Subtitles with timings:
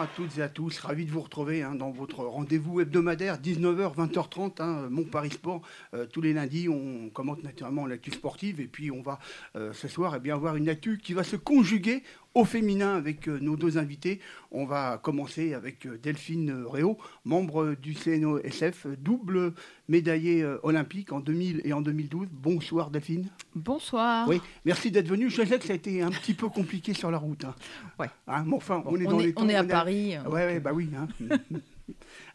[0.00, 3.94] À toutes et à tous, ravi de vous retrouver hein, dans votre rendez-vous hebdomadaire 19h
[3.96, 5.60] 20h30 hein, Paris Sport.
[5.92, 9.18] Euh, tous les lundis, on commente naturellement l'actu sportive et puis on va
[9.56, 12.02] euh, ce soir eh bien avoir une actu qui va se conjuguer
[12.34, 14.20] au féminin avec euh, nos deux invités.
[14.52, 19.52] On va commencer avec euh, Delphine Réau, membre du CNOSF, double
[19.88, 22.28] médaillée euh, olympique en 2000 et en 2012.
[22.30, 23.28] Bonsoir Delphine.
[23.54, 24.28] Bonsoir.
[24.28, 25.28] Oui, merci d'être venue.
[25.30, 27.44] Je sais que ça a été un petit peu compliqué sur la route.
[27.44, 27.54] hein.
[27.98, 28.08] Ouais.
[28.28, 30.24] Hein, mais enfin, on est dans est- les temps, on est à a- Paris, Ouais,
[30.24, 30.88] donc, ouais, bah oui.
[30.96, 31.08] hein.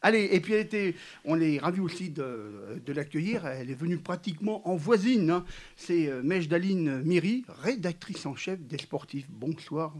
[0.02, 3.46] Allez, et puis elle était, on est ravis aussi de, de l'accueillir.
[3.46, 5.30] Elle est venue pratiquement en voisine.
[5.30, 5.46] hein.
[5.76, 9.26] C'est euh, Mèche Daline Miri, rédactrice en chef des sportifs.
[9.30, 9.94] Bonsoir,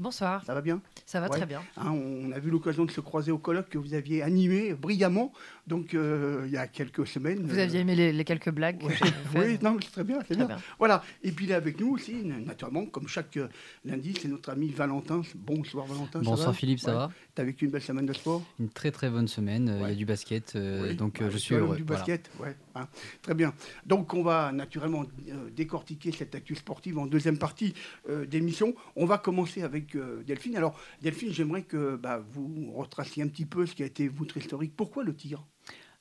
[0.00, 0.80] Bonsoir, ça va bien?
[1.06, 1.36] Ça va Ouais.
[1.36, 1.62] très bien.
[1.76, 5.32] Hein, On a vu l'occasion de se croiser au colloque que vous aviez animé brillamment,
[5.66, 7.40] donc euh, il y a quelques semaines.
[7.46, 8.94] Vous aviez aimé les, les quelques blagues Ouais.
[9.36, 10.46] Oui, non, c'est très bien, c'est bien.
[10.46, 10.56] bien.
[10.78, 11.02] Voilà.
[11.22, 13.48] Et puis il est avec nous aussi, naturellement, comme chaque euh,
[13.84, 15.22] lundi, c'est notre ami Valentin.
[15.36, 16.20] Bonsoir Valentin.
[16.20, 16.96] Bonsoir Philippe, ça Ouais.
[16.96, 17.10] va?
[17.34, 18.42] T'as vécu une belle semaine de sport?
[18.58, 20.96] Une très très bonne semaine, euh, il y a du basket, euh, Oui.
[20.96, 21.76] donc je suis heureux.
[21.76, 22.00] Du voilà.
[22.00, 22.56] basket, ouais.
[22.74, 22.88] hein.
[23.22, 23.54] Très bien.
[23.86, 27.72] Donc on va naturellement euh, décortiquer cette actu sportive en deuxième partie
[28.08, 28.74] euh, d'émission.
[28.96, 30.56] On va commencer avec euh, Delphine.
[30.56, 34.36] Alors Delphine, j'aimerais que bah, vous retraciez un petit peu ce qui a été votre
[34.36, 34.72] historique.
[34.76, 35.44] Pourquoi le tir?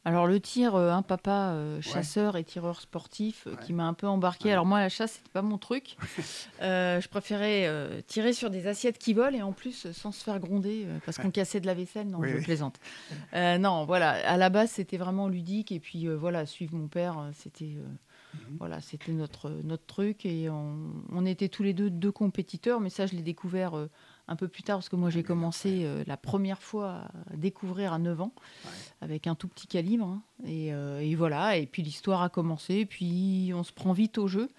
[0.03, 3.57] Alors le tir, euh, un papa euh, chasseur et tireur sportif euh, Ouais.
[3.63, 4.45] qui m'a un peu embarqué.
[4.45, 4.52] Ouais.
[4.53, 5.95] Alors moi la chasse c'était pas mon truc.
[6.63, 7.67] Euh, je préférais
[8.06, 11.31] tirer sur des assiettes qui volent et en plus sans se faire gronder parce qu'on
[11.31, 12.07] cassait de la vaisselle.
[12.07, 12.44] Non, Oui, je oui.
[12.44, 12.79] plaisante.
[13.34, 14.12] Non, voilà.
[14.28, 17.75] À la base c'était vraiment ludique et puis voilà suivre mon père c'était
[18.33, 18.57] Mhm.
[18.59, 20.78] voilà c'était notre notre truc et on,
[21.12, 22.79] on était tous les deux deux compétiteurs.
[22.79, 23.75] Mais ça je l'ai découvert.
[23.78, 23.89] euh,
[24.31, 27.03] un peu plus tard, parce que moi j'ai commencé euh, la première fois
[27.34, 28.34] à découvrir à 9 ans,
[29.02, 30.06] avec un tout petit calibre.
[30.06, 30.22] hein.
[30.46, 34.28] Et, euh, et voilà, et puis l'histoire a commencé, puis on se prend vite au
[34.28, 34.50] jeu.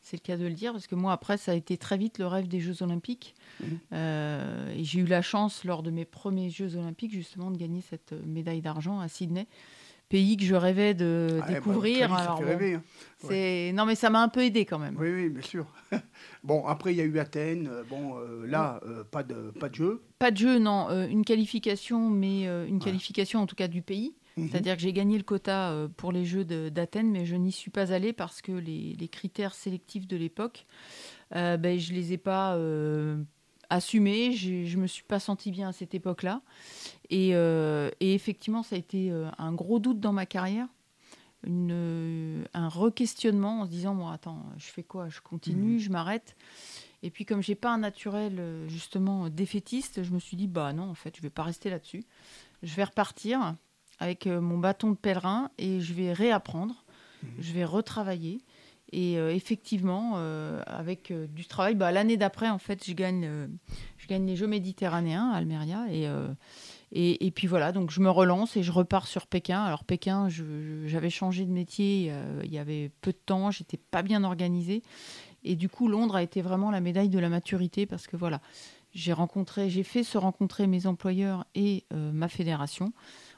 [0.00, 2.18] C'est le cas de le dire, parce que moi après, ça a été très vite
[2.18, 3.34] le rêve des Jeux Olympiques.
[3.60, 3.78] Mhm.
[3.92, 7.80] Euh, et j'ai eu la chance, lors de mes premiers Jeux Olympiques, justement, de gagner
[7.80, 9.48] cette euh, médaille d'argent à Sydney.
[10.08, 12.12] Pays que je rêvais de Ah, eh ben, découvrir.
[12.12, 13.72] Alors, bon, rêver, hein.
[13.74, 14.96] Non, mais ça m'a un peu aidé quand même.
[14.98, 15.66] Oui, oui, bien sûr.
[16.44, 17.68] bon, après il y a eu Athènes.
[17.68, 20.02] Euh, Bon, euh, là, euh, pas de pas de jeu.
[20.18, 20.88] Pas de jeu, non.
[20.90, 24.14] euh, une qualification, mais une qualification en tout cas du pays.
[24.36, 24.48] Mhm.
[24.50, 27.92] C'est-à-dire que j'ai gagné le quota pour les Jeux d'Athènes, mais je n'y suis pas
[27.92, 30.66] allée parce que les, les critères sélectifs de l'époque,
[31.34, 33.16] euh, ben, je ne les ai pas euh,
[33.70, 34.32] assumés.
[34.32, 36.42] J'ai- Je ne me suis pas sentie bien à cette époque-là.
[37.10, 40.66] Et, euh, et effectivement, ça a été euh, un gros doute dans ma carrière.
[41.46, 45.08] Une, euh, un re-questionnement en se disant bon attends je fais quoi?
[45.08, 45.78] Je continue Mhm.
[45.78, 46.34] je m'arrête?
[47.02, 50.88] Et puis comme j'ai pas un naturel justement défaitiste je me suis dit bah non
[50.90, 52.04] en fait je vais pas rester là-dessus
[52.64, 53.54] je vais repartir
[54.00, 56.84] avec mon bâton de pèlerin et je vais réapprendre,
[57.38, 58.40] je vais retravailler.
[58.92, 63.28] Et euh, effectivement, euh, avec euh, du travail, bah, l'année d'après, en fait, je gagne,
[63.98, 65.86] je gagne les Jeux méditerranéens à Almeria.
[66.92, 69.62] Et, et, puis voilà, donc je me relance et je repars sur Pékin.
[69.62, 70.28] Alors Pékin,
[70.86, 72.12] j'avais changé de métier,
[72.44, 74.82] il y avait peu de temps, j'étais pas bien organisée.
[75.42, 78.40] Et du coup, Londres a été vraiment la médaille de la maturité parce que voilà,
[78.94, 82.92] j'ai rencontré, j'ai fait se rencontrer mes employeurs et ma fédération.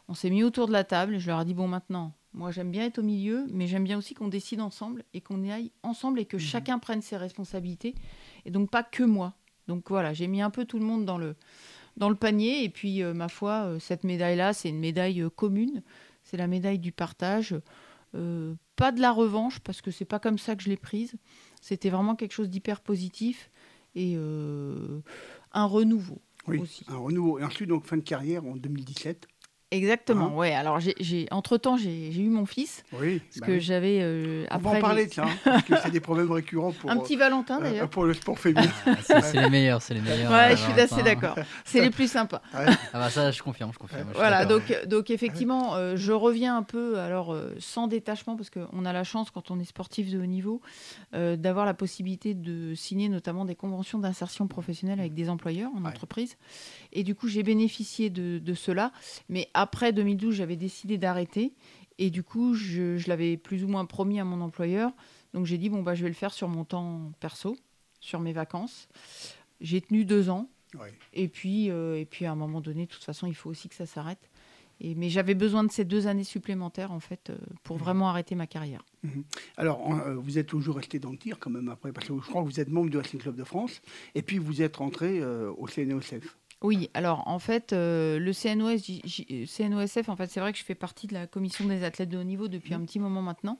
[0.09, 2.51] On s'est mis autour de la table et je leur ai dit bon maintenant, moi
[2.51, 5.51] j'aime bien être au milieu, mais j'aime bien aussi qu'on décide ensemble et qu'on y
[5.51, 7.95] aille ensemble et que chacun prenne ses responsabilités
[8.45, 9.35] et donc pas que moi.
[9.67, 11.37] Donc voilà, j'ai mis un peu tout le monde dans le
[11.97, 15.21] dans le panier et puis euh, ma foi, euh, cette médaille là, c'est une médaille
[15.21, 15.83] euh, commune,
[16.23, 17.55] c'est la médaille du partage.
[18.77, 21.15] Pas de la revanche parce que c'est pas comme ça que je l'ai prise.
[21.61, 23.51] C'était vraiment quelque chose d'hyper positif
[23.95, 26.85] et un renouveau Oui, aussi.
[26.89, 27.39] un renouveau.
[27.39, 29.27] Et ensuite, donc, fin de carrière en 2017.
[29.71, 30.55] Exactement, Hein ouais.
[30.55, 33.61] Alors, j'ai, j'ai- entre-temps, j'ai, j'ai eu mon fils, Oui, parce bah que oui.
[33.61, 33.99] j'avais...
[34.01, 36.97] euh, On va en parler les- hein, parce que c'est des problèmes récurrents pour, Un
[36.97, 37.91] petit Valentin, euh, d'ailleurs.
[37.91, 38.67] pour le sport féminin.
[38.87, 40.31] Ah, c'est c'est les meilleurs, c'est les meilleurs.
[40.33, 41.37] ouais, euh, je suis assez d'accord.
[41.67, 42.41] C'est les plus sympas.
[42.55, 42.65] Ouais.
[42.95, 44.09] Ah bah ça, je confirme, je confirme.
[44.11, 48.49] je Voilà, donc, donc effectivement, euh, je reviens un peu, alors euh, sans détachement, parce
[48.49, 50.63] qu'on a la chance, quand on est sportif de haut niveau,
[51.15, 55.83] euh, d'avoir la possibilité de signer notamment des conventions d'insertion professionnelle avec des employeurs en
[55.83, 55.89] Ouais.
[55.89, 56.37] entreprise.
[56.95, 58.93] Et du coup, j'ai bénéficié de, de cela.
[59.29, 61.53] Mais après 2012, j'avais décidé d'arrêter.
[61.99, 64.93] Et du coup, je, je l'avais plus ou moins promis à mon employeur.
[65.35, 67.57] Donc j'ai dit, bon, bah, je vais le faire sur mon temps perso,
[68.01, 68.89] sur mes vacances.
[69.61, 70.49] J'ai tenu deux ans.
[70.79, 70.93] Ouais.
[71.13, 73.69] Et puis, euh, et puis à un moment donné, de toute façon, il faut aussi
[73.69, 74.31] que ça s'arrête.
[74.81, 77.83] Et, mais j'avais besoin de ces deux années supplémentaires, en fait, euh, pour Mhm.
[77.83, 78.85] vraiment arrêter ma carrière.
[79.57, 82.15] Alors, en- euh, vous êtes toujours resté dans le tir quand même après, parce que
[82.15, 83.83] je crois que vous êtes membre du Racing Club de France,
[84.15, 86.39] et puis vous êtes rentré euh, au CNOSF.
[86.61, 90.59] Oui, alors en fait, euh, le CNOS, J- J- CNOSF, en fait, c'est vrai que
[90.59, 93.23] je fais partie de la commission des athlètes de haut niveau depuis un petit moment
[93.23, 93.59] maintenant.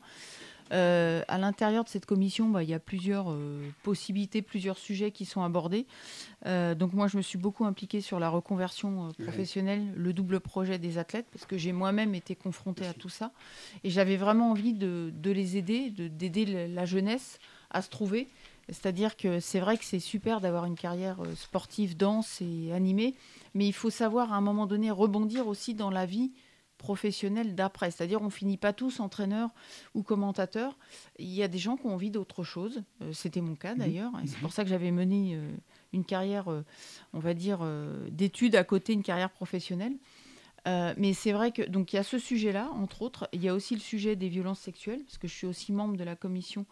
[0.71, 5.13] Euh, à l'intérieur de cette commission, bah, il y a plusieurs euh, possibilités, plusieurs sujets
[5.13, 5.87] qui sont abordés.
[6.45, 10.79] Euh, donc moi, je me suis beaucoup impliquée sur la reconversion professionnelle, le double projet
[10.79, 13.31] des athlètes, parce que j'ai moi-même été confrontée à tout ça.
[13.85, 17.39] Et j'avais vraiment envie de, de les aider, de- d'aider la jeunesse
[17.71, 18.29] à se trouver.
[18.69, 23.15] C'est-à-dire que c'est vrai que c'est super d'avoir une carrière euh, sportive dense et animée,
[23.55, 26.33] mais il faut savoir à un moment donné rebondir aussi dans la vie
[26.77, 27.91] professionnelle d'après.
[27.91, 29.51] C'est-à-dire on finit pas tous entraîneurs
[29.95, 30.79] ou commentateurs.
[31.19, 32.83] Il y a des gens qui ont envie d'autre chose.
[33.03, 34.13] Euh, C'était mon cas d'ailleurs.
[34.23, 35.51] Et c'est pour ça que j'avais mené euh,
[35.93, 36.49] une carrière,
[37.15, 37.61] on va dire,
[38.11, 39.95] d'études à côté, une carrière professionnelle.
[40.69, 43.29] Euh, mais c'est vrai que donc il y a ce sujet-là, entre autres.
[43.33, 45.97] Il y a aussi le sujet des violences sexuelles, parce que je suis aussi membre
[45.97, 46.67] de la commission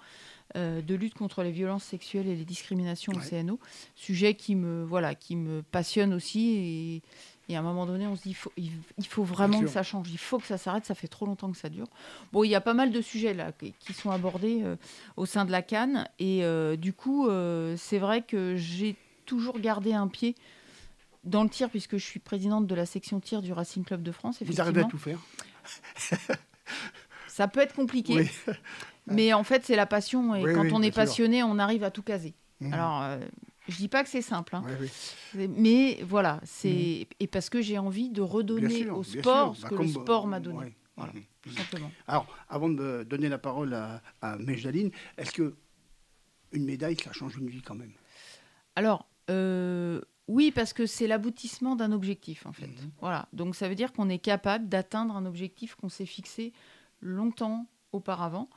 [0.56, 3.42] euh, de lutte contre les violences sexuelles et les discriminations au Ouais.
[3.42, 3.58] CNO.
[3.94, 7.02] Sujet qui me voilà, qui me passionne aussi.
[7.48, 9.60] Et, et à un moment donné, on se dit il faut, il, il faut vraiment
[9.60, 10.10] que ça change.
[10.10, 10.84] Il faut que ça s'arrête.
[10.84, 11.86] Ça fait trop longtemps que ça dure.
[12.32, 14.76] Bon, il y a pas mal de sujets là qui sont abordés euh,
[15.16, 16.08] au sein de la Cannes.
[16.18, 16.42] Et
[16.76, 17.28] du coup,
[17.76, 18.96] c'est vrai que j'ai
[19.26, 20.34] toujours gardé un pied
[21.26, 24.12] dans le tir, puisque je suis présidente de la section tir du Racing Club de
[24.12, 24.42] France.
[24.42, 25.18] Vous arrivez à tout faire
[27.26, 28.54] Ça peut être compliqué, Oui.
[29.06, 30.34] mais en fait, c'est la passion.
[30.34, 30.94] Et Oui, quand oui, on est sûr.
[30.94, 32.34] passionné, on arrive à tout caser.
[32.60, 32.72] Mhm.
[32.72, 33.18] Alors, euh,
[33.68, 34.64] je dis pas que c'est simple, hein,
[35.34, 39.68] mais voilà, c'est et parce que j'ai envie de redonner sûr, au sport ce Bah,
[39.68, 40.74] que le sport euh, m'a donné.
[40.96, 41.12] Voilà.
[41.12, 41.22] Mhm.
[41.42, 41.90] tout simplement.
[42.08, 45.54] Alors, avant de donner la parole à, à Mejdaline, est-ce que
[46.52, 47.92] une médaille, ça change une vie quand même?
[48.76, 52.66] Alors, euh, oui, parce que c'est l'aboutissement d'un objectif, en fait.
[52.66, 52.90] Mhm.
[53.00, 53.28] Voilà.
[53.32, 56.52] Donc, ça veut dire qu'on est capable d'atteindre un objectif qu'on s'est fixé
[57.00, 58.48] longtemps auparavant.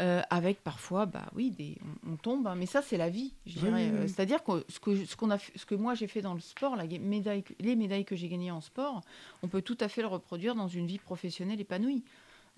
[0.00, 1.76] euh, avec parfois, bah oui, des,
[2.06, 3.72] on, on tombe, hein, mais ça c'est la vie, je dirais.
[3.86, 3.98] oui, oui.
[4.04, 6.34] Euh, C'est-à-dire que ce que ce qu'on a, fait- ce que moi j'ai fait dans
[6.34, 9.00] le sport, la médaille, les médailles que j'ai gagnées en sport,
[9.42, 12.04] on peut tout à fait le reproduire dans une vie professionnelle épanouie.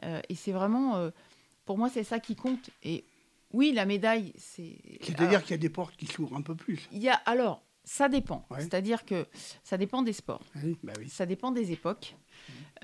[0.02, 1.10] Euh, et c'est vraiment, euh,
[1.64, 2.68] pour moi, c'est ça qui compte.
[2.82, 3.04] Et
[3.54, 4.76] oui, la médaille, c'est.
[5.00, 6.88] C'est-à-dire qu'il y a des portes qui s'ouvrent un peu plus.
[6.92, 8.46] Il y a alors, ça dépend.
[8.50, 8.60] Ouais.
[8.60, 9.26] C'est-à-dire que
[9.64, 11.08] ça dépend des sports, Oui, bah oui.
[11.08, 12.14] ça dépend des époques.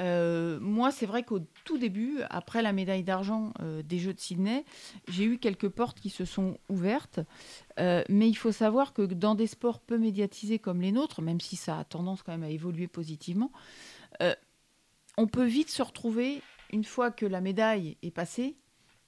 [0.01, 4.19] Euh, moi, c'est vrai qu'au tout début, après la médaille d'argent euh, des Jeux de
[4.19, 4.65] Sydney,
[5.07, 7.21] j'ai eu quelques portes qui se sont ouvertes.
[7.79, 11.41] Euh, mais il faut savoir que dans des sports peu médiatisés comme les nôtres, même
[11.41, 13.53] si ça a tendance quand même à évoluer positivement,
[15.17, 16.43] on peut vite se retrouver,
[16.73, 18.57] une fois que la médaille est passée,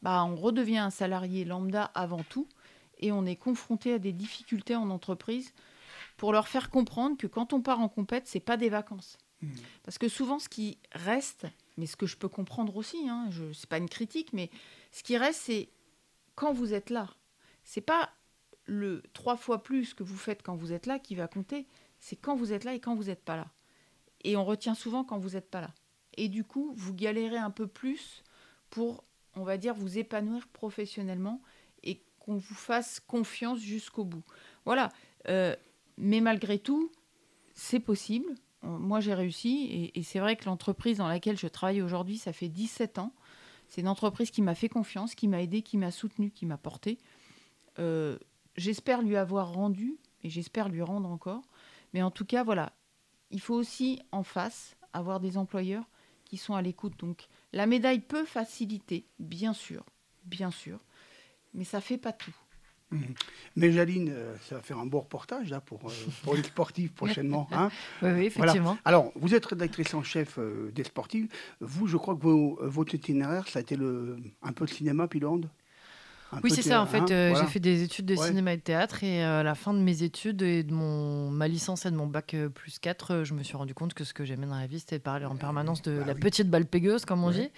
[0.03, 2.47] bah, on redevient un salarié lambda avant tout
[3.01, 5.53] et on est confronté à des difficultés en entreprise
[6.19, 9.17] pour leur faire comprendre que quand on part en compète, c'est pas des vacances.
[9.41, 9.53] Mhm.
[9.85, 11.47] Parce que souvent, ce qui reste,
[11.79, 14.51] mais ce que je peux comprendre aussi, hein, je, c'est pas une critique, mais
[14.91, 15.71] ce qui reste, c'est
[16.35, 17.09] quand vous êtes là.
[17.63, 18.11] C'est pas
[18.67, 21.67] le trois fois plus que vous faites quand vous êtes là qui va compter.
[22.01, 23.47] C'est quand vous êtes là et quand vous n'êtes pas là.
[24.25, 25.73] Et on retient souvent quand vous n'êtes pas là.
[26.17, 28.25] Et du coup, vous galérez un peu plus
[28.71, 29.05] pour,
[29.37, 31.41] on va dire, vous épanouir professionnellement
[31.85, 34.25] et qu'on vous fasse confiance jusqu'au bout.
[34.65, 34.91] Voilà.
[35.29, 35.55] Euh,
[35.99, 36.91] mais malgré tout,
[37.55, 38.35] c'est possible.
[38.65, 39.91] Euh, Moi, j'ai réussi.
[39.95, 43.13] Et, c'est vrai que l'entreprise dans laquelle je travaille aujourd'hui, ça fait 17 ans.
[43.69, 46.57] C'est une entreprise qui m'a fait confiance, qui m'a aidé, qui m'a soutenu, qui m'a
[46.57, 46.99] porté.
[47.79, 48.19] Euh,
[48.57, 51.43] j'espère lui avoir rendu, et j'espère lui rendre encore.
[51.93, 52.73] Mais en tout cas, voilà,
[53.31, 55.85] il faut aussi en face avoir des employeurs
[56.25, 56.99] qui sont à l'écoute.
[56.99, 59.85] Donc, la médaille peut faciliter, bien sûr,
[60.25, 60.81] bien sûr,
[61.55, 62.35] mais ça fait pas tout.
[63.57, 65.93] Mais Jaline, euh, ça va faire un beau reportage là, pour, euh,
[66.23, 67.49] pour les sportifs prochainement.
[67.53, 67.71] hein.
[68.03, 68.53] Oui, oui, Voilà.
[68.53, 68.79] effectivement.
[68.85, 71.27] Alors, vous êtes rédactrice en chef euh, des sportifs.
[71.61, 74.71] Vous, je crois que vos, euh, votre itinéraire, ça a été le, un peu de
[74.71, 75.21] cinéma puis
[76.31, 76.81] Un Oui, c'est ça.
[76.81, 77.45] En hein, fait, euh, voilà.
[77.47, 78.27] j'ai fait des études de Ouais.
[78.27, 79.03] cinéma et de théâtre.
[79.03, 81.97] Et euh, à la fin de mes études et de mon, ma licence et de
[81.97, 84.47] mon bac euh, plus 4, euh, je me suis rendu compte que ce que j'aimais
[84.47, 86.21] dans la vie, c'était de parler en permanence de bah la oui.
[86.21, 87.35] petite balle pégueuse, comme on Ouais.
[87.35, 87.51] dit.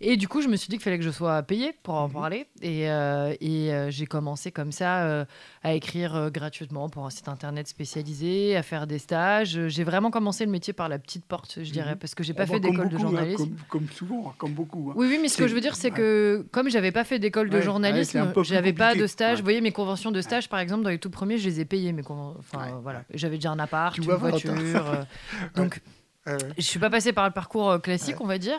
[0.00, 2.08] Et du coup, je me suis dit qu'il fallait que je sois payée pour en
[2.08, 2.14] Mhm.
[2.14, 2.46] parler.
[2.62, 5.26] Et, et j'ai commencé comme ça
[5.62, 9.58] à écrire gratuitement pour un site internet spécialisé, à faire des stages.
[9.68, 11.98] J'ai vraiment commencé le métier par la petite porte, je dirais, Mhm.
[11.98, 13.36] parce que j'ai Oh, pas bah, fait d'école de hein, journalisme.
[13.36, 14.88] comme, comme souvent, comme beaucoup.
[14.90, 14.94] hein.
[14.96, 15.96] Oui, oui, mais ce que je veux dire, c'est ouais.
[15.96, 18.05] que comme j'avais pas fait d'école de journalisme,
[18.42, 19.30] j'avais pas de stage.
[19.30, 19.36] Ouais.
[19.36, 21.64] Vous voyez, mes conventions de stage, par exemple, dans les tout premiers, je les ai
[21.64, 21.92] payées.
[21.92, 23.02] Mes conven- enfin, Ouais, voilà.
[23.12, 24.52] J'avais déjà un appart, Tu une voiture.
[24.54, 25.02] Euh,
[25.54, 25.80] donc,
[26.28, 26.36] Ouais.
[26.56, 28.58] Je suis pas passée par le parcours euh, classique, on va dire.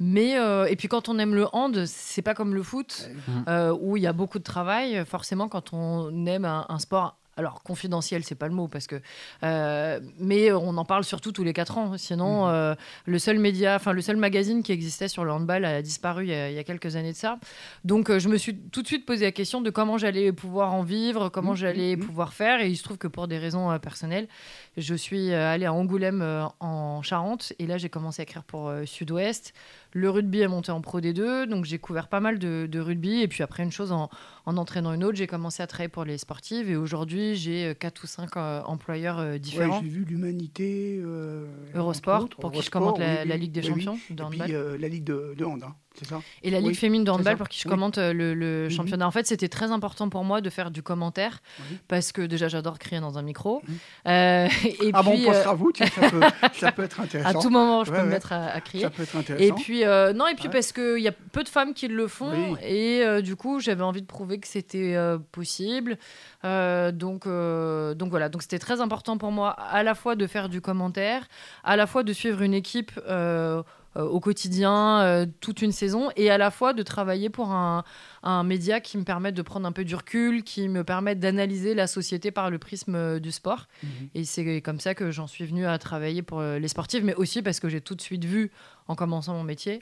[0.00, 3.10] Mais euh, et puis quand on aime le hand, c'est pas comme le foot
[3.48, 5.04] euh, où il y a beaucoup de travail.
[5.04, 7.18] Forcément, quand on aime un, un sport.
[7.38, 9.00] Alors confidentiel, c'est pas le mot parce que,
[9.42, 11.96] euh, mais on en parle surtout tous les quatre ans.
[11.96, 12.52] Sinon, Mhm.
[12.52, 12.74] euh,
[13.06, 16.30] le seul média, enfin le seul magazine qui existait sur le handball a disparu il
[16.30, 17.38] y a, il y a quelques années de ça.
[17.84, 20.74] Donc euh, je me suis tout de suite posé la question de comment j'allais pouvoir
[20.74, 22.04] en vivre, comment Mhm, j'allais mhm.
[22.04, 22.60] pouvoir faire.
[22.60, 24.28] Et il se trouve que pour des raisons personnelles,
[24.76, 28.42] je suis euh, allée à Angoulême euh, en Charente et là j'ai commencé à écrire
[28.44, 29.52] pour euh, Sud-Ouest.
[29.92, 33.20] Le rugby est monté en Pro D2, donc j'ai couvert pas mal de, de rugby.
[33.20, 34.08] Et puis après, une chose en,
[34.46, 36.70] en entraînant une autre, j'ai commencé à travailler pour les sportives.
[36.70, 39.80] Et aujourd'hui, j'ai euh, quatre ou cinq euh, employeurs euh, Ouais, différents.
[39.82, 40.98] J'ai vu l'Humanité.
[41.04, 43.82] euh, Eurosport, pour qui je commente la, oui, la oui, Ligue des oui, oui.
[43.82, 46.68] Champions de Et puis euh, la Ligue de, de hand, hein, ça Et la Ligue
[46.68, 48.70] Oui, féminine de handball pour qui je commente euh, le, le Mhm.
[48.70, 49.06] championnat.
[49.06, 51.78] En fait, c'était très important pour moi de faire du commentaire Oui.
[51.88, 53.62] parce que déjà, j'adore crier dans un micro.
[53.66, 53.74] Mhm.
[54.08, 54.48] Euh,
[54.80, 56.20] et Ah bon, puis, on euh, pensera à vous, tiens, ça, peut,
[56.54, 57.40] ça peut être à intéressant.
[57.40, 58.84] tout moment, je Ouais, peux me mettre à, à crier.
[58.84, 59.44] Ça peut être intéressant.
[59.44, 60.50] Et puis euh, non et puis Ouais.
[60.52, 63.82] parce qu'il y a peu de femmes qui le font et euh, du coup j'avais
[63.82, 65.98] envie de prouver que c'était euh, possible
[66.44, 70.26] Euh, donc euh, donc voilà donc c'était très important pour moi à la fois de
[70.26, 71.26] faire du commentaire
[71.62, 73.62] à la fois de suivre une équipe euh, euh,
[73.96, 77.84] au quotidien euh, toute une saison et à la fois de travailler pour un,
[78.22, 81.74] un média qui me permette de prendre un peu du recul qui me permette d'analyser
[81.74, 84.08] la société par le prisme euh, du sport Mhm.
[84.14, 87.14] et c'est comme ça que j'en suis venue à travailler pour euh, les sportifs, mais
[87.14, 88.50] aussi parce que j'ai tout de suite vu,
[88.88, 89.80] en commençant mon métier.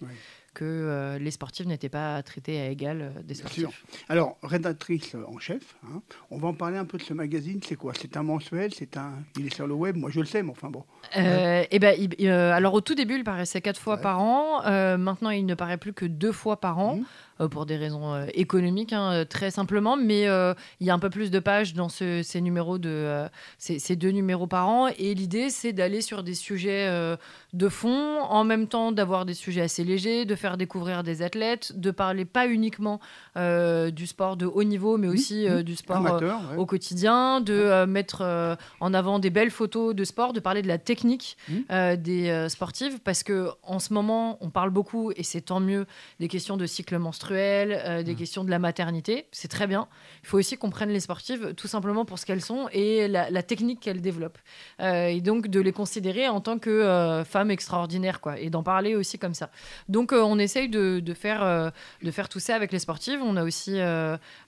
[0.54, 3.60] Que euh, les sportifs n'étaient pas traités à égal euh, des Bien sportifs.
[3.60, 3.72] sûr.
[4.08, 7.60] Alors, rédactrice en chef, hein, on va en parler un peu de ce magazine.
[7.64, 7.92] C'est quoi?
[8.00, 8.72] C'est un mensuel?
[8.74, 9.12] C'est un.
[9.38, 9.96] Il est sur le web?
[9.96, 10.84] Moi, je le sais, mais enfin bon.
[11.16, 14.02] Euh, et ben, il- euh, alors au tout début, il paraissait quatre fois Ouais.
[14.02, 14.62] par an.
[14.98, 16.96] Maintenant, il ne paraît plus que deux fois par an.
[16.96, 17.04] Mhm.
[17.40, 19.96] Euh, pour des raisons euh, économiques, hein, euh, très simplement.
[19.96, 20.22] Mais
[20.80, 23.26] il y a un peu plus de pages dans ce- ces numéros de
[23.58, 24.88] ces, ces deux numéros par an.
[24.98, 26.88] Et l'idée, c'est d'aller sur des sujets
[27.52, 31.72] de fond, en même temps d'avoir des sujets assez légers, de faire découvrir des athlètes,
[31.78, 33.00] de parler pas uniquement
[33.36, 36.56] du sport de haut niveau, mais aussi du sport Amateur, ouais.
[36.58, 40.78] au quotidien, de mettre en avant des belles photos de sport, de parler de la
[40.78, 41.36] technique
[41.70, 45.60] euh, des euh, sportives, parce que en ce moment, on parle beaucoup, et c'est tant
[45.60, 45.86] mieux,
[46.18, 49.26] des questions de cycle menstruel, euh, des questions de la maternité.
[49.32, 49.88] C'est très bien.
[50.22, 53.30] Il faut aussi qu'on prenne les sportives tout simplement pour ce qu'elles sont et la,
[53.30, 54.38] la technique qu'elles développent.
[54.80, 58.62] Euh, et donc de les considérer en tant que euh, femmes extraordinaires, quoi, et d'en
[58.62, 59.50] parler aussi comme ça.
[59.88, 61.72] Donc on essaye de, de faire,
[62.02, 63.20] de faire tout ça avec les sportives.
[63.22, 63.78] On a aussi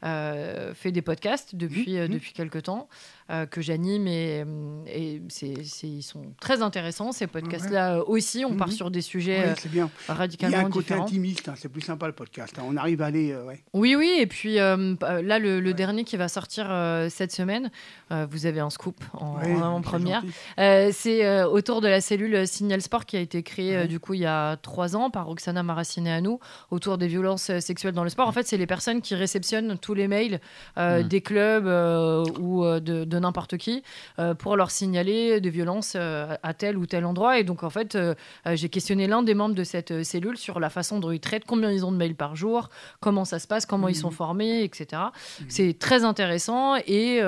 [0.02, 2.08] fait des podcasts depuis, Mhm.
[2.08, 2.88] depuis quelques temps
[3.32, 8.04] euh, que j'anime et, euh, et c'est, c'est- ils sont très intéressants ces podcasts-là euh,
[8.06, 8.44] aussi.
[8.44, 8.74] On part Mhm.
[8.74, 9.88] sur des sujets Ouais, c'est bien.
[10.06, 11.04] Il y a radicalement un côté différents.
[11.04, 11.48] intimiste.
[11.48, 12.54] hein, c'est plus sympa le podcast.
[12.58, 12.62] hein.
[12.66, 13.32] On arrive à aller.
[13.32, 13.62] euh, ouais.
[13.72, 15.74] Oui, oui, et puis là, le, le Ouais.
[15.74, 17.70] dernier qui va sortir euh, cette semaine,
[18.10, 20.22] euh, vous avez un scoop en, Ouais, en c'est première.
[20.58, 23.98] Euh, c'est euh, autour de la cellule Signal Sport qui a été créée euh, du
[23.98, 26.36] coup il y a trois ans par Roxana Maracineanu
[26.70, 28.28] autour des violences sexuelles dans le sport.
[28.28, 30.40] En fait, c'est les personnes qui réceptionnent tous les mails
[30.78, 31.08] euh, Mm.
[31.08, 33.82] des clubs euh, ou euh, de, de n'importe qui
[34.18, 37.38] euh, pour leur signaler des violences euh, à tel ou tel endroit.
[37.38, 38.14] Et donc en fait, euh,
[38.52, 41.70] j'ai questionné l'un des membres de cette cellule sur la façon dont ils traitent, combien
[41.70, 42.68] ils ont de mails par jour,
[43.00, 44.14] comment ça se passe, comment ils sont Mhm.
[44.14, 45.02] formés, etc.
[45.40, 45.46] Mhm.
[45.48, 47.20] C'est très intéressant et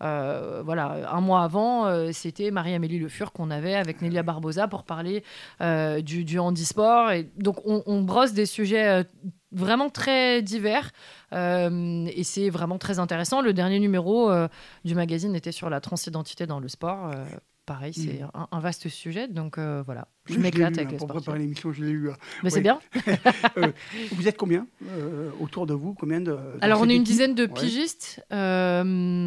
[0.00, 5.24] voilà, un mois avant, c'était Marie-Amélie Le Fur qu'on avait avec Nelia Barbosa pour parler
[5.60, 7.10] du, du handisport.
[7.12, 9.04] Et donc, on, on brosse des sujets
[9.52, 10.90] vraiment très divers
[11.32, 13.40] euh, et c'est vraiment très intéressant.
[13.40, 14.48] Le dernier numéro euh,
[14.84, 17.06] du magazine était sur la transidentité dans le sport.
[17.08, 17.24] Euh,
[17.66, 18.30] pareil, c'est Mhm.
[18.34, 19.28] un, un vaste sujet.
[19.28, 22.08] Donc voilà, je m'éclate avec hein, Pour préparer l'émission, je l'ai eu.
[22.08, 22.12] euh.
[22.44, 22.78] Mais c'est bien.
[24.12, 26.36] Vous êtes combien euh, autour de vous Combien de.
[26.60, 28.24] Alors, on est une dizaine de pigistes.
[28.32, 28.82] Euh,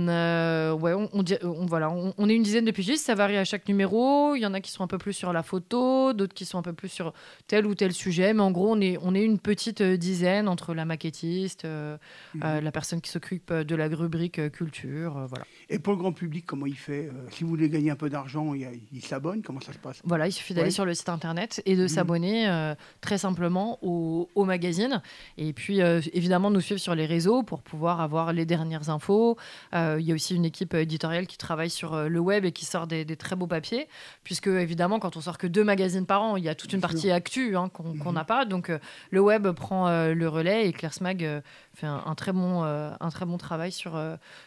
[0.10, 3.06] euh, ouais, on, on on- voilà, on, on est une dizaine de pigistes.
[3.06, 4.36] Ça varie à chaque numéro.
[4.36, 6.58] Il y en a qui sont un peu plus sur la photo, d'autres qui sont
[6.58, 7.14] un peu plus sur
[7.48, 8.34] tel ou tel sujet.
[8.34, 11.98] Mais en gros, on est, on est une petite euh, dizaine entre la maquettiste, euh,
[12.36, 12.42] Mhm.
[12.44, 15.18] euh, la personne qui s'occupe euh, de la rubrique euh, culture.
[15.18, 15.46] euh, voilà.
[15.70, 18.10] Et pour le grand public, comment il fait euh, Si vous voulez gagner un peu
[18.10, 20.02] d'argent, il s'abonne Comment ça se passe?
[20.04, 20.72] Voilà, il suffit d'aller Ouais.
[20.72, 21.88] sur le site internet et de Mhm.
[21.88, 25.02] s'abonner euh, très simplement au, au magazine.
[25.38, 29.38] Et puis, euh, évidemment, nous suivre sur les réseaux pour pouvoir avoir les dernières infos.
[29.74, 32.66] Euh, il y a aussi une équipe éditoriale qui travaille sur le web et qui
[32.66, 33.88] sort des, des très beaux papiers.
[34.24, 36.82] Puisque, évidemment, quand on sort que deux magazines par an, il y a toute une
[36.82, 38.46] partie actu hein, qu'on qu'on n'a pas.
[38.46, 38.72] Donc,
[39.12, 41.42] le web prend le relais et Claire Smag euh,
[41.74, 44.00] fait un, un très bon, un très bon travail sur,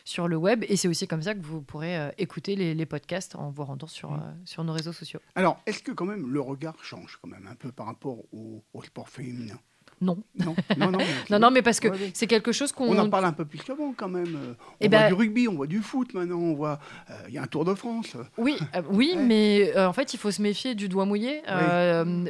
[0.04, 0.64] sur le web.
[0.68, 3.86] Et c'est aussi comme ça que vous pourrez écouter les, les podcasts en vous rendant
[3.86, 5.20] sur, euh, sur nos réseaux sociaux.
[5.34, 8.62] Alors, est-ce que quand même le regard change quand même un peu par rapport au,
[8.74, 9.58] au sport féminin
[10.00, 10.18] Non.
[10.44, 10.98] Non, non, non.
[11.30, 12.86] Non, non, mais parce que Ouais, c'est quelque chose qu'on.
[12.94, 14.34] On en parle un peu plus qu'avant quand même.
[14.36, 16.78] Euh, On Eh voit ben- du rugby, on voit du foot maintenant, on voit.
[17.10, 18.16] euh, Il y a un Tour de France.
[18.38, 19.22] Oui, euh, oui, Ouais.
[19.22, 21.42] mais euh, en fait, il faut se méfier du doigt mouillé.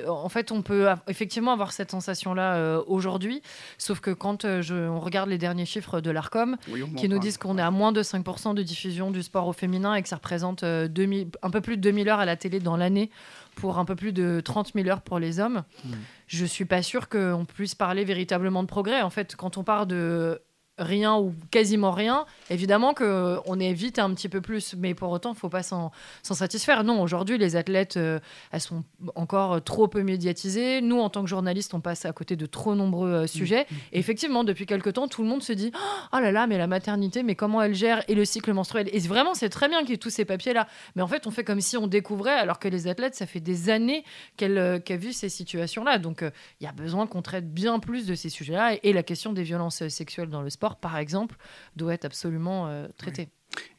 [0.09, 3.43] En fait, on peut effectivement avoir cette sensation-là aujourd'hui,
[3.77, 7.19] sauf que quand je, on regarde les derniers chiffres de l'Arcom, Oui, on qui nous
[7.19, 10.09] disent qu'on est à moins de 5% de diffusion du sport au féminin et que
[10.09, 13.11] ça représente 2000 un peu plus de 2000 heures à la télé dans l'année
[13.59, 15.65] pour un peu plus de 30 000 heures pour les hommes.
[15.85, 15.93] Mm.
[16.29, 19.03] Je suis pas sûre qu'on puisse parler véritablement de progrès.
[19.03, 20.41] En fait, quand on part de
[20.79, 25.33] rien ou quasiment rien, évidemment qu'on est vite un petit peu plus, mais pour autant,
[25.33, 25.91] il faut pas s'en
[26.23, 26.85] satisfaire.
[26.85, 28.21] Non, aujourd'hui, les athlètes, euh,
[28.53, 30.81] elles sont encore trop peu médiatisées.
[30.81, 33.67] Nous, en tant que journalistes, on passe à côté de trop nombreux euh, sujets.
[33.93, 35.73] Et effectivement, depuis quelque temps, tout le monde se dit
[36.13, 38.89] Oh là là, mais la maternité, mais comment elle gère Et le cycle menstruel.
[38.93, 40.67] Et vraiment, c'est très bien qu'il y ait tous ces papiers-là.
[40.97, 43.41] Mais en fait, on fait comme si on découvrait, alors que les athlètes, ça fait
[43.41, 44.05] des années
[44.37, 45.99] qu'elles euh, qu'elles vivent ces situations-là.
[45.99, 46.31] Donc, euh,
[46.61, 48.75] il y a besoin qu'on traite bien plus de ces sujets-là.
[48.75, 51.37] Et, et la question des violences sexuelles dans le sport, par exemple,
[51.77, 53.29] doit être absolument euh, traitée.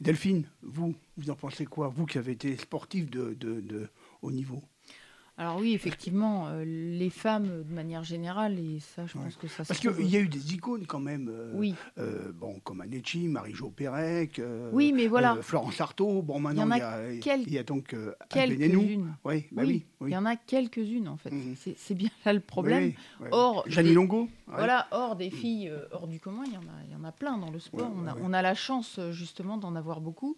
[0.02, 3.90] Delphine, vous, vous en pensez quoi Vous qui avez été sportif de
[4.22, 4.64] haut niveau?
[5.42, 9.24] Alors oui, effectivement, euh, les femmes euh, de manière générale, et ça, je Ouais.
[9.24, 11.30] pense que ça Parce qu'il y a eu des icônes quand même.
[11.32, 12.82] euh, Oui, euh, bon, comme
[13.30, 14.38] Marie-Jo Pérec.
[14.40, 16.22] euh, oui, mais voilà, euh, Florence Artaud.
[16.24, 18.82] Bon, maintenant, a il y a, il quelques- y a donc euh, Anne Benenou.
[18.82, 19.16] quelques-unes.
[19.24, 20.10] Oui, bah Oui, oui.
[20.10, 21.32] Il y en a quelques-unes en fait.
[21.32, 21.56] Mhm.
[21.58, 22.92] C'est- C'est bien là le problème.
[23.22, 23.28] Oui.
[23.32, 24.24] Or, Jeannie des- Longo.
[24.24, 24.30] ouais.
[24.58, 27.06] Voilà, hors des filles, euh, hors du commun, il y en a, il y en
[27.06, 27.90] a plein dans le sport.
[27.96, 30.36] On, a, on la chance euh, justement d'en avoir beaucoup.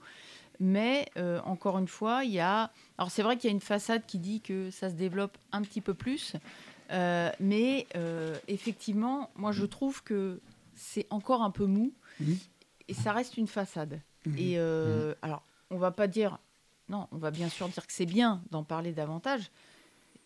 [0.64, 2.72] Mais euh, encore une fois, il y a.
[3.00, 5.64] Alors c'est vrai qu'il y a une façade qui dit que ça se développe un
[5.64, 6.36] petit peu plus,
[6.92, 10.40] euh, mais euh, effectivement, moi je trouve que
[10.76, 12.38] c'est encore un peu mou Mhm.
[12.90, 14.00] et ça reste une façade.
[14.28, 14.36] Mhm.
[14.38, 15.42] Et euh, alors,
[15.72, 16.38] on va pas dire.
[16.90, 19.50] Non, on va bien sûr dire que c'est bien d'en parler davantage,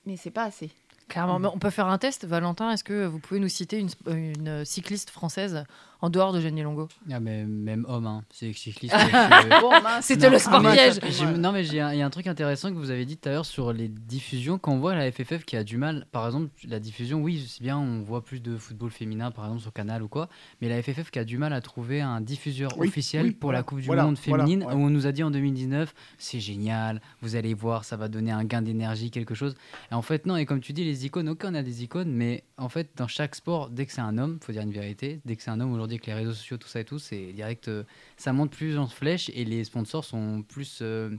[0.06, 0.70] mais c'est pas assez.
[1.08, 2.26] Clairement, mais on peut faire un test.
[2.26, 5.64] Valentin, est-ce que vous pouvez nous citer une, une cycliste française
[6.02, 8.24] en dehors de Jenny Longo Ah, mais même homme, hein.
[8.32, 8.96] c'est cycliste.
[10.02, 11.00] C'était le sport mais- piège.
[11.38, 13.30] Non, mais j'ai un- il y a un truc intéressant que vous avez dit tout
[13.30, 14.58] à l'heure sur les diffusions.
[14.58, 17.62] Quand on voit la FFF qui a du mal, par exemple, la diffusion, oui, c'est
[17.62, 20.30] bien, on voit plus de football féminin, par exemple, sur Canal ou quoi,
[20.62, 23.48] mais la FFF qui a du mal à trouver un diffuseur Oui, officiel oui, pour
[23.48, 24.74] voilà, la Coupe du voilà, Monde voilà, féminine, ouais.
[24.74, 28.32] où on nous a dit en 2019, c'est génial, vous allez voir, ça va donner
[28.32, 29.56] un gain d'énergie, quelque chose.
[29.92, 32.12] Et en fait, non, et comme tu dis, les icônes, ok, on a des icônes,
[32.12, 35.20] mais en fait, dans chaque sport, dès que c'est un homme, faut dire une vérité,
[35.26, 37.34] dès que c'est un homme aujourd'hui, avec les réseaux sociaux, tout ça et tout, c'est
[37.34, 37.84] direct, euh,
[38.18, 41.10] ça monte plus en flèche et les sponsors sont plus euh,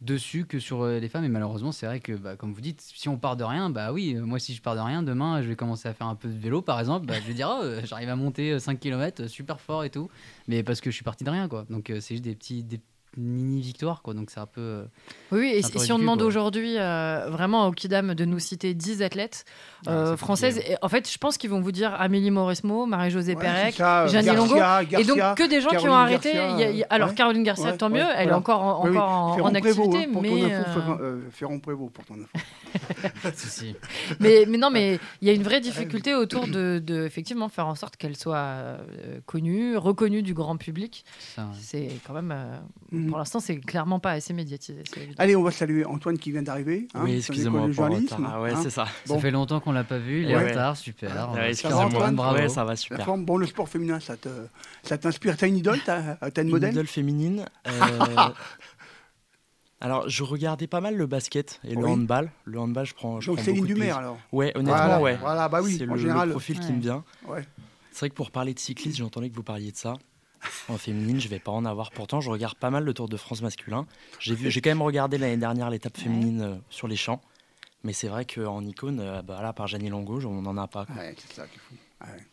[0.00, 1.24] dessus que sur euh, les femmes.
[1.24, 3.92] Et malheureusement, c'est vrai que, bah, comme vous dites, si on part de rien, bah
[3.92, 6.28] oui, moi, si je pars de rien, demain, je vais commencer à faire un peu
[6.28, 9.60] de vélo, par exemple, bah, je vais dire, oh, j'arrive à monter 5 km super
[9.60, 10.10] fort et tout,
[10.48, 11.66] mais parce que je suis parti de rien, quoi.
[11.70, 12.64] Donc, c'est juste des petits.
[13.16, 14.84] Mini victoires quoi donc c'est un peu euh,
[15.32, 16.28] Oui, et si on demande quoi.
[16.28, 19.44] aujourd'hui euh, vraiment au Kidam de nous citer 10 athlètes
[19.86, 23.34] Ah, euh, françaises, et en fait, je pense qu'ils vont vous dire Amélie Mauresmo, Marie-Josée
[23.34, 25.76] Ouais, Pérec, c'est ça, euh, Jeannie Garcia, Longo, Garcia, et donc que des gens qui
[25.76, 26.32] ont Caroline arrêté.
[26.34, 27.14] Garcia, il y a- il y a- alors ouais.
[27.14, 28.96] Caroline Garcia, Ouais, tant mieux, ouais, elle est encore en, Oui, oui.
[28.98, 32.14] encore en, activité, hein, pour mais, euh, Ferrand- Prévost pour ton
[34.20, 37.66] mais mais non, mais il y a une vraie difficulté autour de, de effectivement faire
[37.66, 38.78] en sorte qu'elle soit
[39.26, 41.04] connue, reconnue du grand public.
[41.60, 42.34] C'est quand même,
[42.92, 43.05] Mhm.
[43.08, 44.82] Pour l'instant, c'est clairement pas assez médiatisé.
[45.18, 46.88] Allez, on va saluer Antoine qui vient d'arriver.
[46.94, 47.68] hein, oui, excusez-moi.
[47.78, 48.60] Ah ouais, hein.
[48.62, 48.86] c'est ça.
[49.06, 49.14] Bon.
[49.16, 50.44] ça fait longtemps qu'on l'a pas vu il est Ouais.
[50.44, 51.84] en retard super Ouais, Ouais, ça va, excusez-moi.
[51.84, 53.04] Antoine bravo Ouais, ça va La super.
[53.04, 54.28] forme, bon, le sport féminin, ça te,
[54.82, 55.36] ça t'inspire.
[55.36, 57.44] T'as une idole T'as t'as une Une modèle idole féminine.
[57.66, 57.70] euh,
[59.80, 61.90] Alors, je regardais pas mal le basket et le Oui.
[61.90, 62.30] handball.
[62.46, 63.20] Le handball, je prends.
[63.20, 64.16] Je Donc prends Céline Dumer alors.
[64.32, 65.16] Ouais, honnêtement, voilà, ouais.
[65.20, 66.28] Voilà, bah oui, c'est en le, général.
[66.28, 67.04] le profil qui me vient.
[67.28, 67.42] Ouais.
[67.92, 69.94] C'est vrai que pour parler de cyclisme, j'entendais que vous parliez de ça.
[70.68, 71.90] En féminine, je vais pas en avoir.
[71.90, 73.86] Pourtant, je regarde pas mal le Tour de France masculin.
[74.18, 77.20] J'ai quand même regardé l'année dernière l'étape féminine euh, sur les champs.
[77.84, 80.86] Mais c'est vrai qu'en icône, euh, bah là, par Janine Longo, on n'en a pas.
[80.86, 80.96] quoi.
[80.96, 81.74] Ouais, c'est ça qu'il faut.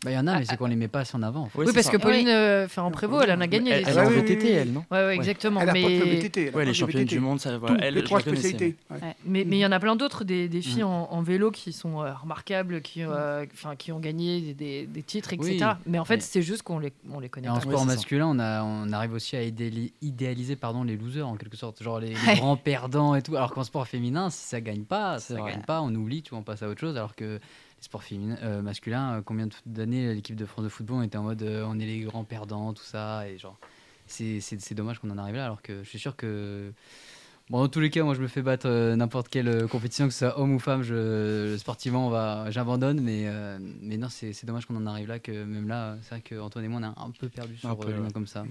[0.03, 1.45] Bah il y en a mais c'est qu'on les met pas assez en avant en
[1.47, 1.57] fait.
[1.59, 1.91] Ouais, oui, c'est parce ça.
[1.93, 4.51] que Pauline euh, Ferrand-Prévot, elle en a gagné Elle, des elle oui, VTT, oui, oui.
[4.51, 4.83] elle, non?
[4.91, 5.61] Ouais, exactement.
[5.61, 6.15] Elle a pas que le mais...
[6.15, 6.41] VTT.
[6.41, 8.75] elle Ouais, pas les championnes du monde, ça, voilà, elle, les trois spécialités.
[8.91, 8.97] ouais.
[9.01, 10.87] Ouais, Mais mais il y en a plein d'autres, des, des filles Mm.
[10.87, 14.87] en, en vélo qui sont euh, remarquables, qui, euh, enfin, qui ont gagné des, des-
[14.87, 15.57] des titres, etc.
[15.61, 15.67] Oui.
[15.85, 17.61] Mais en fait, Mais- c'est juste qu'on les, on les connaît Et en pas.
[17.61, 21.55] sport masculin, on, a, on arrive aussi à idéali- idéaliser pardon, les losers en quelque
[21.57, 23.35] sorte, genre les, grands perdants et tout.
[23.37, 26.39] Alors qu'en sport féminin, si ça gagne pas, ça gagne pas, on oublie, tu vois,
[26.39, 26.97] on passe à autre chose.
[26.97, 27.39] Alors que
[27.83, 31.43] les sports féminins, euh, euh, combien d'années l'équipe de France de football était en mode
[31.43, 33.57] euh, on est les grands perdants, tout ça, et genre
[34.07, 35.45] c'est dommage qu'on en arrive là.
[35.45, 36.71] Alors que je suis sûr que
[37.49, 40.07] Bon, dans tous les cas, moi, je me fais battre euh, n'importe quelle euh, compétition,
[40.07, 40.81] que ce soit homme ou femme.
[40.81, 45.09] Je, sportivement, on va, j'abandonne, mais, euh, mais non, c'est c'est dommage qu'on en arrive
[45.09, 47.77] là, que même là, c'est vrai qu'Antoine et moi, on a un peu perdu sur
[47.77, 48.11] peu, euh, ouais.
[48.13, 48.45] comme ça.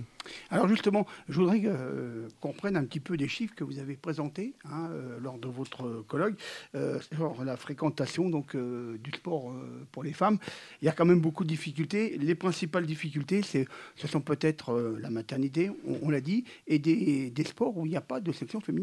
[0.50, 3.94] Alors justement, je voudrais euh, qu'on prenne un petit peu des chiffres que vous avez
[3.94, 6.34] présentés hein, euh, lors de votre colloque
[6.74, 10.36] euh, sur la fréquentation donc, euh, du sport euh, pour les femmes.
[10.82, 12.18] Il y a quand même beaucoup de difficultés.
[12.18, 16.78] Les principales difficultés, c'est, ce sont peut-être euh, la maternité, on, on l'a dit, et
[16.78, 18.81] des, des sports où il n'y a pas de section féminine.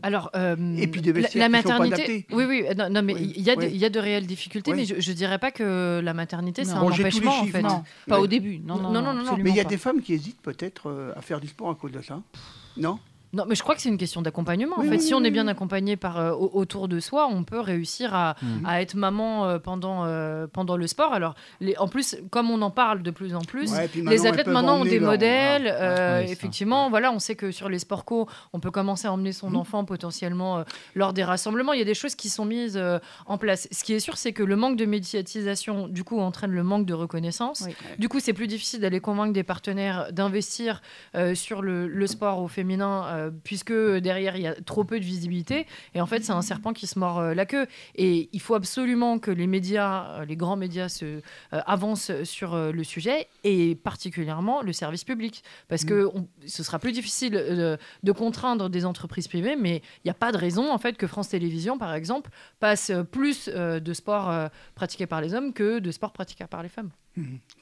[0.00, 2.26] Alors, euh, Et puis des la, vestiaires la qui sont pas maternité.
[2.30, 3.68] Oui, oui, euh, non, non, mais Oui, il y, oui.
[3.76, 4.76] y a de réelles difficultés, Oui.
[4.76, 7.62] mais je, je dirais pas que la maternité, c'est un empêchement, en fait.
[7.62, 8.60] Non, pas au début.
[8.60, 9.70] Non, non, Non, non, Mais il y a pas.
[9.70, 12.22] des femmes qui hésitent peut-être euh, à faire du sport à cause de ça.
[12.76, 13.00] Non?
[13.32, 14.78] Non, mais je crois que c'est une question d'accompagnement.
[14.78, 17.44] En fait, oui, si on est bien accompagné par euh, au- autour de soi, on
[17.44, 18.64] peut réussir à, Mhm.
[18.66, 21.12] à être maman euh, pendant euh, pendant le sport.
[21.12, 24.46] Alors, les, en plus, comme on en parle de plus en plus, Ouais, les athlètes
[24.46, 25.66] maintenant ont des leur- modèles.
[25.66, 26.32] euh, Ouais, ça.
[26.32, 29.50] effectivement, voilà, on sait que sur les sports co, on peut commencer à emmener son
[29.50, 29.56] Mhm.
[29.56, 30.62] enfant potentiellement euh,
[30.94, 31.72] lors des rassemblements.
[31.74, 33.68] Il y a des choses qui sont mises euh, en place.
[33.70, 36.86] Ce qui est sûr, c'est que le manque de médiatisation, du coup, entraîne le manque
[36.86, 37.64] de reconnaissance.
[37.66, 37.74] Oui.
[37.98, 40.80] Du coup, c'est plus difficile d'aller convaincre des partenaires d'investir
[41.14, 44.98] euh, sur le, le sport au féminin, euh, puisque derrière, il y a trop peu
[45.00, 45.66] de visibilité.
[45.94, 47.66] Et en fait, c'est un serpent qui se mord euh, la queue.
[47.94, 51.20] Et il faut absolument que les médias, euh, les grands médias, se,
[51.52, 55.42] avancent sur le sujet, et particulièrement le service public.
[55.68, 60.10] Parce que on- ce sera plus difficile de contraindre des entreprises privées, mais il n'y
[60.10, 64.30] a pas de raison, en fait, que France Télévisions, par exemple, passe plus de sport
[64.30, 66.90] euh, pratiqué par les hommes que de sport pratiqué par les femmes.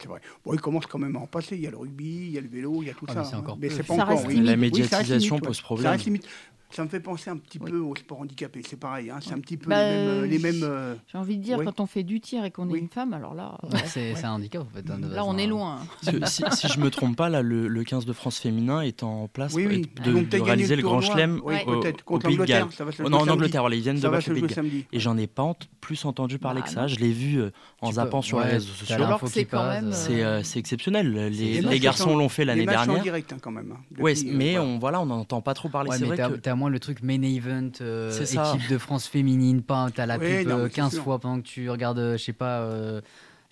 [0.01, 0.21] C'est vrai.
[0.45, 1.57] Bon, il commence quand même à en passer.
[1.57, 3.12] Il y a le rugby, il y a le vélo, il y a tout Ah,
[3.14, 3.21] ça.
[3.21, 3.38] mais c'est hein.
[3.38, 3.75] encore Mais peu.
[3.75, 4.16] c'est pas Ça encore.
[4.16, 4.35] reste oui.
[4.37, 5.62] La Oui, ça reste médiatisation limite, pose ouais.
[5.62, 5.85] problème.
[5.85, 6.29] Ça reste limite.
[6.77, 7.71] Ça me fait penser un petit Oui.
[7.71, 8.61] peu au sport handicapé.
[8.69, 9.09] C'est pareil.
[9.09, 10.09] hein, C'est un petit peu Bah, les mêmes.
[10.09, 11.65] euh, les mêmes, euh, J'ai envie de dire, Oui.
[11.65, 12.77] quand on fait du tir et qu'on Oui.
[12.79, 14.91] est une femme, alors là, Ouais, c'est c'est un handicap, en fait.
[14.91, 15.39] hein, de là, on hein.
[15.39, 15.79] est loin.
[16.27, 19.55] Si, je me trompe pas, là, le, le 15 de France féminin est en place
[19.55, 19.89] Oui, oui.
[20.05, 21.15] de, vont de gagner réaliser le grand tournoi.
[21.17, 22.61] chelem Oui, au, au Pays de Galles.
[22.61, 22.69] l'Angleterre.
[22.77, 23.29] Ça va se Oh, non, en.
[23.29, 24.67] Angleterre, voilà, ils viennent de battre le Pays de Galles.
[24.93, 26.87] Et j'en ai pas plus entendu parler Bah, que ça.
[26.89, 28.97] Je l'ai vu euh, en zappant sur les ouais, réseaux sociaux.
[29.27, 31.31] c'est euh, C'est euh, c'est exceptionnel.
[31.31, 33.03] Les, garçons l'ont fait l'année Les matchs en dernière.
[33.03, 33.73] direct hein, quand même.
[33.73, 34.62] hein, Ouais, euh, mais voilà.
[34.69, 35.91] on voilà, on n'en entend pas trop parler.
[35.91, 39.88] Ouais, c'est vrai que moins le truc main event, euh, équipe de France féminine, pas
[39.94, 41.02] t'as la Ouais, pub non, euh, mais c'est 15 sûr.
[41.05, 43.00] fois pendant que tu regardes, euh, je sais pas, euh,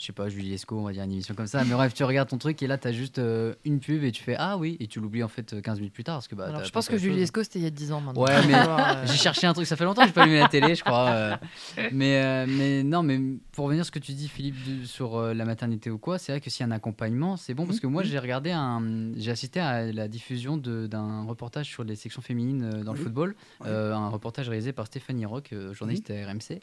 [0.04, 1.64] je sais pas, Julie Lescaut, on va dire une émission comme ça.
[1.64, 4.22] Mais bref, tu regardes ton truc et là t'as juste euh, une pub et tu
[4.22, 6.34] fais ah oui et tu l'oublies en fait euh, 15 minutes plus tard parce que
[6.34, 6.46] bah.
[6.48, 7.16] Alors, je pense que Julie.
[7.16, 8.22] Lescaut, c'était il y a 10 ans maintenant.
[8.22, 10.48] Ouais, mais euh, J'ai cherché un truc, ça fait longtemps que j'ai pas allumé la
[10.48, 11.08] télé, je crois.
[11.08, 11.36] euh.
[11.92, 13.18] Mais, euh, mais non, mais
[13.52, 16.32] pour revenir à ce que tu dis, Philippe, sur euh, la maternité ou quoi, c'est
[16.32, 19.12] vrai que s'il y a un accompagnement, c'est bon parce que moi j'ai regardé un.
[19.16, 22.98] J'ai assisté à la diffusion de- d'un reportage sur les sections féminines euh, dans le
[22.98, 26.60] football, euh, un reportage réalisé par Stéphanie Rock, euh, journaliste à RMC,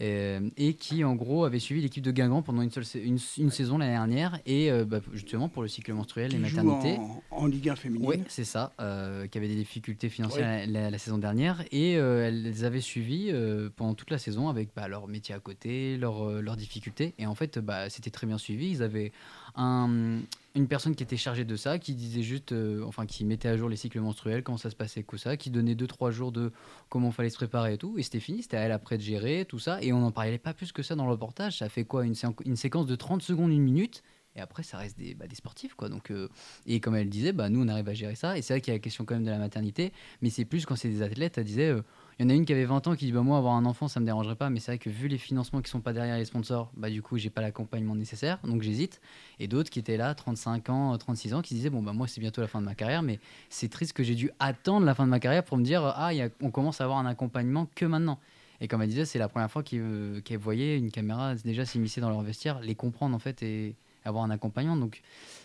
[0.00, 3.50] et, et qui en gros avait suivi l'équipe de Guingamp pendant une, seule, une, une
[3.50, 6.98] saison l'année dernière, et euh, bah, justement pour le cycle menstruel, joue maternités.
[6.98, 8.06] en, en Ligue 1 féminine.
[8.08, 11.62] Oui, c'est ça, euh, qui avait des difficultés financières la, la- la saison dernière.
[11.72, 15.34] Et euh, elles les avaient suivies euh, pendant toute la saison avec bah, leur métier
[15.34, 17.14] à côté, leurs leurs difficultés.
[17.18, 18.70] Et en fait, bah, c'était très bien suivi.
[18.70, 19.12] Ils avaient
[19.56, 20.18] un-
[20.54, 23.56] une personne qui était chargée de ça, qui disait juste, euh, enfin, qui mettait à
[23.56, 26.52] jour les cycles menstruels, comment ça se passait, ça, qui donnait 2-3 jours de
[26.88, 27.98] comment fallait se préparer et tout.
[27.98, 29.80] Et c'était fini, c'était à elle après de gérer tout ça.
[29.82, 31.58] Et on n'en parlait pas plus que ça dans le reportage.
[31.58, 34.02] Ça fait quoi une séquence de 30 secondes, une minute
[34.36, 35.88] et après, ça reste des, bah, des sportifs, quoi.
[35.88, 36.28] Donc, euh,
[36.66, 38.38] et comme elle disait, bah, nous, on arrive à gérer ça.
[38.38, 40.44] Et c'est vrai qu'il y a la question quand même de la maternité, mais c'est
[40.44, 41.36] plus quand c'est des athlètes.
[41.38, 41.82] Elle disait, euh,
[42.20, 43.64] il y en a une qui avait 20 ans qui dit, bah, moi, avoir un
[43.64, 44.50] enfant, ça me dérangerait pas.
[44.50, 47.00] Mais c'est vrai que vu les financements qui sont pas derrière les sponsors, bah, du
[47.00, 49.00] coup, j'ai pas l'accompagnement nécessaire, donc j'hésite.
[49.38, 52.20] Et d'autres qui étaient là, 35 ans, 36 ans, qui disaient, bon, bah, moi, c'est
[52.20, 55.06] bientôt la fin de ma carrière, mais c'est triste que j'ai dû attendre la fin
[55.06, 57.06] de ma carrière pour me dire, ah, il y a- on commence à avoir un
[57.06, 58.18] accompagnement que maintenant.
[58.60, 61.64] Et comme elle disait, c'est la première fois qu'ils euh, qu'elle voyait une caméra déjà
[61.64, 64.76] s'immiscer dans leur vestiaire, les comprendre en fait et avoir un accompagnant.
[64.76, 65.00] Donc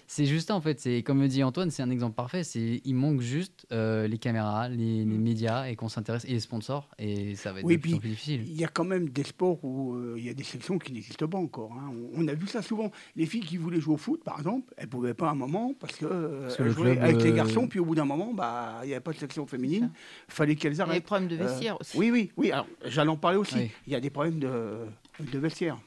[0.07, 0.79] c'est juste ça en fait.
[0.79, 2.43] C'est comme me dit Antoine, c'est un exemple parfait.
[2.43, 6.39] C'est il manque juste euh, les caméras, les, les médias et qu'on s'intéresse et les
[6.39, 8.43] sponsors et ça va être Oui, de plus puis en plus difficile.
[8.47, 10.91] il y a quand même des sports où euh, il y a des sections qui
[10.93, 11.71] n'existent pas encore.
[11.73, 11.91] hein.
[12.15, 12.91] On, on a vu ça souvent.
[13.15, 15.35] Les filles qui voulaient jouer au foot, par exemple, elles ne pouvaient pas à un
[15.35, 17.79] moment parce que euh, Parce que elles le jouaient club, avec les euh, garçons, puis
[17.79, 19.91] au bout d'un moment, bah, il n'y avait pas de section féminine.
[20.29, 21.03] Il fallait qu'elles Il y a des arrêtent.
[21.05, 21.97] problèmes de Euh, vestiaire aussi.
[21.97, 22.51] Oui, oui, oui.
[22.51, 23.55] Alors, j'allais en parler aussi.
[23.55, 23.71] Oui.
[23.87, 24.49] Il y a des problèmes de,
[25.19, 25.77] de vestiaire.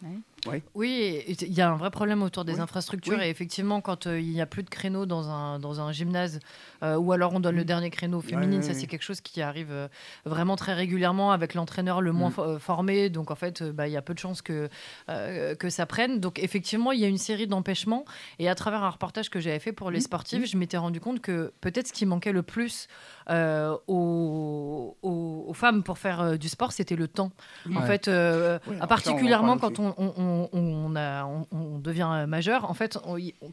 [0.74, 0.90] Oui,
[1.26, 2.60] et il y a un vrai problème autour des Oui.
[2.60, 3.18] infrastructures.
[3.18, 3.24] Oui.
[3.24, 6.38] Et effectivement, quand euh, il n'y a plus de créneaux dans un, dans un gymnase,
[6.82, 8.74] euh, ou alors on donne le dernier créneau féminine, ouais, ça ouais.
[8.74, 9.88] c'est quelque chose qui arrive euh,
[10.24, 12.34] vraiment très régulièrement avec l'entraîneur le moins Mm.
[12.34, 13.10] fo- formé.
[13.10, 14.68] Donc en fait, euh, bah, il y a peu de chances que,
[15.10, 16.20] euh, que ça prenne.
[16.20, 18.04] Donc effectivement, il y a une série d'empêchements.
[18.38, 21.20] Et à travers un reportage que j'avais fait pour les sportifs, je m'étais rendu compte
[21.20, 22.86] que peut-être ce qui manquait le plus
[23.30, 27.30] euh, aux, aux- aux femmes pour faire euh, du sport, c'était le temps.
[27.74, 27.86] En Ouais.
[27.86, 31.46] fait, euh, Oui, alors ça, on en particulièrement quand on, on- on- on a- on-
[31.52, 32.98] on on devient majeur, en fait,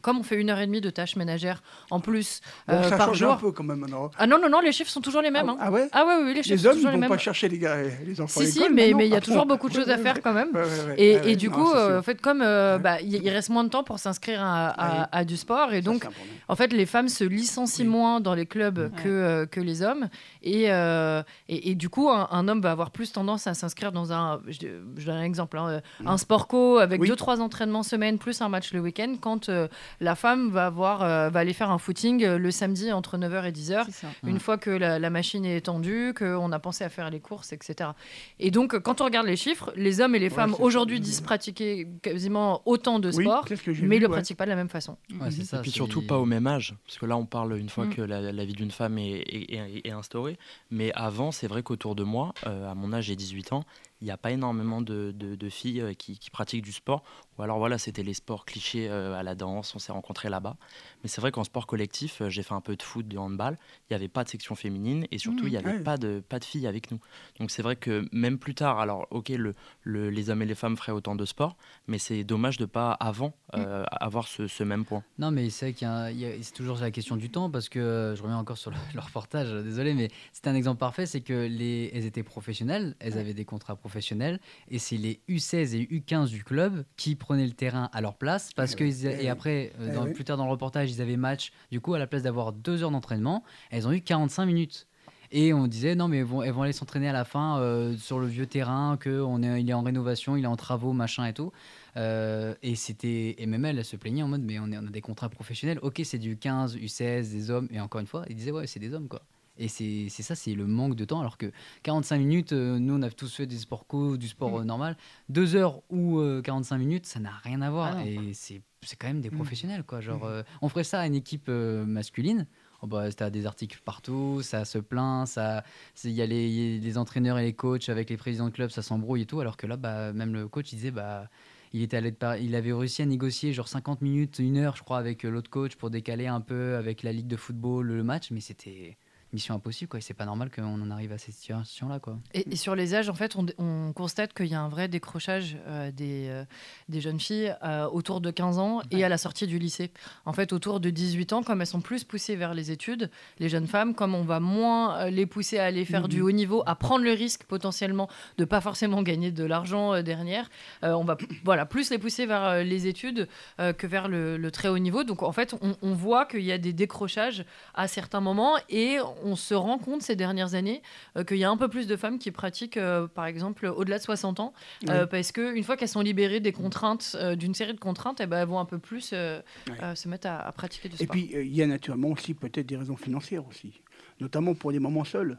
[0.02, 3.08] comme on fait une heure et demie de tâches ménagères en plus Bon, ça par
[3.08, 3.32] change jour.
[3.32, 4.10] un peu quand même maintenant.
[4.18, 5.46] Ah non, non, non, les chiffres sont toujours les mêmes.
[5.48, 5.58] Ah, hein.
[5.60, 7.10] ah ouais Ah ouais, oui, les chiffres Les sont hommes, ils toujours les vont mêmes.
[7.10, 9.68] pas chercher les, gars, les enfants à Si, si, mais il y a toujours beaucoup
[9.68, 10.48] de choses à faire quand même.
[10.96, 14.40] Et, du non, coup, en fait, comme bah, il reste moins de temps pour s'inscrire
[14.42, 16.06] à, du sport, et donc
[16.48, 20.08] en fait, les femmes se licencient moins dans les clubs que, que les hommes.
[20.48, 23.90] Et, euh, et, et du coup, un, un homme va avoir plus tendance à s'inscrire
[23.90, 24.40] dans un.
[24.46, 24.58] Je,
[24.96, 25.58] je donne un exemple.
[25.58, 26.06] hein, Mm.
[26.08, 27.08] un sport co avec Oui.
[27.08, 29.66] deux, trois entraînements semaine plus un match le week-end, quand euh,
[30.00, 33.52] la femme va, avoir, euh, va aller faire un footing le samedi entre 9h et
[33.52, 33.84] 10h.
[33.86, 34.06] C'est ça.
[34.24, 34.38] Une Ouais.
[34.38, 37.90] fois que la, la machine est étendue, qu'on a pensé à faire les courses, etc.
[38.38, 41.20] Et donc, quand on regarde les chiffres, les hommes et les Ouais, femmes aujourd'hui disent
[41.22, 44.12] pratiquer quasiment autant de Oui, sport, j'ai mais ils le ouais.
[44.12, 44.96] pratiquent pas de la même façon.
[45.20, 45.58] Ouais, c'est ça.
[45.58, 47.94] Et puis surtout pas au même âge, parce que là on parle une fois Mm.
[47.94, 50.35] que la, la vie d'une femme est, est- est- est instaurée,
[50.70, 53.64] mais avant c'est vrai qu'autour de moi, euh, à mon âge j'ai 18 ans,
[54.00, 55.12] il n'y a pas énormément de,
[55.50, 57.02] filles euh, qui pratiquent du sport,
[57.38, 60.56] ou alors voilà c'était les sports clichés euh, à la danse, on s'est rencontrés là-bas,
[61.02, 63.58] mais c'est vrai qu'en sport collectif, euh, j'ai fait un peu de foot, de handball,
[63.88, 65.48] il n'y avait pas de section féminine, et surtout Mhm.
[65.48, 65.80] il n'y avait Ouais.
[65.80, 66.98] pas, de, pas de filles avec nous.
[67.38, 70.54] Donc c'est vrai que même plus tard, alors ok le, le- les hommes et les
[70.54, 74.62] femmes feraient autant de sport, mais c'est dommage de pas avant euh, avoir ce, ce
[74.64, 75.02] même point.
[75.18, 77.68] Non, mais c'est vrai qu'il y y a- c'est toujours la question du temps parce
[77.68, 81.06] que euh, je reviens encore sur le, le reportage, désolé, mais c'était un exemple parfait
[81.06, 85.74] c'est que les, elles étaient professionnelles, elles avaient des contrats professionnels et c'est les U16
[85.74, 89.04] et U15 du club qui prenaient le terrain à leur place parce Eh que ils
[89.06, 89.28] eh et oui.
[89.28, 91.50] après, euh, Eh dans- plus tard dans le reportage, ils avaient match.
[91.72, 94.86] Du coup, à la place d'avoir deux heures d'entraînement, elles ont eu 45 minutes.
[95.32, 97.96] Et on disait non mais elles vont, elles vont aller s'entraîner à la fin euh,
[97.96, 100.92] sur le vieux terrain, que on est, il est en rénovation, il est en travaux,
[100.92, 101.50] machin et tout.
[101.96, 104.86] Euh, et c'était et même elle, elle se plaignait en mode mais on, est, on
[104.86, 105.80] a des contrats professionnels.
[105.82, 107.66] Ok c'est du 15, U16, des hommes.
[107.72, 109.22] Et encore une fois, ils disaient ouais c'est des hommes quoi.
[109.58, 111.20] Et c'est ça, c'est le manque de temps.
[111.20, 111.50] Alors que
[111.82, 114.60] 45 minutes, euh, nous on a tous fait des sports co, du sport Mm.
[114.60, 114.96] euh, normal.
[115.28, 117.96] Deux heures ou euh, 45 minutes, ça n'a rien à voir.
[117.98, 118.62] Ah et c'est
[118.98, 119.34] quand même des Mm.
[119.34, 120.00] professionnels quoi.
[120.00, 120.28] Genre Mm.
[120.28, 122.46] euh, on ferait ça à une équipe masculine.
[122.82, 125.64] Oh bah, T'as des articles partout, ça se plaint, ça,
[126.04, 128.46] il y a les, il y a les entraîneurs et les coachs avec les présidents
[128.46, 129.40] de club, ça s'embrouille et tout.
[129.40, 131.30] Alors que là, bah, même le coach, il disait, bah,
[131.72, 134.82] il était allé de il avait réussi à négocier genre 50 minutes, une heure, je
[134.82, 138.30] crois, avec l'autre coach pour décaler un peu avec la ligue de football le match,
[138.30, 138.98] mais c'était
[139.36, 139.98] mission impossible quoi.
[139.98, 142.18] Et c'est pas normal qu'on en arrive à cette situation là quoi.
[142.34, 144.88] Et, et sur les âges, en fait, on, on constate qu'il y a un vrai
[144.88, 146.44] décrochage euh, des, euh,
[146.88, 149.90] des jeunes filles euh, autour de 15 ans et à la sortie du lycée.
[150.24, 153.48] En fait, autour de 18 ans, comme elles sont plus poussées vers les études, les
[153.48, 156.74] jeunes femmes, comme on va moins les pousser à aller faire du haut niveau, à
[156.74, 160.48] prendre le risque potentiellement de pas forcément gagner de l'argent derrière,
[160.82, 164.78] on va voilà, plus les pousser vers les études que vers le, le très haut
[164.78, 165.04] niveau.
[165.04, 167.44] Donc, en fait, on, on voit qu'il y a des décrochages
[167.74, 170.82] à certains moments et on se rend compte ces dernières années
[171.16, 173.98] euh, qu'il y a un peu plus de femmes qui pratiquent, euh, par exemple, au-delà
[173.98, 174.52] de 60 ans,
[174.88, 175.08] euh, Oui.
[175.10, 178.46] parce qu'une fois qu'elles sont libérées des contraintes, d'une série de contraintes, eh ben, elles
[178.48, 181.08] vont un peu plus se mettre à, à pratiquer du Et sport.
[181.10, 183.80] puis, euh, il y a naturellement aussi peut-être des raisons financières aussi,
[184.20, 185.38] notamment pour les mamans seules.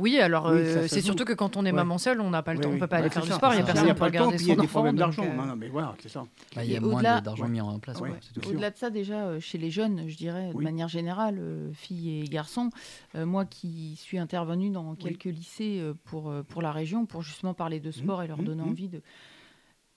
[0.00, 1.76] Oui, alors Oui, euh, c'est surtout que quand on est Ouais.
[1.76, 3.30] maman seule, on n'a pas le Oui, temps, on peut pas aller Ouais, faire du
[3.30, 4.72] sport, il y a personne pour regarder puis il y a son des enfant.
[4.80, 5.24] problèmes donc, d'argent.
[5.24, 6.24] euh, Non, non, mais voilà, c'est ça.
[6.56, 7.50] Bah, il y a Et moins au-delà- de- d'argent Ouais.
[7.50, 7.98] mis en place.
[8.46, 10.64] Au-delà de ça, déjà, euh, chez les jeunes, je dirais, de Oui.
[10.64, 12.70] manière générale, euh, filles et garçons,
[13.14, 17.22] euh, moi qui suis intervenue dans quelques lycées euh, pour, euh, pour la région, pour
[17.22, 18.68] justement parler de sport et leur mmh, donner mmh.
[18.68, 19.02] envie de.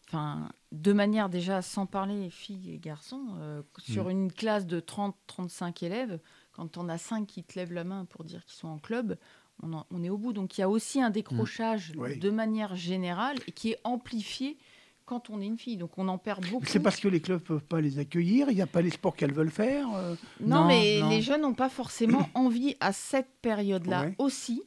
[0.07, 5.81] Enfin, de manière déjà, sans parler filles et garçons, euh, sur une classe de 30-35
[5.83, 6.19] élèves,
[6.51, 9.17] quand on a 5 qui te lèvent la main pour dire qu'ils sont en club,
[9.63, 10.33] on, en- on est au bout.
[10.33, 12.17] Donc il y a aussi un décrochage Oui.
[12.17, 14.57] de manière générale et qui est amplifié
[15.05, 15.77] quand on est une fille.
[15.77, 16.65] Donc on en perd beaucoup.
[16.65, 19.15] C'est parce que les clubs peuvent pas les accueillir, il n'y a pas les sports
[19.15, 19.87] qu'elles veulent faire.
[19.95, 21.09] euh, Non, Non, mais non.
[21.09, 24.15] les jeunes n'ont pas forcément envie à cette période-là Ouais.
[24.17, 24.63] aussi.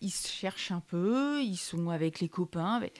[0.00, 2.74] Ils se cherchent un peu, ils sont avec les copains.
[2.74, 2.98] avec-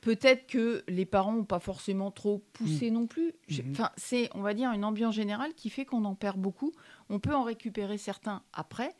[0.00, 3.32] Peut-être que les parents n'ont pas forcément trop poussé non plus.
[3.50, 3.72] Mhm.
[3.72, 6.72] Enfin, c'est, on va dire, une ambiance générale qui fait qu'on en perd beaucoup.
[7.10, 8.94] On peut en récupérer certains après,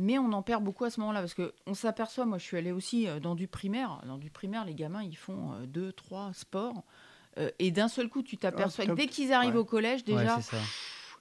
[0.00, 2.24] mais on en perd beaucoup à ce moment-là parce que on s'aperçoit.
[2.26, 4.02] Moi, je suis allée aussi euh, dans du primaire.
[4.06, 6.82] Dans du primaire, les gamins, ils font euh, deux, trois sports.
[7.38, 8.96] Euh, et d'un seul coup, tu t'aperçois que top.
[8.98, 9.60] dès qu'ils arrivent Ouais.
[9.60, 10.58] au collège, déjà, ça.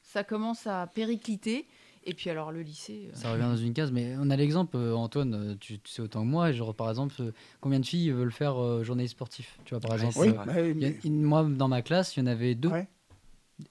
[0.02, 1.68] ça commence à péricliter.
[2.06, 3.10] Et puis alors le lycée.
[3.12, 6.22] euh, Ça revient dans une case, mais on a l'exemple, Antoine, tu, tu sais autant
[6.22, 9.60] que moi, genre par exemple, combien de filles veulent faire euh, journaliste sportif?
[9.66, 12.24] Tu vois, par Ouais, exemple, Oui, euh, bah a- moi dans ma classe, il y
[12.24, 12.88] en avait deux, Ouais.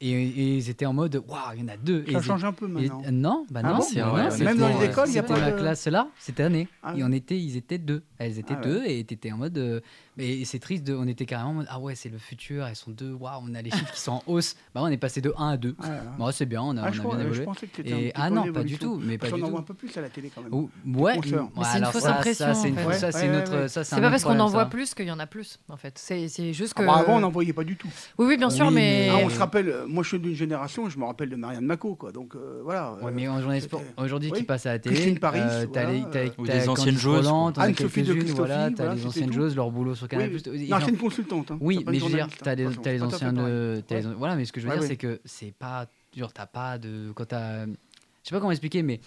[0.00, 2.04] Et, et ils étaient en mode, waouh, il y en a deux.
[2.06, 3.02] Et ça ils- change un peu et- maintenant.
[3.06, 4.44] euh, non, bah Ah non, bon C'est vrai, non, ouais.
[4.44, 4.86] Même dans les ouais.
[4.86, 5.56] écoles, il n'y a pas de...
[5.58, 6.68] classe là, cette année.
[6.82, 8.02] Ah et on était, ils étaient deux.
[8.18, 8.66] Elles étaient Ah ouais.
[8.66, 9.56] deux et étaient en mode.
[9.58, 9.80] euh,
[10.16, 12.74] Mais c'est triste, de, on était carrément en mode Ah ouais, c'est le futur, elles
[12.76, 14.56] sont deux, waouh, on a les chiffres qui sont en hausse.
[14.74, 15.68] Bah, on est passé de 1 à 2.
[15.70, 15.92] Ouais, ouais.
[16.18, 17.68] Bon, c'est bien, on a, Ah, on je, a crois- bien euh, je évolué.
[17.72, 19.56] que Et- un petit ah non, pas du tout, mais pas du en voit tout.
[19.58, 20.52] un peu plus à la télé quand même.
[20.52, 22.46] Ou- ouais, c'est une fausse impression,
[22.92, 24.00] Ça, c'est notre.
[24.00, 25.98] pas parce qu'on en voit plus qu'il y en a plus, en fait.
[25.98, 26.82] C'est c'est juste que.
[26.82, 27.88] Ah bah, avant, on n'en voyait pas du tout.
[28.18, 29.08] Oui, oui, bien sûr, mais.
[29.10, 31.64] Ah, on se rappelle, euh, moi je suis d'une génération, je me rappelle de Marianne
[31.64, 32.12] Mako, quoi.
[32.12, 32.92] Donc euh, voilà.
[32.94, 34.38] Ouais, euh, mais en journée sport, c'était- aujourd'hui oui.
[34.38, 36.64] qui passe à la télé, Christine Paris, euh, t'as voilà, les, t'as, Ou t'as des
[36.66, 39.94] Candice anciennes joueuses, as Anne-Sophie de Christophie, voilà, t'as voilà, les anciennes joueuses, leur boulot
[39.94, 40.30] sur Canal+.
[40.30, 41.50] Oui, Ils- non, c'est une consultante.
[41.50, 41.58] hein.
[41.60, 42.54] Oui, mais je veux dire, t'as hein.
[42.56, 43.40] les, t'as les anciens t'as
[43.96, 44.06] les Ouais.
[44.06, 45.86] an- Voilà, mais ce que je veux dire, c'est que c'est pas.
[46.16, 47.12] Genre, t'as pas de.
[47.14, 47.66] Quand t'as.
[47.66, 47.70] Je
[48.24, 49.00] sais pas comment expliquer, mais.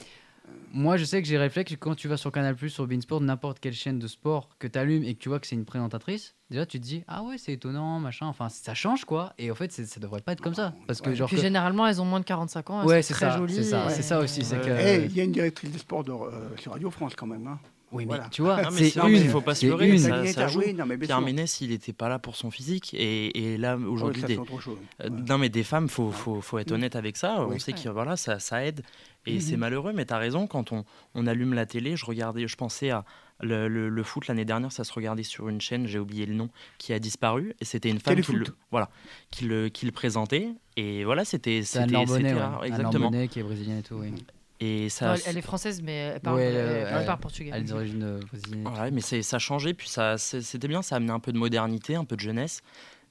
[0.74, 3.74] Moi, je sais que j'ai réflexe quand tu vas sur Canal+, sur Beansport, n'importe quelle
[3.74, 6.66] chaîne de sport que tu allumes et que tu vois que c'est une présentatrice, déjà
[6.66, 9.34] tu te dis ah ouais c'est étonnant machin, enfin ça change quoi.
[9.38, 11.16] Et en fait ça devrait pas être comme ça parce que Ouais.
[11.16, 12.82] genre Puis que- généralement, elles ont moins de 45 ans.
[12.82, 13.54] Elles Ouais, sont c'est très ça, jolies.
[13.54, 15.06] c'est ça, et- ça aussi, c'est Ouais.
[15.06, 17.46] que- Il y a une directrice de sport de, euh, sur Radio France quand même.
[17.48, 17.60] hein.
[17.92, 18.30] Oui mais Voilà.
[18.30, 19.98] tu vois c'est une, il faut pas se leurrer, une.
[20.00, 20.60] ça- Etter, joue.
[20.60, 21.22] oui, non, mais Pierre.
[21.22, 22.94] Ménès, il n'était pas là pour son physique.
[22.94, 25.10] Et, et là, Ah aujourd'hui, ça, des- euh, Ouais.
[25.28, 27.46] non, mais des femmes, faut, faut, faut être honnête avec ça.
[27.46, 27.56] Oui.
[27.56, 27.82] On sait Ouais.
[27.84, 28.82] que voilà, ça, ça aide.
[29.26, 29.40] Et Mhm.
[29.42, 30.48] c'est malheureux, mais tu as raison.
[30.48, 30.84] Quand on,
[31.16, 33.04] on allume la télé, je regardais, je pensais à
[33.44, 36.34] le, le- le foot l'année dernière, ça se regardait sur une chaîne, j'ai oublié le
[36.36, 37.54] nom, qui a disparu.
[37.60, 38.90] Et c'était une femme qui le, voilà,
[39.32, 40.50] qui, le, qui le présentait.
[40.78, 41.58] Et voilà, c'était.
[41.58, 43.06] Anne c'était- Anne Exactement.
[43.06, 43.96] Lambonnet qui est brésilienne et tout.
[43.96, 44.14] Oui.
[44.64, 45.16] Et Non, ça.
[45.16, 47.50] elle, elle est française, mais elle parle, Ouais, elle, elle- elle elle- parle portugais.
[47.52, 48.20] Elle a des origines euh.
[48.82, 51.38] Ouais, mais ça a changé, puis ça, c'était bien, ça a amené un peu de
[51.38, 52.62] modernité, un peu de jeunesse.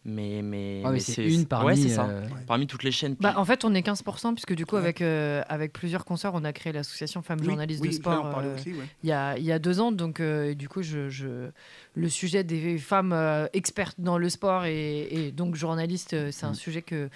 [0.02, 1.66] Mais, mais, Ouais, mais mais c'est une parmi.
[1.66, 2.06] ouais, c'est ça.
[2.06, 3.16] euh, Parmi toutes les chaînes.
[3.20, 4.80] Bah, en fait, on est 15%, puisque du coup, Ouais.
[4.80, 8.38] avec, euh, avec plusieurs concerts, on a créé l'association Femmes Oui, journalistes oui, de sport
[8.38, 8.62] euh, ouais.
[9.02, 9.92] il y, a, il y a deux ans.
[9.92, 11.50] Donc, euh, du coup, je, je-
[11.96, 16.46] le sujet des femmes euh, expertes dans le sport et, et donc journalistes, euh, c'est
[16.46, 16.54] un Mm.
[16.54, 17.10] sujet que,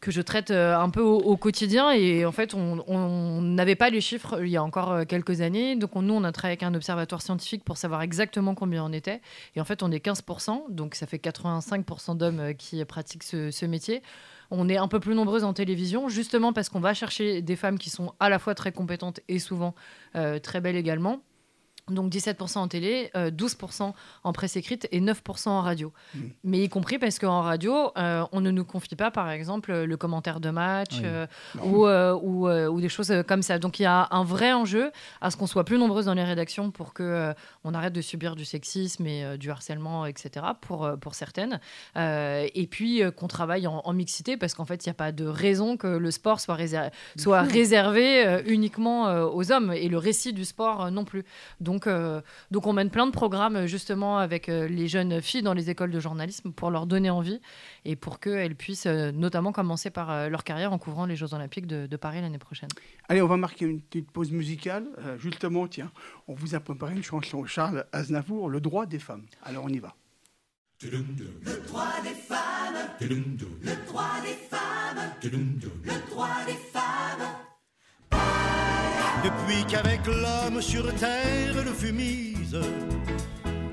[0.00, 1.92] que je traite euh, un peu au, quotidien.
[1.92, 5.76] Et en fait, on n'avait pas les chiffres il y a encore euh, quelques années.
[5.76, 8.92] Donc, on- nous, on a travaillé avec un observatoire scientifique pour savoir exactement combien on
[8.92, 9.20] était.
[9.56, 13.66] Et en fait, on est 15%, donc ça fait 85% d'hommes euh, qui pratiquent ce,
[13.66, 14.02] métier.
[14.50, 17.78] On est un peu plus nombreuses en télévision, justement parce qu'on va chercher des femmes
[17.78, 19.74] qui sont à la fois très compétentes et souvent
[20.42, 21.20] très belles également.
[21.90, 23.92] Donc 17% en télé, euh, 12%
[24.24, 25.92] en presse écrite et 9% en radio.
[26.14, 26.18] Mm.
[26.44, 29.96] Mais y compris parce qu'en radio, euh, on ne nous confie pas, par exemple, le
[29.96, 31.02] commentaire de match Oui.
[31.04, 31.26] euh,
[31.64, 33.58] ou, euh, ou, euh, ou des choses euh, comme ça.
[33.58, 36.24] Donc il y a un vrai enjeu à ce qu'on soit plus nombreuses dans les
[36.24, 37.32] rédactions pour euh,
[37.64, 40.46] on arrête de subir du sexisme et euh, du harcèlement, etc.
[40.60, 41.60] pour, euh, pour certaines.
[41.96, 44.94] Euh, et puis euh, qu'on travaille en, en mixité parce qu'en fait, il n'y a
[44.94, 49.72] pas de raison que le sport soit, réser- soit réservé euh, uniquement euh, aux hommes
[49.72, 51.24] et le récit du sport euh, non plus.
[51.60, 55.42] Donc, euh, donc on mène plein de programmes euh, justement avec euh, les jeunes filles
[55.42, 57.40] dans les écoles de journalisme pour leur donner envie
[57.84, 61.34] et pour qu'elles puissent euh, notamment commencer par euh, leur carrière en couvrant les Jeux
[61.34, 62.68] Olympiques de, de Paris l'année prochaine.
[63.08, 64.86] Allez, on va marquer une petite pause musicale.
[64.98, 65.90] Euh, justement, tiens,
[66.28, 69.24] on vous a préparé une chanson Charles Aznavour, Le droit des femmes.
[69.44, 69.94] Alors, on y va.
[79.22, 82.56] Depuis qu'avec l'homme sur terre le fut mise,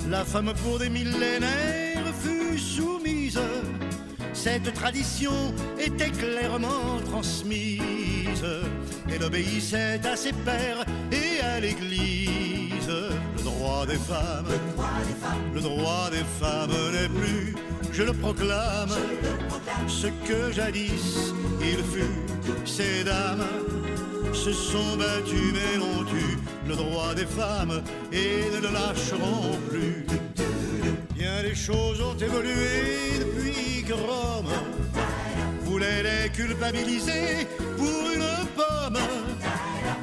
[0.09, 3.39] la femme pour des millénaires fut soumise.
[4.33, 8.45] Cette tradition était clairement transmise.
[9.09, 12.89] Elle obéissait à ses pères et à l'Église.
[13.37, 14.47] Le droit des femmes,
[15.53, 17.55] le droit des femmes n'est plus,
[17.91, 18.91] je le proclame,
[19.87, 22.21] ce que jadis il fut.
[22.65, 23.45] Ces dames
[24.43, 30.05] se sont battus mais l'ont eu le droit des femmes et ne le lâcheront plus.
[31.15, 34.53] Bien les choses ont évolué depuis que Rome
[35.63, 37.47] voulait les culpabiliser
[37.77, 39.01] pour une pomme.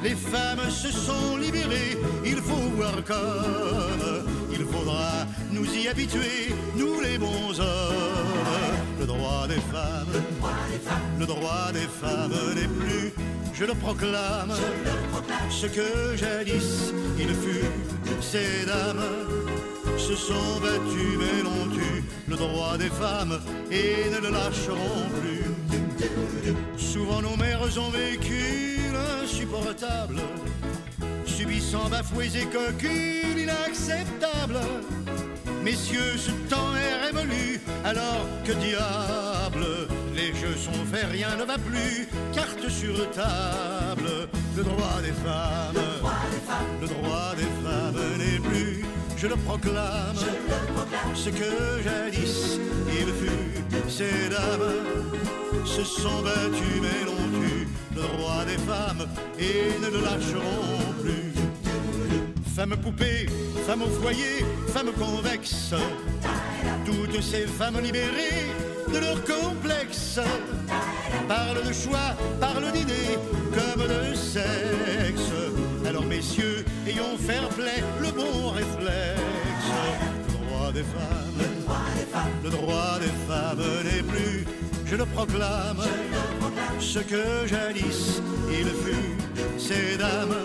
[0.03, 6.99] Les femmes se sont libérées, il faut voir comme il faudra nous y habituer, nous
[6.99, 8.75] les bons hommes.
[8.99, 10.15] Le droit des femmes,
[11.19, 13.13] le droit des femmes n'est plus,
[13.57, 14.53] je le proclame,
[15.49, 17.65] ce que jadis il fut,
[18.21, 19.05] ces dames
[19.97, 23.39] se sont battues mais l'ont eu le droit des femmes
[23.71, 25.45] et ne le lâcheront plus.
[26.77, 30.19] Souvent nos mères ont vécu l'insupportable,
[31.25, 34.59] subissant bafoués et cocules inacceptables.
[35.63, 41.57] Messieurs, ce temps est révolu, alors que diable, les jeux sont faits, rien ne va
[41.57, 45.83] plus, carte sur table, le droit des femmes,
[46.81, 48.01] le droit des femmes.
[48.17, 48.85] N'est plus,
[49.17, 50.15] je le proclame,
[51.13, 58.45] ce que jadis il fut, ces dames se sont battues mais l'ont eu, le droit
[58.45, 61.33] des femmes et ne le lâcheront plus.
[62.55, 63.25] Femme poupée,
[63.67, 65.73] femme au foyer, femme convexe.
[66.85, 68.47] Toutes ces femmes libérées
[68.91, 70.19] de leur complexe
[71.27, 73.17] parlent de choix, parlent d'idées
[73.53, 75.31] comme de sexe.
[75.87, 79.25] Alors messieurs, ayons fair play, le bon réflexe.
[80.27, 81.75] Le droit des femmes,
[82.43, 84.45] le droit des femmes n'est plus,
[84.85, 85.83] je le proclame,
[86.79, 89.17] ce que jadis il fut.
[89.57, 90.35] Ces dames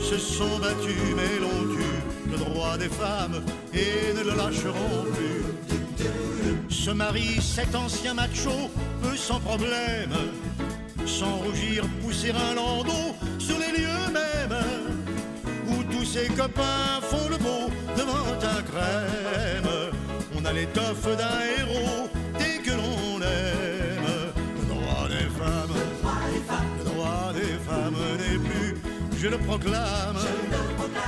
[0.00, 3.42] se sont battues mais l'ont eu, le droit des femmes,
[3.72, 5.55] et ne le lâcheront plus.
[6.84, 8.70] Se marie cet ancien macho
[9.02, 10.14] peut sans problème,
[11.04, 14.60] sans rougir pousser un landau sur les lieux mêmes
[15.66, 19.72] où tous ses copains font le beau devant un crème.
[20.38, 22.08] On a l'étoffe d'un héros
[22.38, 24.08] dès que l'on aime.
[24.60, 25.76] Le droit des femmes,
[26.78, 28.76] le droit des femmes n'est plus,
[29.18, 30.20] je le proclame,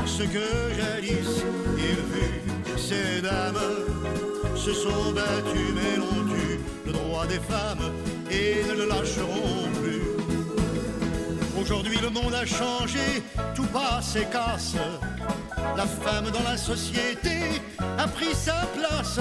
[0.06, 0.46] ce que
[0.76, 1.44] jadis
[1.76, 2.76] il fut.
[2.76, 7.92] Ces dames se sont battues mais l'ont eu, le droit des femmes,
[8.30, 10.02] et ne le lâcheront plus.
[11.60, 13.22] Aujourd'hui le monde a changé,
[13.54, 14.74] tout passe et casse.
[15.76, 17.62] La femme dans la société
[17.98, 19.20] a pris sa place.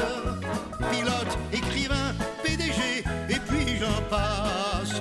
[0.91, 4.99] Pilote, écrivain, PDG, et puis j'en passe.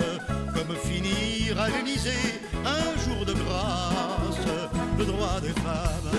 [0.54, 4.46] Comme finir à l'Élysée un jour de grâce.
[4.98, 6.10] Le droit des femmes,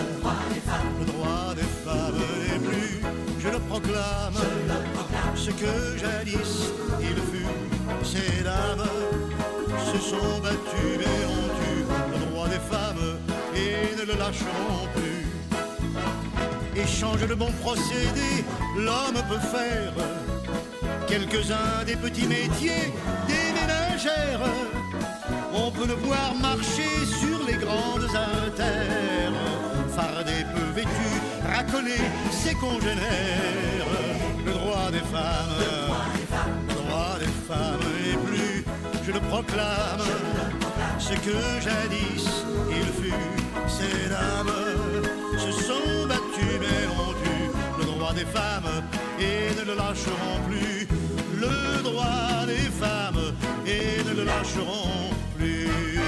[5.36, 7.48] Ce que jadis il fut,
[8.04, 8.88] ces dames
[9.92, 13.18] se sont battues et ont eu le droit des femmes
[13.56, 15.26] et ne le lâcheront plus.
[16.82, 18.44] Échange de bons procédés,
[18.76, 19.94] l'homme peut faire
[21.08, 22.94] quelques-uns des petits métiers
[23.28, 24.42] des ménagères.
[25.54, 29.34] On peut le voir marcher sur les grandes artères,
[29.96, 31.12] fardé peu vêtu,
[31.46, 33.92] racoler ses congénères.
[34.46, 35.58] Le droit des femmes,
[36.70, 38.66] le droit des femmes n'est plus,
[39.06, 40.08] je le proclame,
[41.00, 42.28] ce que jadis
[42.70, 43.14] il fut.
[43.68, 44.56] Ces dames
[45.38, 48.84] se sont battues mais ont eu le droit des femmes
[49.20, 50.88] et ne le lâcheront plus.
[51.36, 53.34] Le droit des femmes
[53.66, 56.00] et ne le lâcheront plus.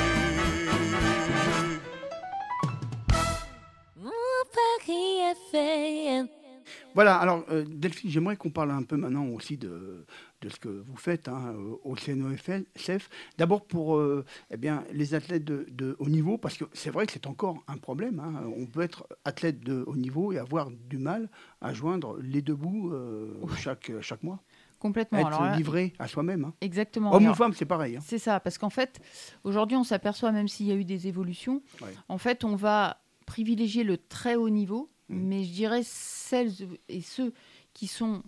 [6.93, 10.05] Voilà, alors euh, Delphine, j'aimerais qu'on parle un peu maintenant aussi de,
[10.41, 13.09] de ce que vous faites hein, au CNOFF.
[13.37, 17.05] D'abord pour euh, eh bien, les athlètes de, de haut niveau, parce que c'est vrai
[17.07, 18.19] que c'est encore un problème.
[18.19, 18.43] hein.
[18.57, 21.29] On peut être athlète de haut niveau et avoir du mal
[21.61, 24.39] à joindre les deux bouts euh, chaque, chaque mois.
[24.77, 25.17] Complètement.
[25.19, 26.45] Être Alors là, livré à soi-même.
[26.45, 26.53] hein.
[26.61, 27.13] exactement.
[27.13, 27.97] Homme ou femme, c'est pareil.
[27.97, 28.01] hein.
[28.03, 28.99] C'est ça, parce qu'en fait,
[29.43, 31.93] aujourd'hui, on s'aperçoit, même s'il y a eu des évolutions, Ouais.
[32.09, 35.15] en fait, on va privilégier le très haut niveau, Mm.
[35.27, 36.51] mais je dirais celles
[36.87, 37.33] et ceux
[37.73, 38.21] qui sont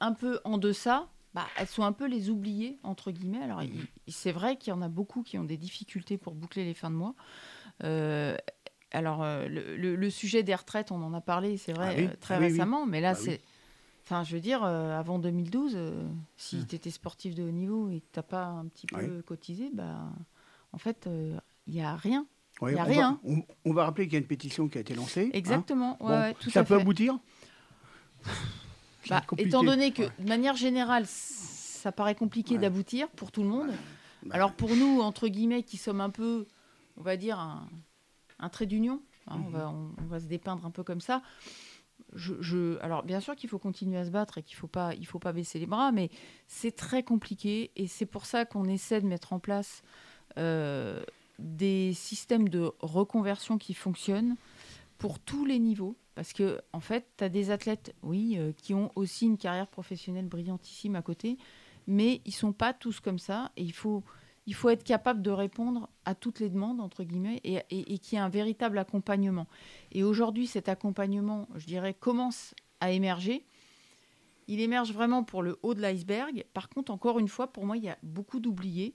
[0.00, 3.42] un peu en deçà, bah, elles sont un peu les oubliées, entre guillemets.
[3.42, 3.84] Alors, Mm.
[4.08, 6.90] c'est vrai qu'il y en a beaucoup qui ont des difficultés pour boucler les fins
[6.90, 7.14] de mois.
[7.82, 8.36] Euh,
[8.92, 11.94] alors, euh, le, le- le sujet des retraites, on en a parlé, c'est vrai, Ah
[11.98, 12.48] oui, euh, très ah oui.
[12.50, 13.40] récemment, mais là, Bah c'est.
[14.04, 16.04] Enfin, je veux dire, euh, avant 2012, euh,
[16.36, 16.66] si Mm.
[16.66, 19.70] tu étais sportif de haut niveau et que tu n'as pas un petit peu cotisé,
[19.72, 20.12] bah,
[20.72, 21.08] en fait,
[21.66, 22.26] il n'y a rien.
[22.60, 23.20] Ouais, a on rien.
[23.24, 25.26] Va, on, on va rappeler qu'il y a une pétition qui a été lancée.
[25.26, 25.30] hein.
[25.36, 26.80] Exactement, ouais, Bon, ouais, tout ça à peut fait.
[26.80, 27.18] aboutir?
[29.08, 33.70] Bah, étant donné que, de manière générale, ça paraît compliqué d'aboutir pour tout le monde.
[34.24, 36.46] Bah, Alors pour nous, entre guillemets, qui sommes un peu,
[36.96, 37.68] on va dire, un,
[38.38, 39.50] un trait d'union, hein, on, Mhm.
[39.50, 41.22] va, on, va se dépeindre un peu comme ça.
[42.14, 44.66] Je, je- alors bien sûr qu'il faut continuer à se battre et qu'il ne faut,
[44.68, 46.10] pas- il faut pas baisser les bras, mais
[46.46, 49.82] c'est très compliqué et c'est pour ça qu'on essaie de mettre en place
[50.38, 51.02] euh,
[51.38, 54.36] des systèmes de reconversion qui fonctionnent
[54.98, 55.96] pour tous les niveaux.
[56.14, 59.66] Parce que, en fait, tu as des athlètes, oui, euh, qui ont aussi une carrière
[59.66, 61.38] professionnelle brillantissime à côté,
[61.86, 63.50] mais ils sont pas tous comme ça.
[63.56, 64.04] Et il faut,
[64.46, 67.98] il faut être capable de répondre à toutes les demandes, entre guillemets, et, et, et
[67.98, 69.48] qu'il y ait un véritable accompagnement.
[69.90, 73.44] Et aujourd'hui, cet accompagnement, je dirais, commence à émerger.
[74.46, 76.44] Il émerge vraiment pour le haut de l'iceberg.
[76.54, 78.94] Par contre, encore une fois, pour moi, il y a beaucoup d'oubliés.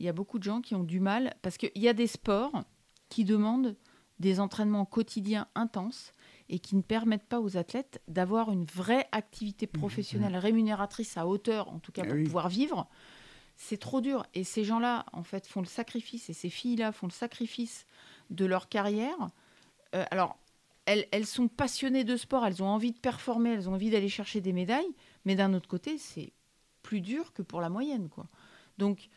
[0.00, 2.06] Il y a beaucoup de gens qui ont du mal, parce qu'il y a des
[2.06, 2.64] sports
[3.10, 3.76] qui demandent
[4.18, 6.14] des entraînements quotidiens intenses
[6.48, 11.68] et qui ne permettent pas aux athlètes d'avoir une vraie activité professionnelle rémunératrice à hauteur,
[11.68, 12.24] en tout cas Eh pour oui.
[12.24, 12.88] pouvoir vivre.
[13.56, 14.24] C'est trop dur.
[14.32, 17.84] Et ces gens-là, en fait, font le sacrifice, et ces filles-là font le sacrifice
[18.30, 19.28] de leur carrière.
[19.94, 20.38] Euh, alors,
[20.86, 24.08] elles, elles sont passionnées de sport, elles ont envie de performer, elles ont envie d'aller
[24.08, 24.94] chercher des médailles,
[25.26, 26.32] mais d'un autre côté, c'est
[26.82, 28.08] plus dur que pour la moyenne.
[28.08, 28.26] Quoi.
[28.78, 29.10] Donc,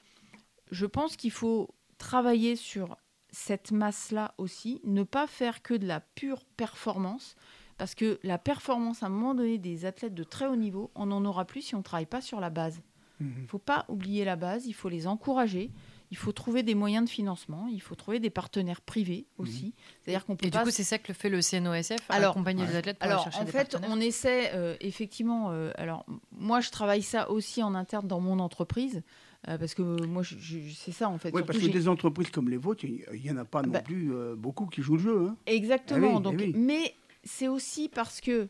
[0.72, 2.98] je pense qu'il faut travailler sur
[3.32, 7.36] cette masse-là aussi, ne pas faire que de la pure performance,
[7.78, 11.08] parce que la performance, à un moment donné, des athlètes de très haut niveau, on
[11.08, 12.82] n'en aura plus si on ne travaille pas sur la base.
[13.20, 13.42] Il Mhm.
[13.44, 15.72] ne faut pas oublier la base, il faut les encourager,
[16.12, 19.74] il faut trouver des moyens de financement, il faut trouver des partenaires privés aussi.
[20.02, 22.66] C'est-à-dire qu'on peut Et du coup, c'est ça que le fait le CNOSF, Alors, accompagner
[22.66, 25.52] les athlètes pour aller alors, chercher en des fait, partenaires on essaie euh, effectivement.
[25.52, 29.02] euh, alors, moi, je travaille ça aussi en interne dans mon entreprise,
[29.48, 31.30] euh, parce que euh, moi, je- je- c'est ça en fait.
[31.30, 33.62] Oui, Surtout, parce que j'ai- des entreprises comme les vôtres, il n'y en a pas
[33.62, 33.82] non Bah.
[33.82, 35.28] plus euh, beaucoup qui jouent le jeu.
[35.30, 35.38] hein.
[35.46, 36.12] Exactement.
[36.12, 36.54] Eh oui, donc, eh oui.
[36.56, 38.48] mais c'est aussi parce que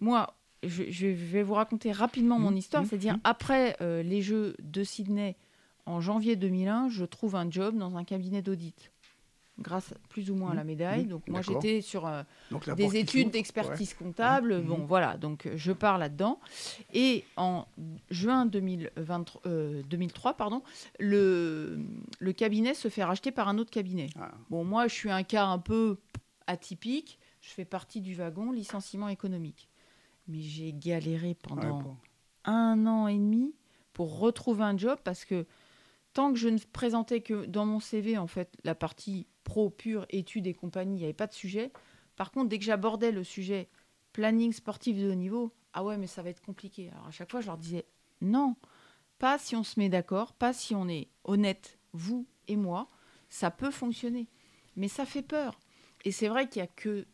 [0.00, 2.82] moi, je, je vais vous raconter rapidement mon Mhm, histoire.
[2.82, 3.20] mhm, C'est-à-dire mhm.
[3.24, 5.36] après euh, les Jeux de Sydney
[5.86, 8.90] en janvier 2001, je trouve un job dans un cabinet d'audit.
[9.58, 11.02] Grâce plus ou moins à la Mhm, médaille.
[11.04, 14.56] mhm, Donc moi j'étais sur euh, Donc, des études d'expertise comptable.
[14.58, 14.66] Mhm.
[14.66, 16.38] Bon, voilà, donc je pars là-dedans.
[16.92, 17.66] Et en
[18.10, 20.62] juin 2023, euh, 2003, pardon,
[21.00, 21.78] le,
[22.18, 24.10] le cabinet se fait racheter par un autre cabinet.
[24.20, 24.32] Ah.
[24.50, 25.96] Bon, moi, je suis un cas un peu
[26.46, 27.18] atypique.
[27.40, 29.68] Je fais partie du wagon licenciement économique.
[30.28, 31.96] Mais j'ai galéré pendant bon.
[32.44, 33.54] un an et demi
[33.92, 35.46] pour retrouver un job parce que
[36.12, 40.04] tant que je ne présentais que dans mon CV, en fait, la partie pro, pure,
[40.10, 41.72] études et compagnie, il n'y avait pas de sujet.
[42.16, 43.68] Par contre, dès que j'abordais le sujet
[44.12, 46.90] planning sportif de haut niveau, ah ouais, mais ça va être compliqué.
[46.90, 47.86] Alors à chaque fois, je leur disais
[48.20, 48.56] non,
[49.18, 52.90] pas si on se met d'accord, pas si on est honnête, vous et moi,
[53.28, 54.26] ça peut fonctionner.
[54.74, 55.60] Mais ça fait peur.
[56.04, 57.06] Et c'est vrai qu'il y a que.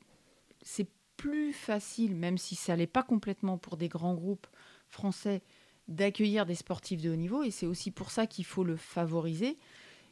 [0.63, 4.47] C'est plus facile, même si ça l'est pas complètement pour des grands groupes
[4.89, 5.43] français,
[5.89, 7.43] d'accueillir des sportifs de haut niveau.
[7.43, 9.59] Et c'est aussi pour ça qu'il faut le favoriser.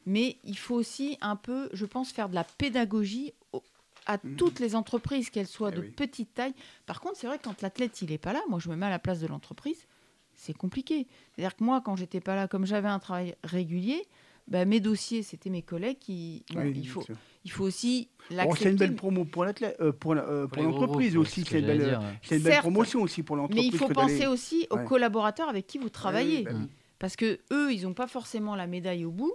[0.06, 3.62] Mais il faut aussi un peu, je pense, faire de la pédagogie au-
[4.06, 4.36] à Mhm.
[4.36, 5.90] toutes les entreprises, qu'elles soient Eh de oui.
[5.90, 6.54] petite taille.
[6.86, 8.86] Par contre, c'est vrai que quand l'athlète il est pas là, moi je me mets
[8.86, 9.86] à la place de l'entreprise,
[10.34, 11.06] c'est compliqué.
[11.36, 14.02] C'est-à-dire que moi, quand j'étais pas là, comme j'avais un travail régulier,
[14.48, 16.44] bah, mes dossiers, c'était mes collègues qui.
[16.52, 17.14] bon, Oui, il, faut, sûr.
[17.44, 21.16] il faut aussi Bon, c'est une belle promo pour l'athlète, euh, pour euh, pour l'entreprise
[21.16, 21.40] aussi.
[21.42, 22.06] c'est ce C'est une belle, dire, ouais.
[22.22, 23.66] c'est une belle Certes, promotion aussi pour mais l'entreprise.
[23.72, 24.84] il faut penser aussi aux Ouais.
[24.86, 26.38] collaborateurs avec qui vous travaillez.
[26.38, 26.68] Oui, bah oui.
[26.98, 29.32] Parce que eux, ils n'ont pas forcément la médaille au bout.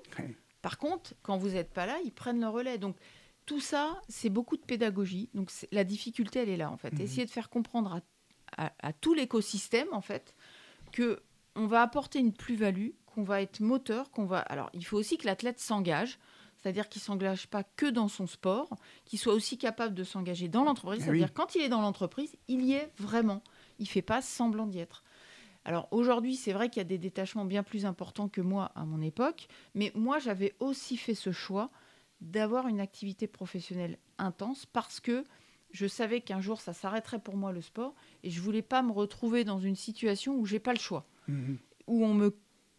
[0.65, 2.79] Par contre, quand vous n'êtes pas là, ils prennent le relais.
[2.79, 2.95] Donc,
[3.45, 5.29] tout ça, c'est beaucoup de pédagogie.
[5.35, 6.91] Donc, la difficulté, elle est là, en fait.
[6.93, 7.01] Mhm.
[7.01, 8.01] Essayer de faire comprendre
[8.57, 10.33] à, à- à tout l'écosystème, en fait,
[10.91, 11.21] que
[11.55, 14.39] on va apporter une plus-value, qu'on va être moteur, qu'on va.
[14.39, 16.17] Alors, il faut aussi que l'athlète s'engage.
[16.57, 20.47] C'est-à-dire qu'il ne s'engage pas que dans son sport, qu'il soit aussi capable de s'engager
[20.47, 21.01] dans l'entreprise.
[21.03, 21.33] Ah C'est-à-dire oui.
[21.35, 23.43] quand il est dans l'entreprise, il y est vraiment.
[23.77, 25.03] Il ne fait pas semblant d'y être.
[25.65, 28.85] Alors aujourd'hui, c'est vrai qu'il y a des détachements bien plus importants que moi à
[28.85, 31.71] mon époque, mais moi j'avais aussi fait ce choix
[32.21, 35.23] d'avoir une activité professionnelle intense parce que
[35.71, 38.91] je savais qu'un jour ça s'arrêterait pour moi le sport et je voulais pas me
[38.91, 41.57] retrouver dans une situation où j'ai pas le choix, Mhm.
[41.87, 42.37] où on me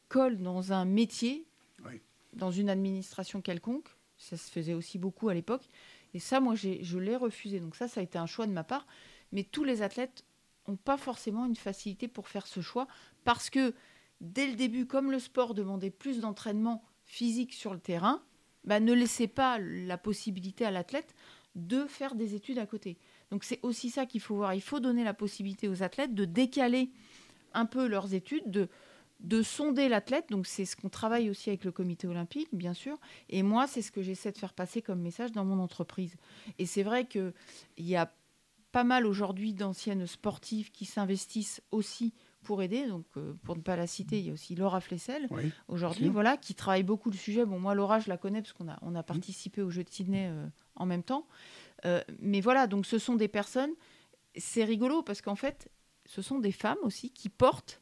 [0.09, 1.45] colle dans un métier,
[1.85, 2.01] Oui.
[2.35, 3.89] dans une administration quelconque.
[4.17, 5.69] Ça se faisait aussi beaucoup à l'époque.
[6.15, 7.61] Et ça, moi, j'ai- je l'ai refusé.
[7.61, 8.87] Donc ça, ça a été un choix de ma part.
[9.33, 10.25] Mais tous les athlètes
[10.69, 12.87] n'ont pas forcément une facilité pour faire ce choix
[13.25, 13.75] parce que
[14.21, 18.23] dès le début, comme le sport demandait plus d'entraînement physique sur le terrain,
[18.65, 21.15] bah, ne laissez pas la possibilité à l'athlète
[21.55, 22.99] de faire des études à côté.
[23.31, 24.55] Donc c'est aussi ça qu'il faut voir.
[24.55, 26.91] Il faut donner la possibilité aux athlètes de décaler
[27.55, 28.69] un peu leurs études, de,
[29.21, 30.27] de sonder l'athlète.
[30.31, 32.99] Donc c'est ce qu'on travaille aussi avec le comité olympique, bien sûr.
[33.31, 36.17] Et moi, c'est ce que j'essaie de faire passer comme message dans mon entreprise.
[36.59, 37.33] Et c'est vrai qu'il
[37.79, 38.13] y a
[38.73, 42.13] pas mal aujourd'hui d'anciennes sportives qui s'investissent aussi
[42.43, 42.87] pour aider.
[42.87, 45.51] Donc, euh, pour ne pas la citer, il y a aussi Laura Flessel Oui.
[45.69, 47.45] aujourd'hui, voilà, qui travaille beaucoup le sujet.
[47.45, 49.91] Bon, moi, Laura, je la connais parce qu'on a, on a participé au Jeux de
[49.91, 50.47] Sydney euh,
[50.77, 51.27] en même temps.
[51.85, 53.73] Euh, mais voilà, donc ce sont des personnes.
[54.37, 55.71] C'est rigolo parce qu'en fait,
[56.05, 57.81] ce sont des femmes aussi qui portent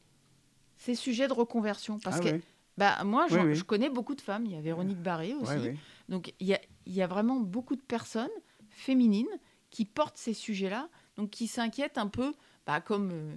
[0.76, 1.98] ces sujets de reconversion.
[1.98, 2.40] Parce Ah que ouais.
[2.78, 3.54] bah, moi, j'en- Oui, oui.
[3.54, 4.46] je connais beaucoup de femmes.
[4.46, 5.52] Il y a Véronique Barré aussi.
[5.52, 5.76] Ouais.
[6.08, 8.30] Donc il y a, il y a vraiment beaucoup de personnes
[8.70, 9.28] féminines
[9.74, 12.32] qui portent ces sujets-là, donc qui s'inquiètent un peu,
[12.64, 13.34] bah, comme euh,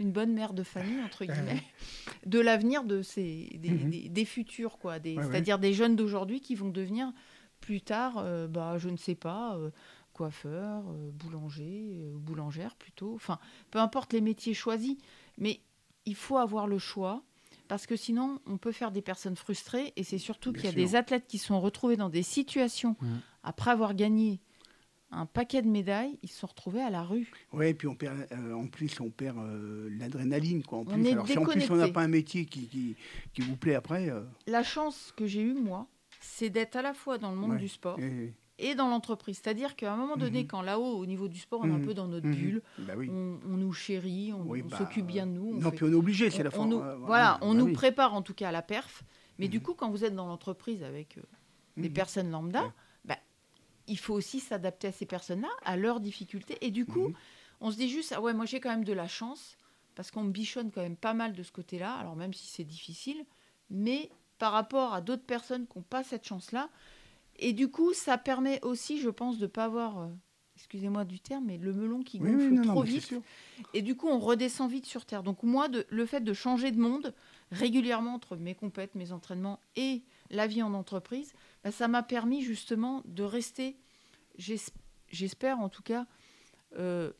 [0.00, 1.62] une bonne mère de famille, entre guillemets,
[2.26, 3.90] de l'avenir de ces, des, Mhm.
[3.90, 5.30] des- des futurs, quoi, des- Ouais, ouais.
[5.30, 7.12] c'est-à-dire des jeunes d'aujourd'hui qui vont devenir
[7.60, 9.70] plus tard, euh, bah, je ne sais pas, euh,
[10.14, 13.38] coiffeur, euh, boulanger, boulangère plutôt, enfin,
[13.70, 14.96] peu importe les métiers choisis,
[15.38, 15.60] mais
[16.06, 17.22] il faut avoir le choix.
[17.68, 19.94] Parce que sinon, on peut faire des personnes frustrées.
[19.96, 20.76] Et c'est surtout qu'il y a sûr.
[20.76, 22.96] des athlètes qui sont retrouvés dans des situations,
[23.44, 24.40] après avoir gagné
[25.12, 27.30] un paquet de médailles, ils se sont retrouvés à la rue.
[27.52, 30.62] Ouais, et puis on perd, euh, en plus, on perd euh, l'adrénaline.
[30.62, 31.06] Quoi, en On plus.
[31.06, 32.96] est Alors, si en plus on n'a pas un métier qui, qui,
[33.34, 34.08] qui vous plaît après.
[34.10, 35.86] euh, La chance que j'ai eue, moi,
[36.20, 37.58] c'est d'être à la fois dans le monde Ouais.
[37.58, 37.98] du sport
[38.58, 39.40] et dans l'entreprise.
[39.42, 40.46] C'est-à-dire qu'à un moment donné, Mhm.
[40.46, 41.84] quand là-haut, au niveau du sport, on est un Mhm.
[41.86, 42.34] peu dans notre mhm.
[42.34, 43.10] bulle, Bah oui.
[43.10, 45.48] on, on nous chérit, on, Oui, on bah, s'occupe bien de nous.
[45.56, 46.66] on non, fait- puis on est obligé, c'est on- la fin.
[46.66, 47.72] nous- euh, voilà, on bah nous oui.
[47.72, 49.02] prépare en tout cas à la perf.
[49.38, 51.22] Mais du coup, quand vous êtes dans l'entreprise avec euh,
[51.76, 52.72] des personnes lambda, bah,
[53.92, 56.56] il faut aussi s'adapter à ces personnes-là, à leurs difficultés.
[56.64, 57.14] Et du coup, Mhm.
[57.60, 59.56] on se dit juste, ah ouais, moi j'ai quand même de la chance,
[59.94, 62.64] parce qu'on me bichonne quand même pas mal de ce côté-là, alors même si c'est
[62.64, 63.24] difficile,
[63.68, 66.70] mais par rapport à d'autres personnes qui n'ont pas cette chance-là,
[67.36, 70.08] et du coup, ça permet aussi, je pense, de ne pas avoir, euh,
[70.56, 73.14] excusez-moi du terme, mais le melon qui gonfle oui, non, trop non, vite.
[73.74, 75.22] Et du coup, on redescend vite sur Terre.
[75.22, 77.14] Donc moi, de- le fait de changer de monde
[77.50, 81.32] régulièrement entre mes compètes, mes entraînements et la vie en entreprise,
[81.64, 83.76] bah, ça m'a permis justement de rester,
[84.38, 86.06] j'espère en tout cas,
[86.78, 87.12] euh,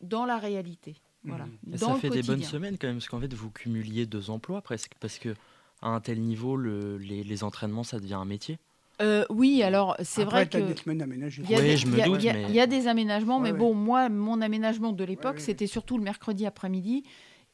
[0.00, 0.96] dans la réalité.
[1.24, 4.06] Voilà, dans ça le fait des bonnes semaines quand même, parce qu'en fait, vous cumuliez
[4.06, 5.34] deux emplois presque, parce que
[5.82, 8.58] à un tel niveau, le- les, les entraînements, ça devient un métier.
[9.00, 10.58] Euh, oui, alors c'est vrai que...
[10.58, 12.54] Il y, a des, je me il y a- doute, il y a- mais- il
[12.54, 15.44] y a des aménagements, mais Ouais, bon, moi, mon aménagement de l'époque, Ouais, ouais.
[15.44, 17.04] c'était surtout le mercredi après-midi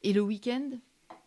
[0.03, 0.70] et le week-end.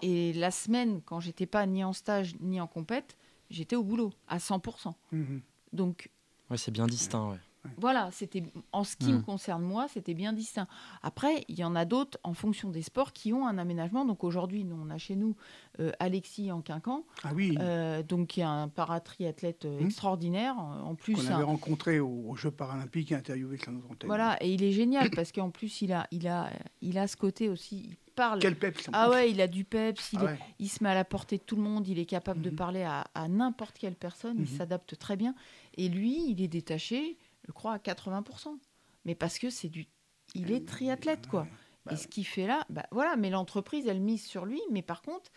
[0.01, 3.18] Et la semaine, quand j'étais pas ni en stage ni en compète,
[3.49, 4.95] j'étais au boulot à 100%.
[5.12, 5.41] Mhm.
[5.74, 6.10] Donc
[6.49, 7.38] Ouais, c'est bien distinct.
[7.68, 7.74] Ouais.
[7.78, 9.24] voilà, c'était en ce qui me Mm.
[9.24, 10.68] concerne moi, c'était bien distinct.
[11.03, 14.05] Après, il y en a d'autres en fonction des sports qui ont un aménagement.
[14.05, 15.36] Donc aujourd'hui, nous, on a chez nous
[15.80, 19.86] euh, Alexis en quinquant, Ah oui, euh, donc qui est un paratriathlète euh, Mm.
[19.86, 20.57] extraordinaire.
[20.57, 24.07] En plus, qu'on un- avait rencontré aux, Jeux paralympiques et interviewé notre antenne.
[24.07, 26.49] Voilà, et il est génial parce qu'en plus, il a, il, a,
[26.82, 27.89] il a ce côté aussi.
[27.89, 28.39] Il parle.
[28.39, 30.95] Quel peps Ah ouais, il a du peps, il, Ah est- il se met à
[30.95, 32.55] la portée de tout le monde, il est capable de Mhm.
[32.55, 34.57] parler à, à n'importe quelle personne, il Mhm.
[34.57, 35.36] s'adapte très bien.
[35.76, 37.18] Et lui, il est détaché,
[37.48, 38.58] je crois, à 80%.
[39.06, 39.88] Mais parce que c'est du.
[40.36, 41.48] Il est triathlète, quoi.
[41.86, 44.82] Bah et ce qu'il fait là, bah voilà, mais l'entreprise, elle mise sur lui, mais
[44.82, 45.32] par contre,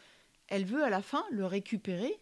[0.49, 2.21] elle veut à la fin le récupérer.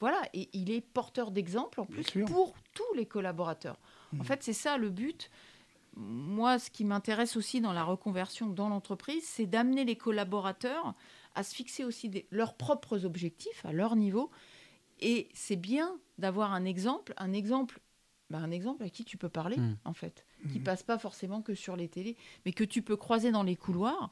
[0.00, 3.78] Voilà, et il est porteur d'exemple en plus pour tous les collaborateurs.
[4.14, 4.24] En Mhm.
[4.24, 5.30] fait, c'est ça le but.
[5.96, 10.94] Moi, ce qui m'intéresse aussi dans la reconversion dans l'entreprise, c'est d'amener les collaborateurs
[11.34, 14.30] à se fixer aussi des- leurs propres objectifs à leur niveau.
[15.00, 17.80] Et c'est bien d'avoir un exemple, un exemple,
[18.30, 19.76] bah, un exemple à qui tu peux parler, Mhm.
[19.84, 20.64] en fait, qui Mhm.
[20.64, 24.10] passe pas forcément que sur les télés, mais que tu peux croiser dans les couloirs.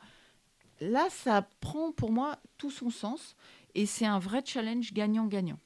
[0.81, 3.37] Là, ça prend pour moi tout son sens
[3.75, 5.59] et c'est un vrai challenge gagnant-gagnant.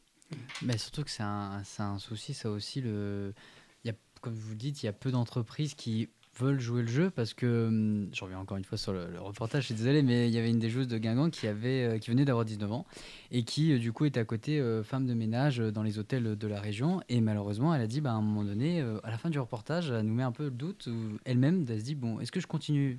[0.62, 2.80] Mais surtout que c'est un, c'est un souci, ça aussi.
[2.80, 3.34] Le...
[3.82, 6.82] Il y a, comme vous le dites, il y a peu d'entreprises qui veulent jouer
[6.82, 9.74] le jeu parce que, hum, je reviens encore une fois sur le, reportage, je suis
[9.74, 12.24] désolé, mais il y avait une des joueuses de Guingamp qui, avait, euh, qui venait
[12.24, 12.86] d'avoir 19 ans
[13.30, 16.36] et qui, euh, du coup, était à côté euh, femme de ménage dans les hôtels
[16.36, 17.00] de la région.
[17.08, 19.90] Et malheureusement, elle a dit, bah, à un moment donné, à la fin du reportage,
[19.90, 20.88] elle nous met un peu le doute,
[21.24, 22.98] elle-même, elle se dit, bon, est-ce que je continue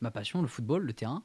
[0.00, 1.22] ma passion, le football, le terrain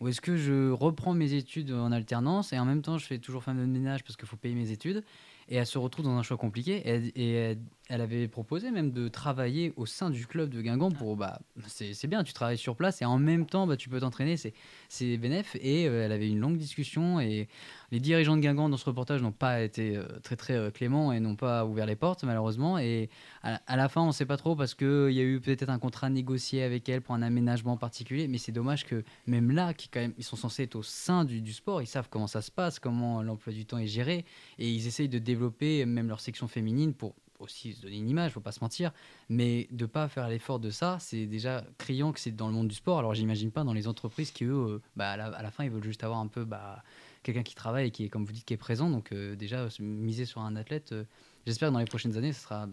[0.00, 3.18] ou est-ce que je reprends mes études en alternance et en même temps je fais
[3.18, 5.02] toujours femme de ménage parce qu'il faut payer mes études
[5.48, 6.76] et elle se retrouve dans un choix compliqué
[7.16, 7.58] et elle-
[7.88, 12.06] elle avait proposé même de travailler au sein du club de Guingamp pour bah c'est
[12.06, 14.52] bien tu travailles sur place et en même temps bah, tu peux t'entraîner c'est
[14.88, 17.48] c'est bénéf et euh, elle avait une longue discussion et
[17.90, 21.12] les dirigeants de Guingamp dans ce reportage n'ont pas été euh, très très euh, cléments
[21.12, 22.78] et n'ont pas ouvert les portes malheureusement.
[22.78, 23.08] Et
[23.42, 25.70] à, à la fin on sait pas trop parce que il y a eu peut-être
[25.70, 28.28] un contrat négocié avec elle pour un aménagement particulier.
[28.28, 31.24] Mais c'est dommage que même là qui quand même ils sont censés être au sein
[31.24, 34.26] du, du sport ils savent comment ça se passe comment l'emploi du temps est géré.
[34.58, 38.32] Et ils essayent de développer même leur section féminine pour aussi se donner une image,
[38.32, 38.92] faut pas se mentir,
[39.28, 42.68] mais de pas faire l'effort de ça, c'est déjà criant que c'est dans le monde
[42.68, 42.98] du sport.
[42.98, 45.64] Alors j'imagine pas dans les entreprises qui eux, euh, bah, à, la, à la fin
[45.64, 46.82] ils veulent juste avoir un peu bah,
[47.22, 48.90] quelqu'un qui travaille et qui est comme vous dites qui est présent.
[48.90, 51.04] Donc euh, déjà se miser sur un athlète, euh,
[51.46, 52.68] j'espère que dans les prochaines années ça sera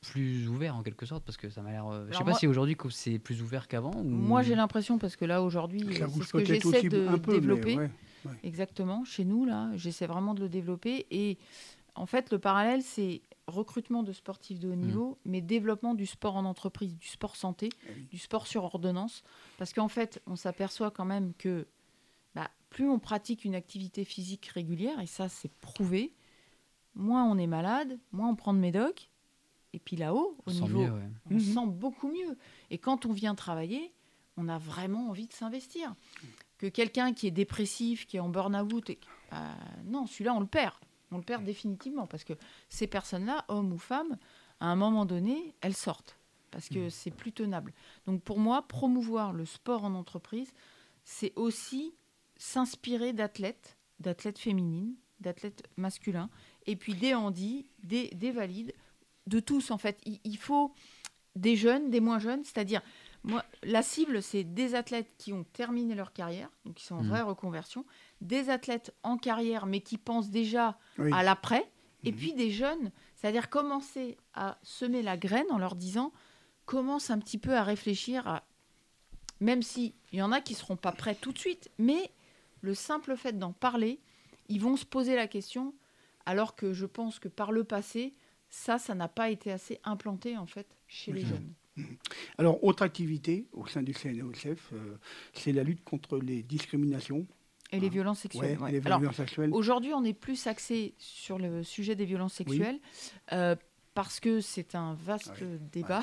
[0.00, 1.86] plus ouvert en quelque sorte parce que ça m'a l'air.
[1.86, 3.92] euh, je sais pas moi- si aujourd'hui c'est plus ouvert qu'avant.
[3.94, 7.18] ou- Moi, j'ai l'impression, parce que là, aujourd'hui, euh, c'est ce que j'essaie de un
[7.18, 7.76] peu, mais développer.
[7.76, 7.90] ouais.
[8.42, 11.06] Exactement, chez nous, là, j'essaie vraiment de le développer.
[11.10, 11.36] Et
[11.94, 13.20] en fait, le parallèle, c'est
[13.50, 14.80] recrutement de sportifs de haut Mmh.
[14.86, 18.06] niveau, mais développement du sport en entreprise, du sport santé, oui.
[18.10, 19.22] du sport sur ordonnance.
[19.58, 21.66] Parce qu'en fait, on s'aperçoit quand même que
[22.34, 26.12] bah, plus on pratique une activité physique régulière, et ça, c'est prouvé,
[26.94, 29.10] moins on est malade, moins on prend de médoc.
[29.72, 31.08] Et puis là-haut, au On sent niveau, mieux, ouais.
[31.30, 32.36] on se sent beaucoup mieux.
[32.70, 33.92] Et quand on vient travailler,
[34.36, 35.94] on a vraiment envie de s'investir.
[36.58, 38.98] Que quelqu'un qui est dépressif, qui est en burn-out, et-
[39.30, 40.74] bah, non, celui-là, on le perd.
[41.12, 42.34] On le perd définitivement parce que
[42.68, 44.16] ces personnes-là, hommes ou femmes,
[44.60, 46.16] à un moment donné, elles sortent
[46.50, 47.72] parce que c'est plus tenable.
[48.06, 50.52] Donc pour moi, promouvoir le sport en entreprise,
[51.04, 51.94] c'est aussi
[52.36, 56.30] s'inspirer d'athlètes, d'athlètes féminines, d'athlètes masculins,
[56.66, 58.74] et puis des handis, des, des valides,
[59.26, 60.00] de tous en fait.
[60.04, 60.74] Il, il faut
[61.36, 62.82] des jeunes, des moins jeunes, c'est-à-dire,
[63.22, 67.02] moi, la cible, c'est des athlètes qui ont terminé leur carrière, donc qui sont en
[67.02, 67.08] Mhm.
[67.08, 67.84] vraie reconversion,
[68.20, 71.12] des athlètes en carrière, mais qui pensent déjà Oui.
[71.12, 71.70] à l'après,
[72.04, 76.12] et puis des jeunes, c'est-à-dire commencer à semer la graine en leur disant,
[76.64, 78.44] commence un petit peu à réfléchir à
[79.40, 82.10] même s'il y en a qui ne seront pas prêts tout de suite, mais
[82.60, 83.98] le simple fait d'en parler,
[84.48, 85.74] ils vont se poser la question,
[86.26, 88.14] alors que je pense que par le passé,
[88.50, 91.54] ça, ça n'a pas été assez implanté en fait chez les jeunes.
[92.38, 94.96] Alors, autre activité au sein du CNOSF, euh,
[95.34, 97.26] c'est la lutte contre les discriminations
[97.72, 97.90] Et les Ah.
[97.90, 98.56] violences sexuelles.
[98.58, 98.70] ouais, ouais.
[98.70, 99.50] et les Alors, violences sexuelles.
[99.52, 102.78] Aujourd'hui, on est plus axé sur le sujet des violences sexuelles
[103.32, 103.54] euh,
[103.94, 106.02] parce que c'est un vaste Ouais, débat.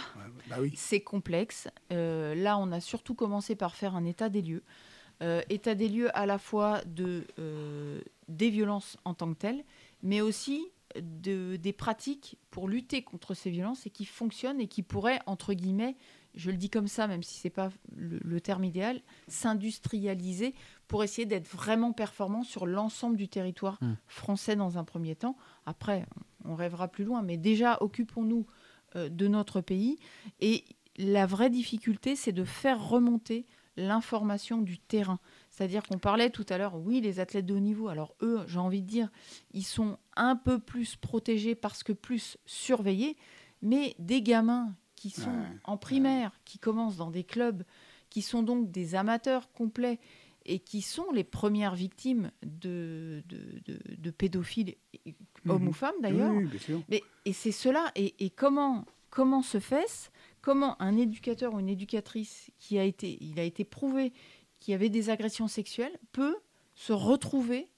[0.49, 0.71] Bah oui.
[0.75, 1.67] C'est complexe.
[1.91, 4.63] Euh, là, on a surtout commencé par faire un état des lieux.
[5.49, 7.23] État des lieux à la fois de,
[8.27, 9.63] des violences en tant que telles,
[10.03, 14.83] mais aussi de, des pratiques pour lutter contre ces violences et qui fonctionnent et qui
[14.83, 15.95] pourraient, entre guillemets,
[16.35, 20.53] je le dis comme ça, même si ce n'est pas le, le terme idéal, s'industrialiser
[20.87, 23.93] pour essayer d'être vraiment performant sur l'ensemble du territoire Mm.
[24.07, 25.35] français dans un premier temps.
[25.65, 26.05] Après,
[26.45, 28.45] on rêvera plus loin, mais déjà, occupons-nous
[28.95, 29.97] euh, de notre pays.
[30.39, 30.63] Et
[30.97, 35.19] la vraie difficulté, c'est de faire remonter l'information du terrain.
[35.57, 38.59] C'est-à-dire qu'on parlait tout à l'heure, oui, les athlètes de haut niveau, alors eux, j'ai
[38.59, 39.09] envie de dire,
[39.53, 43.17] ils sont un peu plus protégés parce que plus surveillés,
[43.63, 47.63] mais des gamins qui sont Ouais, en primaire, qui commencent dans des clubs,
[48.11, 49.99] qui sont donc des amateurs complets
[50.45, 54.75] et qui sont les premières victimes de, de, de- de pédophiles,
[55.49, 55.67] hommes Mhm.
[55.69, 56.81] ou femmes d'ailleurs, Oui, oui, bien sûr.
[56.87, 57.91] mais, et c'est cela.
[57.95, 60.09] Et, et comment, comment se fait-ce?
[60.41, 64.13] Comment un éducateur ou une éducatrice qui a été, il a été prouvé
[64.59, 66.37] qu'il y avait des agressions sexuelles peut
[66.75, 67.71] se retrouver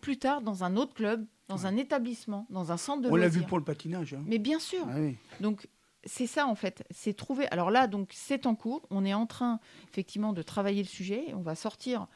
[0.00, 3.28] plus tard dans un autre club, dans un établissement, dans un centre de On l'a
[3.28, 4.14] vu pour le patinage.
[4.14, 4.22] hein.
[4.26, 4.86] Mais bien sûr.
[4.90, 5.16] Ah oui.
[5.40, 5.68] Donc
[6.04, 7.46] c'est ça en fait, c'est trouver.
[7.48, 8.86] Alors là, donc c'est en cours.
[8.90, 9.58] On est en train
[9.90, 11.32] effectivement de travailler le sujet.
[11.34, 12.06] On va sortir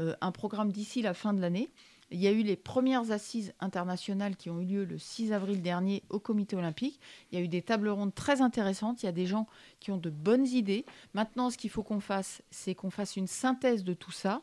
[0.00, 1.70] euh, un programme d'ici la fin de l'année.
[2.10, 5.60] Il y a eu les premières assises internationales qui ont eu lieu le 6 avril
[5.60, 7.00] dernier au Comité olympique.
[7.30, 9.02] Il y a eu des tables rondes très intéressantes.
[9.02, 9.46] Il y a des gens
[9.78, 10.86] qui ont de bonnes idées.
[11.12, 14.40] Maintenant, ce qu'il faut qu'on fasse, c'est qu'on fasse une synthèse de tout ça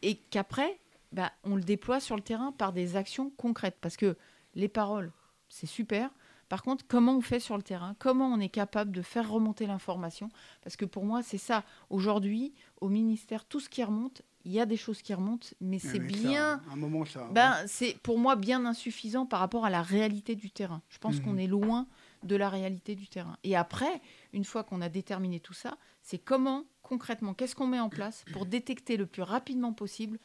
[0.00, 0.80] et qu'après,
[1.12, 3.76] bah, on le déploie sur le terrain par des actions concrètes.
[3.82, 4.16] Parce que
[4.54, 5.12] les paroles,
[5.50, 6.10] c'est super.
[6.52, 7.96] Par contre, comment on fait sur le terrain?
[7.98, 10.28] Comment on est capable de faire remonter l'information?
[10.62, 11.64] Parce que pour moi, c'est ça.
[11.88, 15.78] Aujourd'hui, au ministère, tout ce qui remonte, il y a des choses qui remontent, mais
[15.78, 16.60] c'est mais bien.
[16.70, 17.26] un moment, ça.
[17.32, 20.82] Ben, c'est pour moi bien insuffisant par rapport à la réalité du terrain.
[20.90, 21.22] Je pense Mhm.
[21.24, 21.86] qu'on est loin
[22.22, 23.38] de la réalité du terrain.
[23.44, 24.02] Et après,
[24.34, 28.26] une fois qu'on a déterminé tout ça, c'est comment concrètement, qu'est-ce qu'on met en place
[28.30, 30.18] pour détecter le plus rapidement possible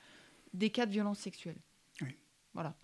[0.53, 1.61] des cas de violence sexuelle?
[2.01, 2.17] Oui.
[2.53, 2.75] Voilà.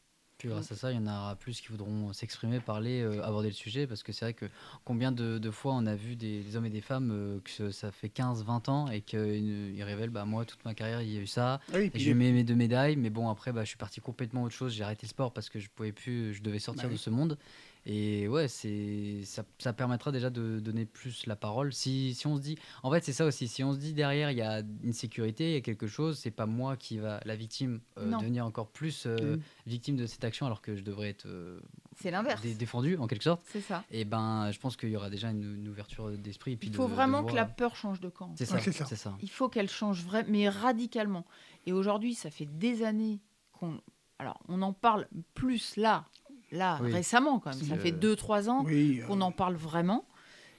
[0.44, 3.48] Puis grâce à ça, il y en aura plus qui voudront s'exprimer, parler, euh, aborder
[3.48, 4.46] le sujet, parce que c'est vrai que
[4.84, 7.72] combien de, de fois on a vu des, des hommes et des femmes euh, que
[7.72, 11.22] ça fait 15-20 ans et qu'ils révèlent, bah moi, toute ma carrière, il y a
[11.22, 13.70] eu ça, Ah oui, j'ai eu mes, mes deux médailles, mais bon, après, bah, je
[13.70, 16.44] suis parti complètement autre chose, j'ai arrêté le sport parce que je pouvais plus, je
[16.44, 16.96] devais sortir Bah oui.
[16.96, 17.38] de ce monde.
[17.86, 21.74] Et ouais, c'est ça, ça permettra déjà de donner plus la parole.
[21.74, 23.48] Si, si on se dit, en fait, c'est ça aussi.
[23.50, 26.18] Si on se dit derrière, il y a une sécurité, il y a quelque chose,
[26.18, 29.40] c'est pas moi qui va, la victime, euh, devenir encore plus euh, Mm.
[29.66, 31.60] victime de cette action, alors que je devrais être euh,
[31.98, 32.42] C'est l'inverse.
[32.42, 33.42] dé- défendu en quelque sorte.
[33.46, 33.84] C'est ça.
[33.92, 36.58] Et ben, je pense qu'il y aura déjà une, une ouverture d'esprit.
[36.62, 38.34] Il faut de vraiment que voir- la peur change de camp.
[38.38, 38.86] C'est Ouais, ça, c'est ça.
[38.86, 39.18] c'est ça.
[39.22, 41.26] Il faut qu'elle change vraiment, mais radicalement.
[41.66, 43.20] Et aujourd'hui, ça fait des années
[43.52, 43.82] qu'on.
[44.20, 46.06] Alors, on en parle plus là,
[46.54, 46.92] là, Oui.
[46.92, 47.68] récemment quand même.
[47.68, 50.06] Ça euh, fait 2-3 ans Oui, euh, qu'on en parle vraiment.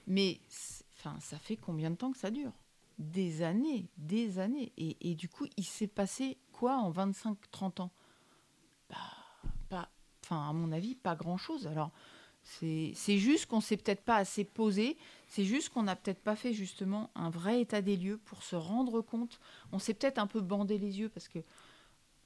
[0.07, 0.39] Mais
[0.97, 2.51] enfin, ça fait combien de temps que ça dure?
[2.99, 4.71] Des années, des années.
[4.77, 7.91] Et, et du coup, il s'est passé quoi en 25-30 ans?
[8.89, 8.95] Bah,
[9.69, 9.89] pas,
[10.23, 11.67] enfin, à mon avis, pas grand-chose.
[11.67, 11.91] Alors,
[12.43, 14.97] c'est c'est juste qu'on s'est peut-être pas assez posé.
[15.27, 18.55] C'est juste qu'on n'a peut-être pas fait justement un vrai état des lieux pour se
[18.55, 19.39] rendre compte.
[19.71, 21.39] On s'est peut-être un peu bandé les yeux parce que,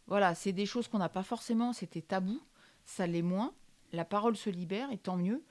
[0.08, 1.72] voilà, c'est des choses qu'on n'a pas forcément.
[1.72, 2.42] C'était tabou.
[2.84, 3.54] Ça l'est moins.
[3.94, 5.44] La parole se libère et tant mieux.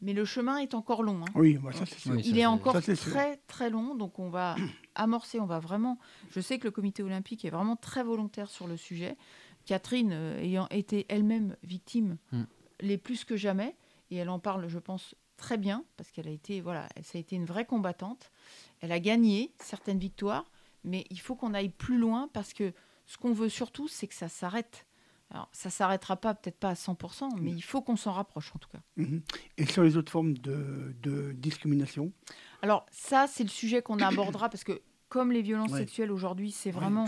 [0.00, 1.20] Mais le chemin est encore long.
[1.22, 1.32] hein.
[1.36, 2.14] Oui, bah, ça c'est sûr.
[2.14, 3.12] Ça, Il est encore ça, c'est sûr.
[3.12, 4.56] très très long, donc on va
[4.96, 5.98] amorcer, on va vraiment.
[6.32, 9.16] Je sais que le comité olympique est vraiment très volontaire sur le sujet.
[9.64, 12.42] Catherine, euh, ayant été elle-même victime, Mm.
[12.80, 13.76] l'est plus que jamais,
[14.10, 17.20] et elle en parle, je pense, très bien, parce qu'elle a été, voilà, ça a
[17.20, 18.32] été une vraie combattante.
[18.80, 20.50] Elle a gagné certaines victoires,
[20.82, 22.72] mais il faut qu'on aille plus loin, parce que
[23.06, 24.84] ce qu'on veut surtout, c'est que ça s'arrête.
[25.32, 28.58] Alors, ça s'arrêtera pas, peut-être pas à 100%, mais il faut qu'on s'en rapproche en
[28.58, 28.80] tout cas.
[28.96, 29.22] Mhm.
[29.56, 32.12] Et sur les autres formes de, de discrimination?
[32.60, 35.78] Alors ça, c'est le sujet qu'on abordera parce que comme les violences Ouais.
[35.80, 37.06] sexuelles aujourd'hui, c'est vraiment,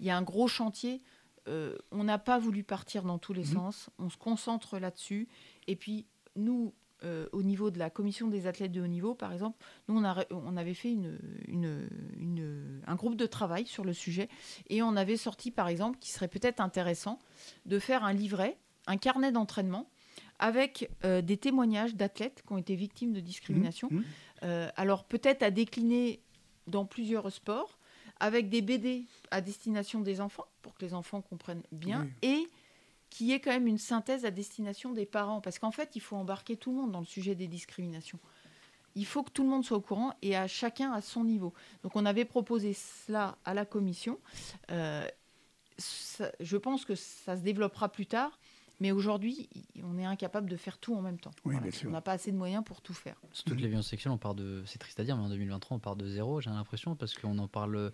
[0.00, 1.02] il y a un gros chantier.
[1.46, 3.52] Euh, on n'a pas voulu partir dans tous les Mhm.
[3.54, 3.90] sens.
[3.98, 5.28] On se concentre là-dessus.
[5.66, 6.06] Et puis
[6.36, 6.74] nous,
[7.04, 9.56] euh, au niveau de la commission des athlètes de haut niveau, par exemple,
[9.88, 11.88] nous on, a, ré- on avait fait une, une-
[12.18, 14.28] une- un groupe de travail sur le sujet
[14.68, 17.18] et on avait sorti, par exemple, qu'il serait peut-être intéressant
[17.66, 19.88] de faire un livret, un carnet d'entraînement
[20.40, 23.88] avec euh, des témoignages d'athlètes qui ont été victimes de discrimination.
[23.90, 24.04] Mhm.
[24.44, 26.20] Euh, alors peut-être à décliner
[26.66, 27.78] dans plusieurs sports,
[28.20, 32.28] avec des BD à destination des enfants, pour que les enfants comprennent bien, Oui.
[32.28, 32.48] et
[33.10, 35.40] qu'il y ait quand même une synthèse à destination des parents.
[35.40, 38.18] Parce qu'en fait, il faut embarquer tout le monde dans le sujet des discriminations.
[38.94, 41.52] Il faut que tout le monde soit au courant et à chacun à son niveau.
[41.82, 44.18] Donc on avait proposé cela à la commission.
[44.70, 45.06] Euh,
[45.76, 48.38] ça- je pense que ça se développera plus tard.
[48.80, 49.48] Mais aujourd'hui,
[49.82, 51.32] on est incapable de faire tout en même temps.
[51.44, 51.62] Oui, Voilà.
[51.62, 51.88] bien sûr.
[51.88, 53.16] On n'a pas assez de moyens pour tout faire.
[53.32, 54.62] Sur toutes les violences sexuelles, on part de.
[54.66, 57.38] C'est triste à dire, mais en 2023, on part de zéro, j'ai l'impression, parce qu'on
[57.38, 57.90] en parle.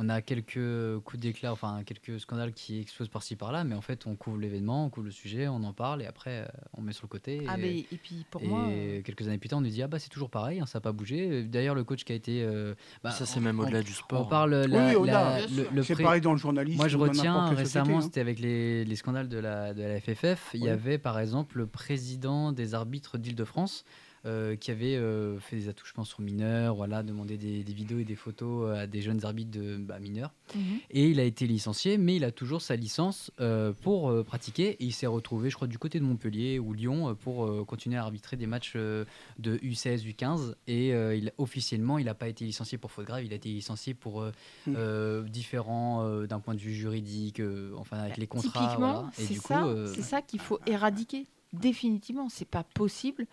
[0.00, 4.06] On a quelques coups d'éclat, enfin quelques scandales qui explosent par-ci par-là, mais en fait,
[4.06, 6.46] on couvre l'événement, on couvre le sujet, on en parle, et après, euh,
[6.76, 7.42] on met sur le côté.
[7.48, 8.68] Ah, et- mais, et puis pour et moi.
[8.68, 10.78] euh, quelques années plus tard, on nous dit ah bah c'est toujours pareil, hein, ça
[10.78, 11.42] n'a pas bougé.
[11.42, 12.44] D'ailleurs, le coach qui a été.
[12.44, 14.20] euh, bah, ça, c'est même au-delà du sport.
[14.26, 15.40] On parle Oui, la- au-delà.
[15.40, 16.76] la- le C'est pré- pareil dans le journalisme.
[16.78, 18.02] moi, je retiens récemment, hein.
[18.02, 20.68] c'était avec les, les scandales de la, de la FFF, il y Oui.
[20.70, 23.84] avait par exemple le président des arbitres d'Île-de-France
[24.28, 28.04] euh, qui avait euh, fait des attouchements sur mineurs, voilà, demandé des, des vidéos et
[28.04, 30.32] des photos à des jeunes arbitres de bah, mineurs.
[30.54, 30.62] mhm.
[30.90, 34.70] Et il a été licencié, mais il a toujours sa licence euh, pour euh, pratiquer.
[34.80, 37.64] Et il s'est retrouvé, je crois, du côté de Montpellier ou Lyon euh, pour euh,
[37.64, 39.04] continuer à arbitrer des matchs euh,
[39.38, 40.54] de U16, U15.
[40.66, 43.48] Et euh, il, officiellement, il n'a pas été licencié pour faute grave, il a été
[43.48, 44.32] licencié pour euh,
[44.66, 44.74] Mm.
[44.76, 48.60] euh, différents, euh, d'un point de vue juridique, euh, enfin avec les contrats.
[48.60, 49.10] Typiquement, voilà.
[49.12, 52.28] C'est ça, euh, ça qu'il faut éradiquer définitivement.
[52.28, 53.26] C'est pas possible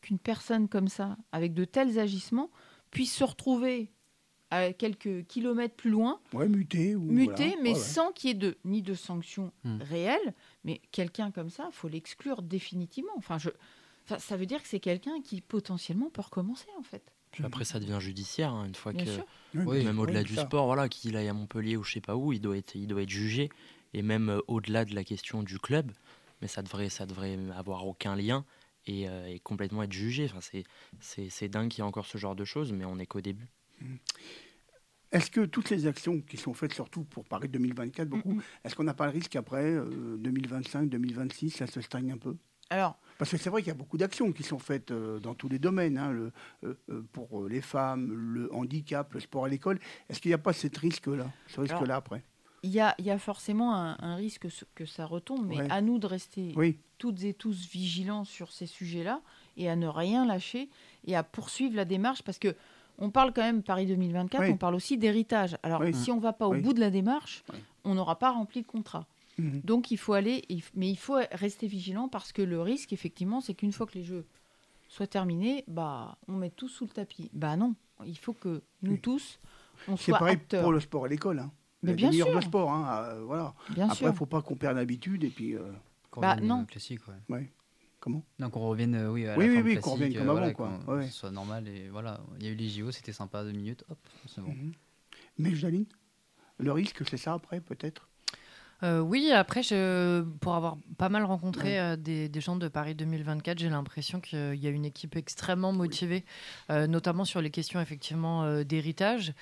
[0.00, 2.50] qu'une personne comme ça, avec de tels agissements,
[2.90, 3.92] puisse se retrouver
[4.50, 6.96] à quelques kilomètres plus loin, Ouais, muté.
[6.96, 7.62] Ou muté, voilà.
[7.62, 7.80] mais Ouais, ouais.
[7.80, 9.78] sans qu'il y ait de ni de sanctions Hmm.
[9.80, 10.34] réelles.
[10.64, 13.12] Mais quelqu'un comme ça, faut l'exclure définitivement.
[13.16, 13.50] Enfin, je,
[14.04, 17.12] enfin, ça veut dire que c'est quelqu'un qui potentiellement peut recommencer en fait.
[17.30, 19.10] Puis après, ça devient judiciaire, hein, une fois Bien que.
[19.14, 19.24] sûr.
[19.54, 20.42] Oui, Oui, même au-delà oui, du ça.
[20.46, 22.88] sport, voilà, qu'il aille à Montpellier ou je sais pas où, il doit être, il
[22.88, 23.50] doit être jugé.
[23.94, 25.92] Et même euh, au-delà de la question du club,
[26.42, 28.44] mais ça devrait, ça devrait avoir aucun lien
[28.86, 30.24] et, euh, et complètement être jugé.
[30.26, 30.64] Enfin, c'est,
[31.00, 33.20] c'est, c'est dingue qu'il y ait encore ce genre de choses, mais on n'est qu'au
[33.20, 33.48] début.
[35.12, 38.42] Est-ce que toutes les actions qui sont faites, surtout pour Paris 2024, beaucoup, Mhm.
[38.64, 42.36] est-ce qu'on n'a pas le risque qu'après, euh, 2025, 2026, ça se stagne un peu?
[42.72, 45.34] Alors, Parce que c'est vrai qu'il y a beaucoup d'actions qui sont faites euh, dans
[45.34, 49.46] tous les domaines, hein, le- euh, euh, pour euh, les femmes, le handicap, le sport
[49.46, 49.80] à l'école.
[50.08, 52.22] Est-ce qu'il n'y a pas cet risque-là, ce risque-là après?
[52.62, 55.70] Il y a, il y a forcément un, un risque que, ça retombe, mais Ouais.
[55.70, 59.20] à nous de rester Oui, toutes et tous vigilants sur ces sujets-là
[59.56, 60.68] et à ne rien lâcher
[61.06, 62.54] et à poursuivre la démarche parce que
[62.98, 64.50] on parle quand même Paris 2024, Oui.
[64.52, 65.56] on parle aussi d'héritage.
[65.62, 65.94] Alors Oui.
[65.94, 67.42] si on va pas au bout de la démarche,
[67.84, 69.06] on n'aura pas rempli le contrat.
[69.38, 69.62] Mhm.
[69.64, 70.42] Donc il faut aller,
[70.74, 74.04] mais il faut rester vigilant parce que le risque effectivement, c'est qu'une fois que les
[74.04, 74.26] jeux
[74.88, 77.30] soient terminés, bah on met tout sous le tapis.
[77.32, 79.38] Bah non, il faut que nous tous
[79.88, 80.62] on soit pareil acteurs.
[80.62, 81.38] pour le sport à l'école.
[81.38, 81.50] Hein.
[81.82, 82.34] Mais bien sûr.
[82.34, 83.54] de sport, hein, euh, voilà.
[83.70, 85.60] Bien Après, il ne faut pas qu'on perde l'habitude et puis euh,
[86.10, 86.62] qu'on Bah, revienne, non.
[86.62, 87.00] euh, classique,
[87.30, 87.50] ouais.
[88.00, 88.24] comment?
[88.38, 90.20] Non, qu'on revienne, euh, oui, à Oui, la oui, forme oui, qu'on classique, revienne comme
[90.28, 90.78] euh, avant, voilà, quoi.
[90.86, 91.04] qu'on- Ouais.
[91.06, 92.20] que ce soit normal et voilà.
[92.38, 94.50] Il y a eu les JO, c'était sympa, deux minutes, hop, c'est bon.
[94.50, 94.72] Mhm.
[95.38, 95.86] Mais Jaline,
[96.58, 98.06] le risque, c'est ça après, peut-être?
[98.82, 102.94] Euh, oui, après, je, pour avoir pas mal rencontré euh, des, des gens de Paris
[102.94, 106.24] 2024, j'ai l'impression qu'il y a une équipe extrêmement motivée,
[106.70, 109.34] euh, notamment sur les questions effectivement euh, d'héritage.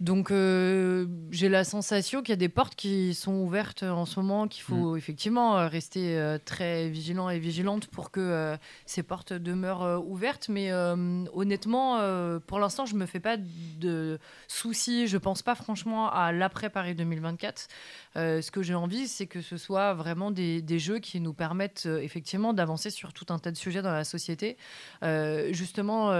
[0.00, 4.18] Donc, euh, j'ai la sensation qu'il y a des portes qui sont ouvertes en ce
[4.18, 9.02] moment, qu'il faut effectivement euh, rester euh, très vigilant et vigilante pour que euh, ces
[9.02, 10.48] portes demeurent ouvertes.
[10.48, 11.98] Mais honnêtement,
[12.46, 15.06] pour l'instant, je me fais pas de soucis.
[15.06, 17.68] Je pense pas franchement à l'après Paris 2024.
[18.16, 21.34] Euh, ce que j'ai envie, c'est que ce soit vraiment des, des jeux qui nous
[21.34, 24.56] permettent effectivement d'avancer sur tout un tas de sujets dans la société.
[25.02, 26.10] Justement,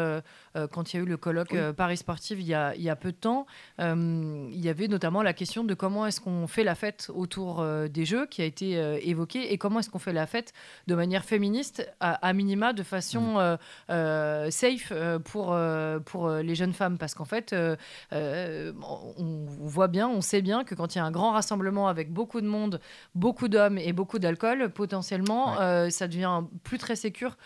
[0.70, 1.72] quand il y a eu le colloque Oui.
[1.76, 3.46] Paris Sportive il y, a, il y a peu de temps,
[3.78, 7.60] euh, il y avait notamment la question de comment est-ce qu'on fait la fête autour
[7.60, 10.52] euh, des jeux qui a été euh, évoquée et comment est-ce qu'on fait la fête
[10.86, 13.56] de manière féministe, à, à minima, de façon
[13.90, 14.92] euh, safe
[15.24, 15.56] pour,
[16.04, 16.98] pour les jeunes femmes.
[16.98, 17.54] Parce qu'en fait,
[18.12, 22.12] on, voit bien, on sait bien que quand il y a un grand rassemblement avec
[22.12, 22.80] beaucoup de monde,
[23.14, 25.90] beaucoup d'hommes et beaucoup d'alcool, potentiellement, Ouais.
[25.90, 27.36] ça devient plus très sécure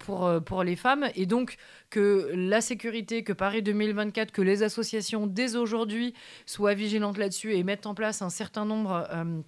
[0.00, 1.06] pour, pour les femmes.
[1.14, 1.56] Et donc,
[1.90, 6.14] que la sécurité, que Paris 2024, que les associations dès aujourd'hui
[6.46, 9.40] soient vigilantes là-dessus et mettent en place un certain nombre euh,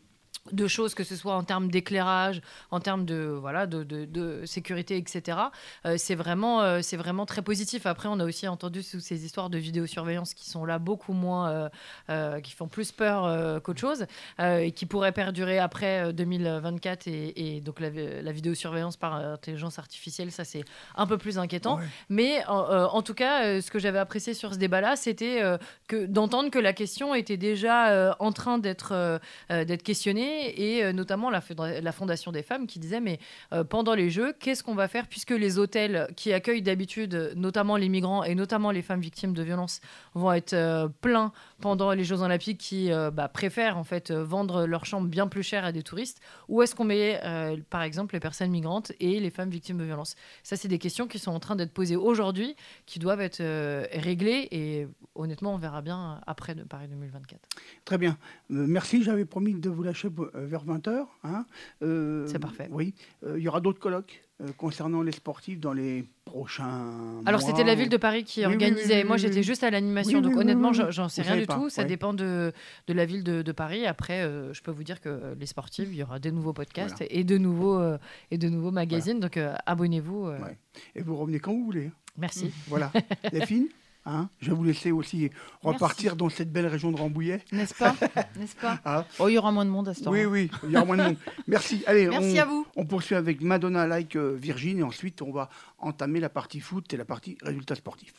[0.50, 2.40] de choses, que ce soit en termes d'éclairage,
[2.72, 5.38] en termes de, voilà, de, de- de sécurité, etc.
[5.86, 7.86] Euh, c'est vraiment, euh, c'est vraiment très positif.
[7.86, 11.70] Après, on a aussi entendu toutes ces histoires de vidéosurveillance qui sont là beaucoup moins,
[12.10, 14.06] euh, qui font plus peur qu'autre chose,
[14.40, 17.06] et qui pourraient perdurer après euh, 2024.
[17.06, 20.64] Et, et donc la, la vidéosurveillance par intelligence artificielle, ça c'est
[20.96, 21.76] un peu plus inquiétant.
[21.78, 21.84] Ouais.
[22.08, 22.58] Mais en,
[22.92, 25.40] en tout cas, ce que j'avais apprécié sur ce débat-là, c'était
[25.86, 31.30] que d'entendre que la question était déjà en train d'être d'être questionnée, et euh, notamment
[31.30, 31.42] la,
[31.80, 33.18] la Fondation des femmes qui disait mais
[33.52, 37.76] euh, pendant les Jeux, qu'est-ce qu'on va faire puisque les hôtels qui accueillent d'habitude, notamment
[37.76, 39.80] les migrants et notamment les femmes victimes de violences,
[40.14, 44.22] vont être euh, pleins pendant les Jeux Olympiques qui euh, bah, préfèrent en fait euh,
[44.22, 47.82] vendre leurs chambres bien plus chères à des touristes Ou est-ce qu'on met, euh, par
[47.82, 50.16] exemple, les personnes migrantes et les femmes victimes de violences?
[50.42, 53.86] Ça, c'est des questions qui sont en train d'être posées aujourd'hui, qui doivent être euh,
[53.92, 54.48] réglées.
[54.50, 57.40] Et honnêtement, on verra bien après de Paris 2024.
[57.84, 58.18] Très bien.
[58.50, 62.26] Merci, j'avais promis de vous lâcher vers 20h.
[62.28, 62.68] C'est parfait.
[62.72, 62.94] Oui,
[63.24, 64.22] il y aura d'autres colloques?
[64.56, 68.94] Concernant les sportifs dans les prochains Alors, c'était la ville de Paris qui Oui, organisait.
[68.96, 70.20] oui, oui, Moi, j'étais juste à l'animation.
[70.20, 71.68] Donc, honnêtement, j'en- sais Vous rien du pas, tout.
[71.70, 72.52] Ça dépend de,
[72.86, 73.86] de la ville de, de Paris.
[73.86, 76.96] Après, euh, je peux vous dire que les sportifs, il y aura des nouveaux podcasts
[76.98, 77.12] Voilà.
[77.12, 77.98] et, de nouveaux, euh,
[78.30, 79.20] et de nouveaux magazines.
[79.20, 80.26] Donc, euh, abonnez-vous.
[80.26, 80.56] euh, Ouais.
[80.96, 81.90] Et vous revenez quand vous voulez.
[82.16, 82.50] Merci.
[82.68, 82.90] Voilà.
[83.32, 83.68] Les filles,
[84.04, 85.30] hein, je vais vous laisser aussi
[85.62, 87.42] repartir dans cette belle région de Rambouillet.
[87.52, 87.94] N'est-ce pas?
[88.38, 88.80] N'est-ce pas?
[88.84, 89.04] Ah.
[89.18, 90.10] Oh, il y aura moins de monde à ce temps.
[90.10, 91.16] Oui, oui, il y aura moins de monde.
[91.46, 91.82] Merci.
[91.86, 92.66] Allez, Merci on, à vous.
[92.76, 95.48] on poursuit avec Madonna Like euh, Virgin et ensuite on va
[95.78, 98.14] entamer la partie foot et la partie résultats sportifs.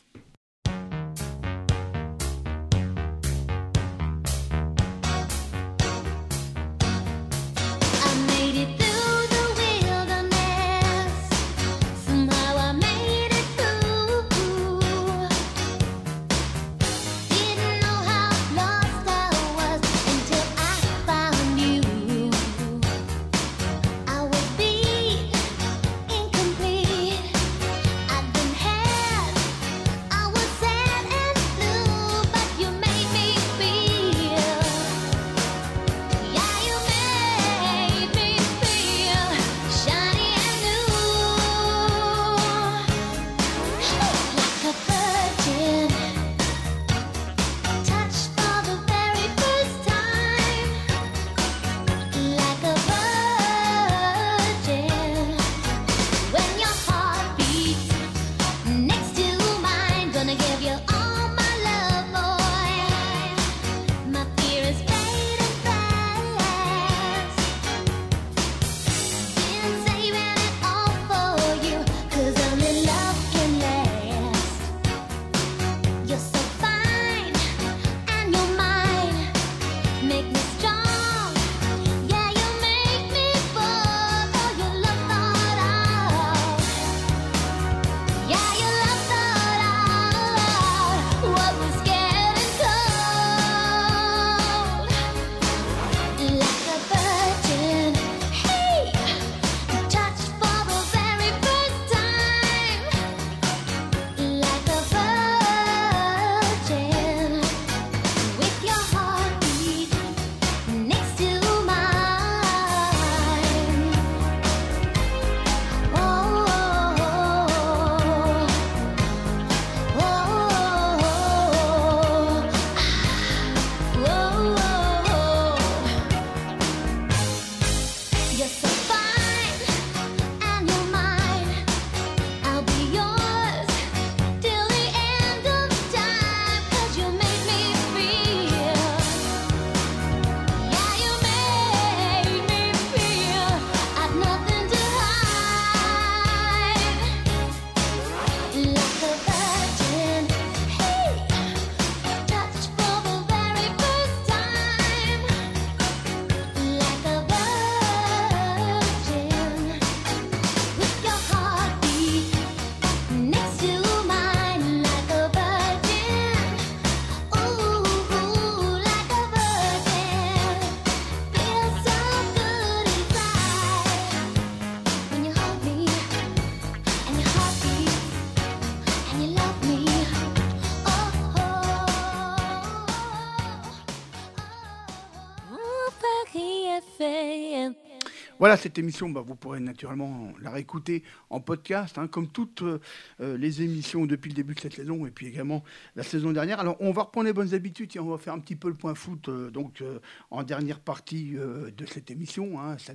[188.43, 192.79] Voilà, cette émission, bah, vous pourrez naturellement la réécouter en podcast, hein, comme toutes euh,
[193.21, 195.63] euh, les émissions depuis le début de cette saison et puis également
[195.95, 196.59] la saison dernière.
[196.59, 198.73] Alors, on va reprendre les bonnes habitudes et on va faire un petit peu le
[198.75, 199.99] point foot euh, donc, euh,
[200.31, 202.59] en dernière partie de cette émission.
[202.59, 202.77] hein.
[202.77, 202.93] Ça,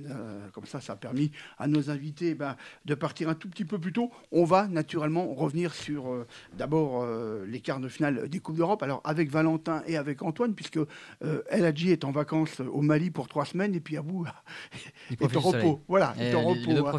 [0.53, 3.79] comme ça, ça a permis à nos invités bah, de partir un tout petit peu
[3.79, 4.11] plus tôt.
[4.31, 6.25] On va naturellement revenir sur
[6.57, 7.05] d'abord
[7.45, 8.83] les quarts de finale des Coupes d'Europe.
[8.83, 10.79] Alors, avec Valentin et avec Antoine, puisque
[11.21, 14.25] El Hadji est en vacances au Mali pour trois semaines et puis à vous
[15.09, 15.81] Il est en repos.
[15.87, 16.71] Voilà, est en repos.
[16.87, 16.91] hein.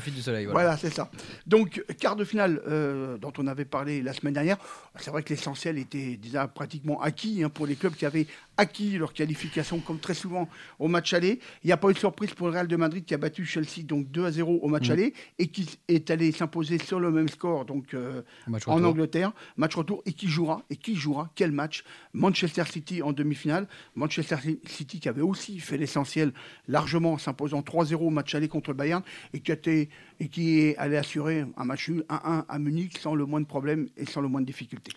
[0.46, 0.76] Voilà.
[0.76, 1.10] c'est ça.
[1.46, 4.56] Donc, quart de finale euh, dont on avait parlé la semaine dernière,
[4.98, 8.26] c'est vrai que l'essentiel était déjà pratiquement acquis hein, pour les clubs qui avaient
[8.60, 10.46] acquis leur qualification, comme très souvent
[10.78, 11.40] au match aller.
[11.64, 13.46] Il n'y a pas eu de surprise pour le Real de Madrid qui a battu
[13.46, 14.92] Chelsea donc 2 à 0 au match Mm.
[14.92, 18.72] aller et qui est allé s'imposer sur le même score donc euh, en retour.
[18.72, 21.84] Angleterre, match retour et qui jouera et qui jouera quel match?
[22.12, 24.36] Manchester City en demi-finale, Manchester
[24.66, 26.32] City qui avait aussi fait l'essentiel
[26.68, 29.02] largement en s'imposant 3-0 au match aller contre le Bayern
[29.32, 29.88] et qui été
[30.18, 33.46] et qui est allé assurer un match nul 1-1 à Munich sans le moins de
[33.46, 34.92] problèmes et sans le moins de difficultés.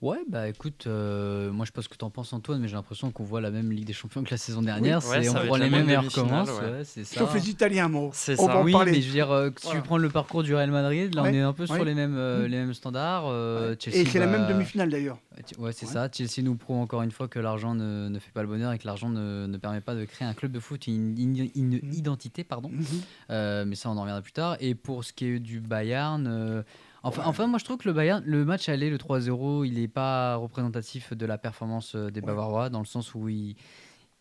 [0.00, 2.76] Ouais, bah écoute, euh, moi je sais pas ce que t'en penses Antoine, mais j'ai
[2.76, 5.04] l'impression qu'on voit la même Ligue des Champions que la saison dernière.
[5.04, 6.60] Ouais, c'est ça on être les mêmes même et on demi-finale, recommence.
[6.60, 6.70] ouais.
[6.70, 7.18] ouais, c'est ça.
[7.18, 7.90] Sauf les Italiens.
[8.12, 8.62] C'est ça.
[8.62, 9.80] Oui, mais je veux dire, euh, si Voilà.
[9.80, 11.30] tu prends le parcours du Real Madrid, là Ouais.
[11.30, 12.46] on est un peu sur les mêmes, euh, Mm.
[12.46, 13.24] les mêmes standards.
[13.26, 15.18] euh, Chelsea, Et c'est la même bah, demi-finale d'ailleurs.
[15.58, 15.92] Ouais, c'est Ouais.
[15.92, 16.08] ça.
[16.12, 18.78] Chelsea nous prouve encore une fois que l'argent ne, ne fait pas le bonheur et
[18.78, 21.74] que l'argent ne, ne permet pas de créer un club de foot, une, une- une
[21.78, 21.92] Mm.
[21.92, 22.68] identité, pardon.
[22.68, 22.84] Mhm.
[23.30, 24.56] Euh, mais ça, on en reviendra plus tard.
[24.60, 26.62] Et pour ce qui est du Bayern, euh,
[27.02, 29.88] enfin, enfin, moi je trouve que le Bayern, le match aller, le 3-0, il n'est
[29.88, 32.20] pas représentatif de la performance euh, des.
[32.20, 33.56] Bavarois, dans le sens où il.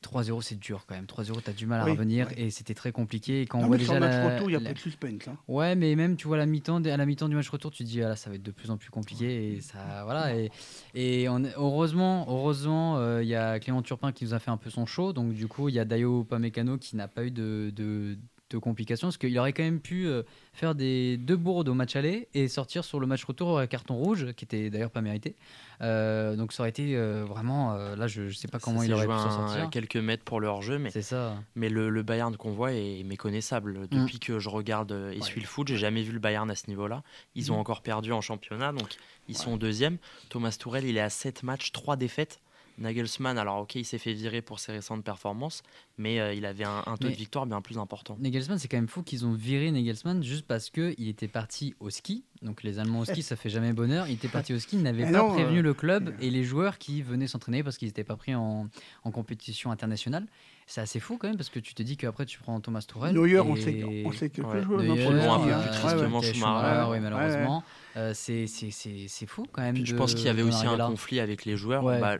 [0.03, 1.05] 3-0, c'est dur quand même.
[1.05, 2.33] 3-0, tu as du mal à Oui, revenir ouais.
[2.39, 3.41] et c'était très compliqué.
[3.41, 4.79] Et quand on voit déjà le match la- retour, il y a la- pas de
[4.79, 5.27] suspense.
[5.27, 5.35] hein.
[5.47, 7.89] Ouais, mais même tu vois la mi-temps, à la mi-temps du match retour, tu te
[7.89, 10.51] dis ah là ça va être de plus en plus compliqué et ça voilà et,
[10.93, 14.57] et on- heureusement heureusement euh, il y a Clément Turpin qui nous a fait un
[14.57, 17.31] peu son show donc du coup il y a Dayo Pamecano qui n'a pas eu
[17.31, 18.19] de, de,
[18.49, 20.23] de complications parce qu'il aurait quand même pu euh,
[20.53, 23.95] faire des deux bourdes au match aller et sortir sur le match retour à carton
[23.95, 25.35] rouge qui était d'ailleurs pas mérité
[25.81, 28.85] Euh, donc ça aurait été euh, vraiment euh, là je, je sais pas comment Ça
[28.85, 31.89] il aurait pu s'en sortir quelques mètres pour le hors-jeu, mais c'est ça Mais le,
[31.89, 33.79] le Bayern qu'on voit est méconnaissable.
[33.81, 33.87] Mm.
[33.91, 36.67] Depuis que je regarde et suis le foot, j'ai jamais vu le Bayern à ce
[36.67, 37.03] niveau-là.
[37.35, 37.59] Ils ont Mm.
[37.59, 38.95] encore perdu en championnat, donc
[39.27, 39.97] ils sont deuxième.
[40.29, 42.39] Thomas Tourel, il est à 7 matchs, 3 défaites.
[42.77, 45.63] Nagelsmann, alors ok, il s'est fait virer pour ses récentes performances,
[45.97, 48.17] mais euh, il avait un, un taux Mais- de victoire bien plus important.
[48.19, 51.89] Nagelsmann, c'est quand même fou qu'ils ont viré Nagelsmann juste parce qu'il était parti au
[51.89, 52.23] ski.
[52.43, 54.07] Donc les Allemands au ski, ça fait jamais bonheur.
[54.07, 56.43] Il était parti au ski, il n'avait pas non, prévenu euh, le club et les
[56.43, 58.67] joueurs qui venaient s'entraîner parce qu'ils n'étaient pas pris en,
[59.03, 60.27] en compétition internationale.
[60.69, 63.15] C'est assez fou quand même parce que tu te dis qu'après tu prends Thomas Tourelle.
[63.15, 64.61] Neuer, on sait, on sait quelques Ouais.
[64.61, 64.81] joueurs.
[64.83, 65.71] Neuer, Bon, un peu plus Ouais, ouais.
[65.71, 66.99] tristement, Schumacher, oui, ouais.
[66.99, 67.63] malheureusement.
[67.95, 69.75] Euh, c'est c'est- c'est- c'est fou quand même.
[69.75, 70.87] Puis je de- pense qu'il y avait aussi un là.
[70.87, 71.85] conflit avec les joueurs.
[71.85, 71.99] Ouais.
[72.01, 72.17] Bah,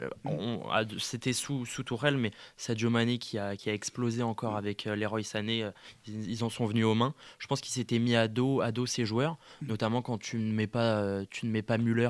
[0.72, 4.88] à- C'était sous, sous Tourelle, mais Sadio Mané qui a, qui a explosé encore avec
[4.88, 5.72] euh, Leroy Sané, euh,
[6.08, 7.14] ils, ils en sont venus aux mains.
[7.40, 10.54] Je pense qu'il s'était mis à dos, à dos ses joueurs, notamment quand tu ne
[10.54, 12.10] mets pas, tu ne mets pas Müller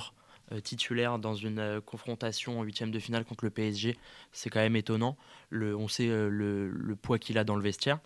[0.61, 3.97] titulaire dans une euh, confrontation en huitième de finale contre le PSG.
[4.31, 5.17] C'est quand même étonnant.
[5.49, 7.99] Le, on sait euh, le, le poids qu'il a dans le vestiaire.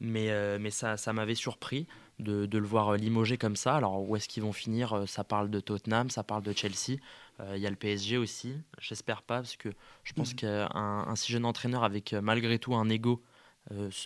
[0.00, 1.88] Mais, euh, mais ça, ça m'avait surpris
[2.20, 3.74] de, de le voir euh, limogé comme ça.
[3.76, 6.98] Alors où est-ce qu'ils vont finir Euh, Ça parle de Tottenham, ça parle de Chelsea.
[7.40, 8.54] Euh, Il y a le PSG aussi.
[8.80, 9.70] J'espère pas parce que
[10.04, 10.36] je pense Mhm.
[10.36, 13.37] qu'un un si jeune entraîneur avec euh, malgré tout un ego euh,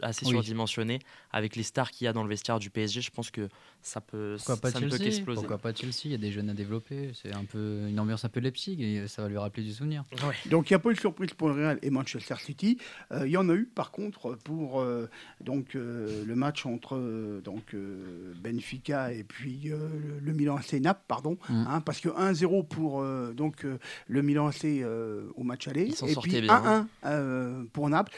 [0.03, 0.33] assez Oui.
[0.33, 0.99] surdimensionné,
[1.33, 3.49] avec les stars qu'il y a dans le vestiaire du PSG, je pense que
[3.81, 5.05] ça peut, Pourquoi pas ça ne peut Chelsea?
[5.05, 5.37] qu'exploser.
[5.41, 6.03] Pourquoi pas Chelsea?
[6.07, 7.11] Il y a des jeunes à développer.
[7.21, 10.05] C'est un peu une ambiance un peu Leipzig et ça va lui rappeler du souvenir.
[10.47, 12.79] Donc il n'y a pas eu de surprise pour le Real et Manchester City.
[13.13, 15.09] Euh, Il y en a eu par contre pour euh,
[15.41, 19.89] donc, euh, le match entre euh, donc, euh, Benfica et puis euh,
[20.21, 21.65] le Milan AC Naples, pardon, Mm.
[21.69, 25.89] hein, parce que 1-0 pour euh, donc, euh, le Milan AC euh, au match aller
[26.07, 28.13] et puis bien, 1-1 euh, pour Naples.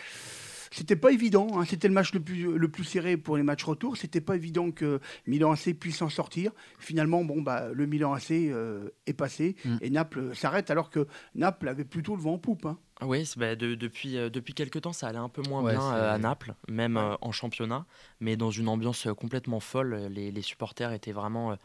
[0.75, 3.63] C'était pas évident, hein, c'était le match le plus, le plus serré pour les matchs
[3.65, 3.97] retour.
[3.97, 6.51] C'était pas évident que Milan AC puisse en sortir.
[6.81, 9.77] Finalement, bon, bah, le Milan AC euh, est passé Mm.
[9.83, 11.07] et Naples s'arrête alors que
[11.37, 12.67] Naples avait plutôt le vent en poupe.
[12.67, 12.79] hein.
[13.01, 15.73] Ah Oui, bah, de- depuis, euh, depuis quelques temps, ça allait un peu moins Ouais,
[15.73, 17.03] bien euh, à Naples, même Ouais.
[17.03, 17.87] euh, en championnat,
[18.21, 20.09] mais dans une ambiance euh, complètement folle.
[20.11, 21.57] Les, les supporters étaient vraiment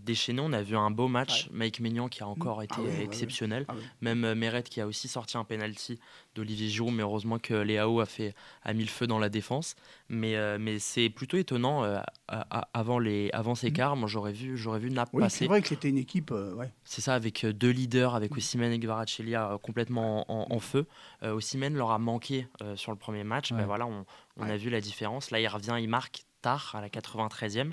[0.00, 0.40] déchaînés.
[0.42, 1.48] On a vu un beau match.
[1.52, 3.04] Mike Maignan qui a encore été Ah oui, ouais, ouais.
[3.04, 3.64] exceptionnel.
[3.68, 3.74] Ah.
[4.00, 5.98] Même euh, Meret qui a aussi sorti un penalty
[6.34, 9.76] d'Olivier Giroud, mais heureusement que Léao a, fait, a mis le feu dans la défense.
[10.08, 11.84] Mais, euh, mais c'est plutôt étonnant.
[11.84, 15.22] euh, à- à- avant, les, avant ces quarts, moi j'aurais vu, j'aurais vu Naples Oui,
[15.22, 15.38] passer.
[15.38, 16.32] c'est vrai que c'était une équipe.
[16.32, 16.72] ouais.
[16.84, 20.86] C'est ça, avec deux leaders, avec Osimhen et Kvaratskhelia complètement en, en- en feu.
[21.22, 23.52] Osimhen leur a manqué sur le premier match.
[23.52, 24.04] Ben voilà, on,
[24.36, 25.30] on a vu la différence.
[25.30, 27.72] Là, il revient, il marque tard, à la 93e.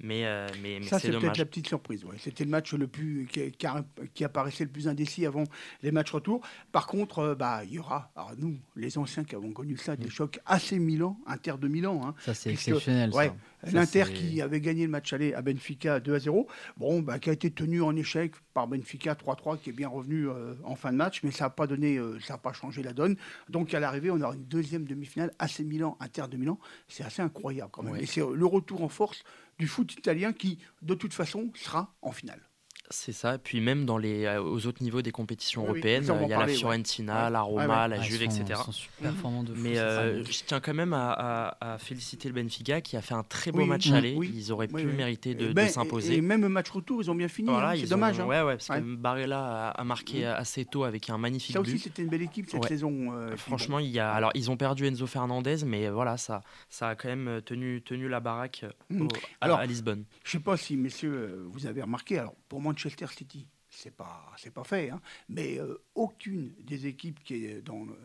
[0.00, 2.04] Mais, euh, mais, mais Ça, c'est peut-être la petite surprise.
[2.04, 2.14] ouais.
[2.18, 3.84] C'était le match le plus qui, qui a-
[4.14, 5.42] qui apparaissait le plus indécis avant
[5.82, 6.40] les matchs retour.
[6.70, 9.94] Par contre, euh, bah, il y aura, alors nous, les anciens qui avons connu ça,
[9.94, 9.96] Mm.
[9.96, 12.00] des chocs assez Milan, Inter de Milan.
[12.04, 12.14] hein.
[12.20, 13.10] Ça, c'est exceptionnel.
[13.12, 13.32] ouais,
[13.72, 16.46] L'Inter qui avait gagné le match aller à Benfica 2 à 0,
[16.76, 20.28] bon, bah, qui a été tenu en échec par Benfica 3-3, qui est bien revenu
[20.28, 22.84] euh, en fin de match, mais ça n'a pas donné, euh, ça n'a pas changé
[22.84, 23.16] la donne.
[23.48, 26.56] Donc à l'arrivée, on aura une deuxième demi-finale, AC Milan, Inter de Milan.
[26.86, 27.94] C'est assez incroyable quand même.
[27.94, 28.04] Ouais.
[28.04, 29.24] Et c'est euh, le retour en force
[29.58, 32.47] du foot italien qui, de toute façon, sera en finale.
[32.90, 33.36] C'est ça.
[33.38, 36.32] Puis même dans les, euh, aux autres niveaux des compétitions Oui, européennes, euh, il y
[36.32, 36.58] a parler, la.
[36.58, 37.30] Fiorentina, Ouais.
[37.30, 37.88] la Roma, Ouais, ouais.
[37.88, 38.44] la Ah, Juve, etc.
[38.48, 42.34] ils sont super de Mais euh, je tiens quand même à, à- à féliciter le
[42.34, 44.14] Benfica qui a fait un très beau Oui, match oui, aller.
[44.16, 44.32] oui.
[44.34, 44.94] Ils auraient Oui, pu oui.
[44.96, 46.16] mériter de, ben, s'imposer.
[46.16, 47.50] Et même match retour, ils ont bien fini.
[47.50, 48.18] Voilà, hein, c'est dommage.
[48.20, 48.26] ont- hein.
[48.26, 48.80] Ouais, ouais, parce Ouais.
[48.80, 50.28] que Barella a, a marqué Mm.
[50.28, 51.68] assez tôt avec un magnifique Ça but.
[51.74, 52.68] aussi, c'était une belle équipe cette Ouais.
[52.68, 53.12] saison.
[53.12, 54.10] euh, Franchement, il y a.
[54.12, 58.08] Alors, ils ont perdu Enzo Fernandez, mais voilà, ça, ça a quand même tenu, tenu
[58.08, 59.02] la baraque Mm.
[59.02, 59.08] au-
[59.40, 60.04] à, Alors, à Lisbonne.
[60.24, 63.90] Je ne sais pas si, messieurs, euh, vous avez remarqué, alors pour Manchester City, c'est
[63.94, 67.98] pas, c'est pas fait, hein, mais euh, aucune des équipes qui est dans, le-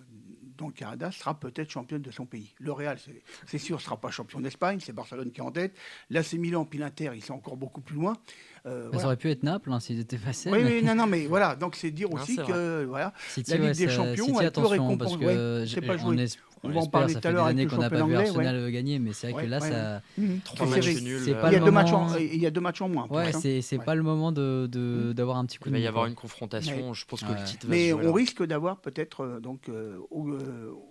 [0.58, 2.54] dans le Canada sera peut-être championne de son pays.
[2.60, 5.52] Le Real, c'est, c'est sûr, ne sera pas champion d'Espagne, c'est Barcelone qui est en
[5.52, 5.76] tête.
[6.10, 8.18] L'AC Milan, puis l'Inter, ils sont encore beaucoup plus loin.
[8.66, 9.06] Euh, Ça voilà.
[9.08, 10.50] aurait pu être Naples hein, s'ils étaient passés.
[10.52, 13.14] Oui, mais oui, non, non, mais voilà, donc c'est dire Non, aussi c'est que voilà,
[13.30, 15.26] City, la Ligue ouais, des Champions, City, elle peut attention, parce récompenser- que
[15.62, 16.26] ouais, c'est on, es-
[16.66, 17.90] On va en parler ça tout à fait l'heure des avec années le qu'on n'a
[17.90, 20.02] pas vu Arsenal euh, gagner, mais c'est vrai Ouais, que là, ouais, ça.
[20.18, 20.40] Mhm.
[20.46, 21.22] Trois matchs nuls.
[21.26, 23.08] il y a deux matchs en, moment- il y a deux matchs en moins.
[23.10, 23.40] Ouais, hein.
[23.40, 23.86] c'est c'est Ouais.
[23.86, 26.16] pas le moment de de- d'avoir un petit coup Il de va y avoir une
[26.16, 26.94] confrontation.
[26.94, 27.40] Je pense que Ouais.
[27.40, 30.38] le titre va Mais on risque d'avoir peut-être euh, donc euh, au-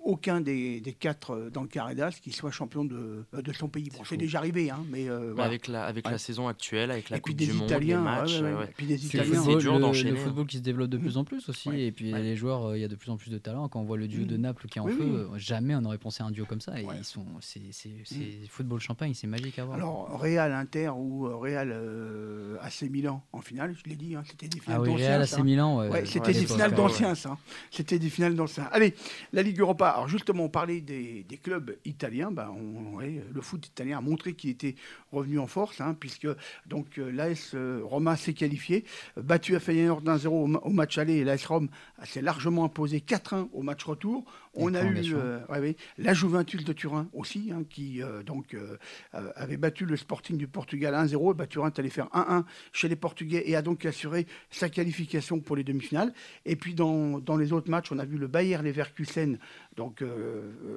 [0.04, 3.88] aucun des, des quatre dans le Caradas qui soit champion de, de son pays.
[3.96, 5.44] Bon, C'est déjà arrivé, hein, mais euh, voilà.
[5.44, 6.12] Avec, la, avec Ouais.
[6.12, 8.42] la saison actuelle, avec la Et puis Coupe des du Monde, les Italiens, matchs.
[8.76, 9.24] puis des Italiens.
[9.30, 10.20] c'est football, dur d'enchaîner, le hein.
[10.24, 11.20] football qui se développe de plus Mhm.
[11.20, 11.70] en plus aussi.
[11.70, 13.68] Et puis les joueurs, il y a de plus en plus de talent.
[13.68, 14.42] Quand on voit le duo de Mhm.
[14.42, 15.38] Naples qui est en feu, oui.
[15.62, 16.80] Euh, jamais on aurait pensé à un duo comme ça.
[16.80, 16.96] Et Ouais.
[16.98, 19.76] ils sont, c'est c'est- football champagne, c'est magique à voir.
[19.76, 24.22] Alors Real Inter ou euh, Real euh, AC Milan en finale, je l'ai dit, hein,
[24.26, 25.42] c'était des finales ah oui, Real AC hein.
[25.42, 27.36] Milan, ouais, Ouais, ouais, c'était des finales d'anciens, ça.
[27.70, 28.68] C'était des finales d'anciens.
[28.72, 28.94] Allez,
[29.32, 29.88] la Ligue Europa.
[29.90, 32.30] Alors justement, on parlait des, des clubs italiens.
[32.30, 34.74] Ben, on- ouais, le foot italien a montré qu'il était
[35.12, 36.28] revenu en force, hein, puisque
[36.66, 38.84] donc euh, l'AS euh, Roma s'est qualifié,
[39.18, 41.14] euh, battu à Feyenoord 1-0 au, au match aller.
[41.16, 41.68] Et l'AS Rome
[42.04, 44.24] s'est largement imposé 4-1 au match retour.
[44.54, 48.54] On a eu euh, ouais, ouais, la Juventus de Turin aussi, hein, qui euh, donc
[48.54, 48.76] euh,
[49.12, 51.34] avait battu le Sporting du Portugal 1-0.
[51.34, 55.40] Bah, Turin est allé faire 1-1 chez les Portugais et a donc assuré sa qualification
[55.40, 56.12] pour les demi-finales.
[56.44, 59.38] Et puis dans, dans les autres matchs, on a vu le Bayer Leverkusen
[59.76, 60.04] donc,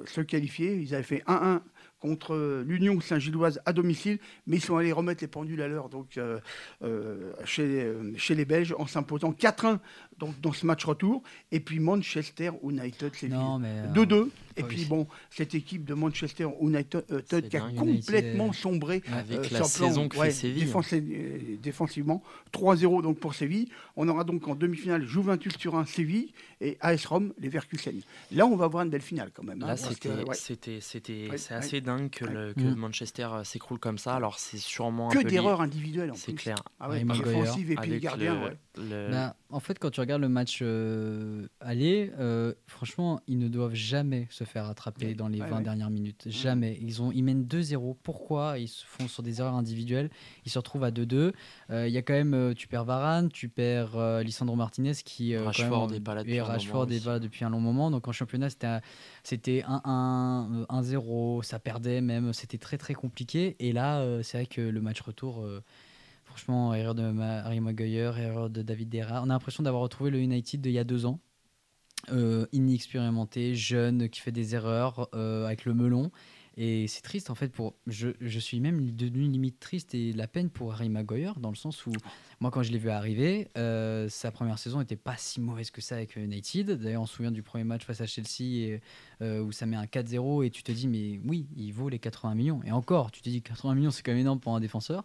[0.06, 0.76] se qualifier.
[0.76, 1.60] Ils avaient fait 1-1
[2.00, 6.18] contre l'Union Saint-Gilloise à domicile, mais ils sont allés remettre les pendules à l'heure donc,
[6.18, 6.38] euh,
[6.82, 9.78] euh, chez, chez les Belges en s'imposant 4-1
[10.18, 11.22] donc, dans ce match retour.
[11.52, 13.68] Et puis Manchester United, c'est Non, mais.
[13.68, 14.28] euh, 2-2.
[14.58, 14.84] Et ah puis oui.
[14.86, 17.74] bon, cette équipe de Manchester United euh, qui a dingue.
[17.74, 18.54] complètement United.
[18.62, 20.64] sombré Avec euh, la sur le plan, saison fait Séville.
[20.64, 22.22] défense- euh, défensivement.
[22.52, 23.68] 3-0 donc pour Séville.
[23.96, 26.32] On aura donc en demi-finale Juventus Turin Séville
[26.62, 28.00] et AS Rome les Verkusen.
[28.32, 29.62] Là, on va voir une belle finale quand même.
[29.62, 30.34] hein, Là, parce c'était, ouais.
[30.34, 31.58] c'était, c'était, Ouais, c'est ouais.
[31.58, 32.76] assez dingue que, le- que Mm.
[32.76, 34.14] Manchester euh, s'écroule comme ça.
[34.14, 36.56] Alors, c'est sûrement un que d'erreurs individuelles C'est clair.
[36.80, 38.42] Ah ouais, défensive et puis le Avec gardien.
[38.42, 38.56] ouais.
[38.78, 43.48] le- Bah, en fait, quand tu regardes le match euh, aller, euh, franchement, ils ne
[43.48, 45.62] doivent jamais se faire attraper Ouais, dans les ouais, 20 ouais.
[45.62, 46.24] dernières minutes.
[46.26, 46.78] Jamais.
[46.80, 47.96] Ils, ont, ils mènent 2-0.
[48.02, 48.58] Pourquoi?
[48.58, 50.08] Ils se font sur des erreurs individuelles.
[50.44, 51.32] Ils se retrouvent à 2-2.
[51.70, 55.36] Euh, Il y a quand même, euh, tu perds Varane, tu perds Lisandro Martinez qui.
[55.36, 57.60] Rashford même, est pas là depuis et un Rashford est pas là depuis un long
[57.60, 57.90] moment.
[57.90, 58.80] Donc en championnat, c'était un-
[59.22, 61.42] c'était 1-1, euh, 1-0.
[61.42, 62.32] Ça perdait même.
[62.32, 63.56] C'était très très compliqué.
[63.58, 65.46] Et là, c'est vrai que le match retour.
[66.26, 69.22] Franchement, erreur de Harry Maguire, erreur de David Derra.
[69.22, 71.20] On a l'impression d'avoir retrouvé le United d'il y a deux ans.
[72.12, 76.12] Euh, inexpérimenté, jeune, qui fait des erreurs euh, avec le melon.
[76.56, 77.48] Et c'est triste en fait.
[77.48, 81.50] Pour, je, je suis même devenu limite triste et la peine pour Harry Maguire dans
[81.50, 81.92] le sens où
[82.40, 85.80] moi quand je l'ai vu arriver, euh, sa première saison n'était pas si mauvaise que
[85.80, 86.70] ça avec United.
[86.70, 88.78] D'ailleurs on se souvient du premier match face à Chelsea
[89.20, 92.34] où ça met un 4-0 et tu te dis mais oui il vaut les 80
[92.34, 92.60] millions.
[92.64, 95.04] Et encore tu te dis 80 millions c'est quand même énorme pour un défenseur.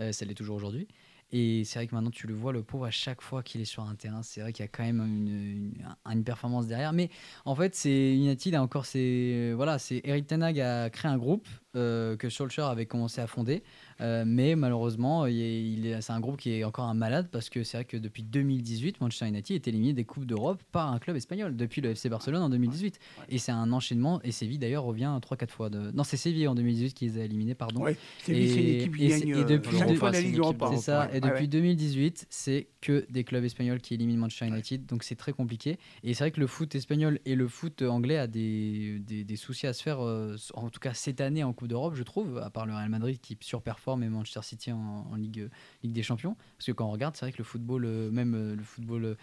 [0.00, 0.88] Euh, ça l'est toujours aujourd'hui.
[1.32, 3.66] Et c'est vrai que maintenant tu le vois, le pauvre, à chaque fois qu'il est
[3.66, 5.72] sur un terrain, c'est vrai qu'il y a quand même une,
[6.10, 6.92] une, performance derrière.
[6.92, 7.08] Mais
[7.44, 9.52] en fait, c'est United a encore ses.
[9.54, 13.26] Voilà, c'est Eric Ten Hag a créé un groupe euh, que Solskjaer avait commencé à
[13.26, 13.62] fonder.
[14.00, 17.28] Euh, mais malheureusement, il est- il est- c'est un groupe qui est encore un malade
[17.30, 20.90] parce que c'est vrai que depuis 2018, Manchester United est éliminé des Coupes d'Europe par
[20.92, 22.98] un club espagnol, depuis le FC Barcelone en 2018.
[23.28, 24.20] Et c'est un enchaînement.
[24.22, 25.68] Et Séville d'ailleurs revient 3-4 fois.
[25.70, 25.90] De...
[25.92, 27.82] Non, c'est Séville en 2018 qui les a éliminés, pardon.
[27.82, 30.28] Ouais, c'est lui, c'est une Et- équipe qui gagne et euh, depuis la c'est Ligue
[30.28, 30.70] une équipe Europa.
[30.72, 31.10] C'est ça.
[31.12, 31.46] Et depuis ouais.
[31.46, 34.86] 2018, c'est que des clubs espagnols qui éliminent Manchester United.
[34.86, 35.78] Donc c'est très compliqué.
[36.02, 39.36] Et c'est vrai que le foot espagnol et le foot anglais a des, des, des
[39.36, 42.50] soucis à se faire, euh, en tout cas cette année en D'Europe, je trouve, à
[42.50, 45.48] part le Real Madrid qui surperforme et Manchester City en, Ligue,
[45.82, 46.36] Ligue des Champions.
[46.56, 49.16] Parce que quand on regarde, c'est vrai que le football, euh, même euh, le football.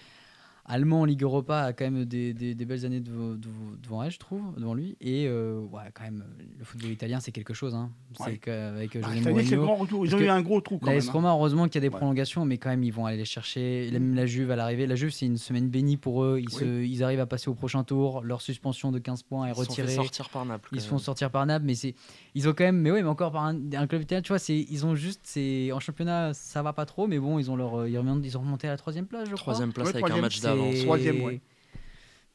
[0.69, 4.11] Euh, allemand en Ligue Europa a quand même des, des- des belles années devant, elle,
[4.11, 4.98] je trouve, devant lui.
[5.02, 6.23] Et euh, ouais, quand même,
[6.57, 7.73] le football italien, c'est quelque chose.
[7.76, 7.91] Hein.
[8.18, 8.38] C'est Ouais.
[8.38, 9.61] qu'avec Bah, José le Mourinho.
[9.61, 10.06] grand retour.
[10.06, 11.03] Ils ont eu un gros trou quand La même.
[11.07, 11.11] Hein.
[11.11, 11.98] Roma, heureusement qu'il y a des Ouais.
[11.98, 13.89] prolongations, mais quand même, ils vont aller les chercher.
[13.91, 14.88] Même la Juve à l'arrivée.
[14.88, 16.39] La Juve, c'est une semaine bénie pour eux.
[16.41, 18.22] Ils, se- ils arrivent à passer au prochain tour.
[18.23, 19.88] Leur suspension de 15 points est Ils se retirée.
[19.94, 20.69] sortir par Naples.
[20.73, 21.95] Ils se font sortir par Naples, mais c'est
[22.35, 24.38] ils ont quand même, mais oui, mais encore par un, un club italien, tu vois,
[24.39, 27.56] c'est ils ont juste, c'est en championnat, ça va pas trop, mais bon, ils ont
[27.56, 29.53] leur, euh, ils, remontent- ils ont remonté à la troisième place, je crois.
[29.53, 30.48] Troisième place Ouais, avec un match C'est-
[30.84, 31.41] Troisième, ouais.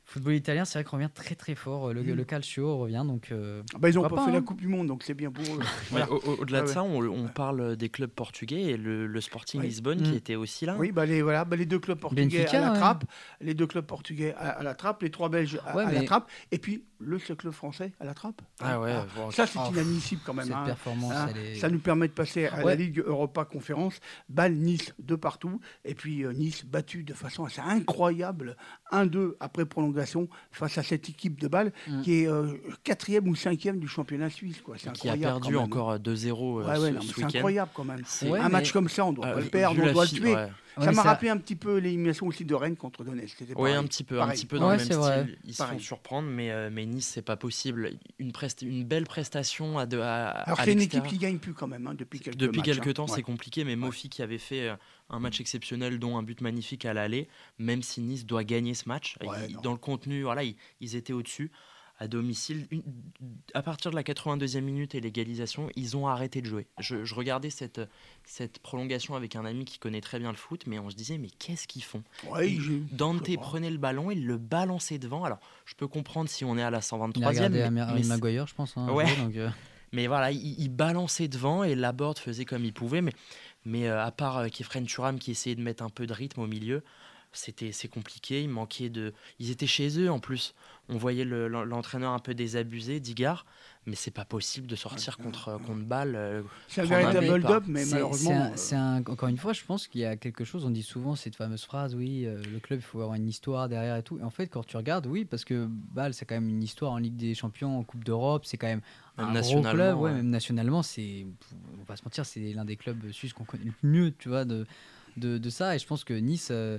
[0.04, 1.94] Football italien, c'est vrai qu'on revient très très fort.
[1.94, 2.12] Le, Mm.
[2.14, 3.28] le calcio revient, donc.
[3.32, 4.42] euh, Bah, ils ont pas, fait la hein.
[4.42, 5.60] Coupe du Monde, donc c'est bien pour eux.
[5.90, 6.10] Voilà.
[6.12, 6.72] au- Au-delà de ouais.
[6.72, 9.68] ça, on, on parle des clubs portugais et le, le Sporting Oui.
[9.68, 10.10] Lisbonne Mm.
[10.10, 10.76] qui était aussi là.
[10.78, 12.78] Oui, bah les, voilà, bah les deux clubs portugais Benfica, à la ouais.
[12.78, 13.04] trappe,
[13.40, 16.02] les deux clubs portugais à, à la trappe, les trois Belges à, Ouais, à la
[16.02, 18.40] trappe, et puis le club français à la trappe.
[18.60, 20.46] Ah ouais, bon, ça c'est oh, inadmissible quand même.
[20.46, 20.64] cette hein.
[20.64, 21.56] performance, Hein, est.
[21.56, 22.74] Ça nous permet de passer à la.
[22.74, 23.98] Ligue Europa Conférence.
[24.28, 25.60] Bâle, Nice de partout.
[25.84, 28.56] Et puis euh, Nice battu de façon assez incroyable.
[28.92, 32.00] 1-2 après prolongation face à cette équipe de Bâle Mm.
[32.02, 32.52] qui est euh,
[32.84, 34.60] quatrième ou cinquième du championnat suisse.
[34.60, 34.76] Quoi.
[34.78, 35.40] C'est qui a incroyable.
[35.42, 38.02] perdu encore 2-0 euh, Ouais, ouais, ce, ce c'est incroyable quand même.
[38.22, 40.34] Un mais- match comme ça, on doit pas le perdre, on doit le tuer.
[40.76, 43.38] Ouais, ça m'a rappelé un petit peu l'élimination aussi de Rennes contre Donetsk.
[43.56, 44.36] Oui, un petit peu, un Pareil.
[44.38, 45.22] petit peu dans Ouais, le même vrai.
[45.24, 45.38] style.
[45.44, 45.78] Ils se Pareil.
[45.78, 47.92] font surprendre, mais, euh, mais Nice, c'est pas possible.
[48.18, 51.52] Une, presta- une belle prestation à, de, à, Alors c'est une équipe qui gagne plus
[51.54, 52.92] quand même hein, depuis quelques Depuis matchs, quelques hein.
[52.94, 53.12] temps, Ouais.
[53.14, 54.76] c'est compliqué, mais Mofi qui avait fait euh,
[55.10, 57.28] un match exceptionnel, dont un but magnifique à l'aller,
[57.58, 59.60] même si Nice doit gagner ce match, Ouais, il- non.
[59.62, 61.50] dans le contenu, voilà, ils, ils étaient au-dessus.
[62.02, 62.82] À domicile, Une-
[63.54, 66.66] à partir de la 82e minute et l'égalisation, ils ont arrêté de jouer.
[66.80, 67.80] Je, je regardais cette,
[68.24, 71.16] cette prolongation avec un ami qui connaît très bien le foot, mais on se disait,
[71.16, 72.02] mais qu'est-ce qu'ils font?
[72.28, 75.22] Ouais, Il- Dante prenait le ballon, il le balançait devant.
[75.22, 78.48] Alors, je peux comprendre si on est à la Il a 123e, regardé mais, Maguire,
[78.48, 78.76] je pense.
[78.76, 79.06] hein, Ouais.
[79.06, 79.48] jouer, donc, euh,
[79.92, 83.00] mais voilà, il, il balançait devant et Laborde faisait comme il pouvait.
[83.00, 83.12] Mais,
[83.64, 86.40] mais euh, à part euh, Kefren Turam qui essayait de mettre un peu de rythme
[86.40, 86.82] au milieu,
[87.32, 88.42] c'était c'est compliqué.
[88.42, 89.12] Il manquait de.
[89.38, 90.54] Ils étaient chez eux en plus.
[90.88, 93.46] On voyait le- l'en- l'entraîneur un peu désabusé, Digard.
[93.86, 96.14] Mais c'est pas possible de sortir contre contre Bâle.
[96.14, 98.30] euh, C'est un véritable but, hold-up, mais C'est- malheureusement.
[98.30, 100.64] c'est un- euh, c'est un- encore une fois, je pense qu'il y a quelque chose.
[100.64, 103.68] On dit souvent cette fameuse phrase, oui, euh, le club, il faut avoir une histoire
[103.68, 104.18] derrière et tout.
[104.18, 106.92] Et en fait, quand tu regardes, oui, parce que Bâle, c'est quand même une histoire
[106.92, 108.82] en Ligue des Champions, en Coupe d'Europe, c'est quand même
[109.18, 109.96] Même un gros club.
[109.98, 110.12] Ouais, ouais.
[110.14, 111.26] Même nationalement, c'est,
[111.74, 114.28] on va pas se mentir, c'est l'un des clubs suisses qu'on connaît le mieux, tu
[114.28, 114.64] vois, de,
[115.16, 115.74] de, de ça.
[115.74, 116.48] Et je pense que Nice.
[116.52, 116.78] euh,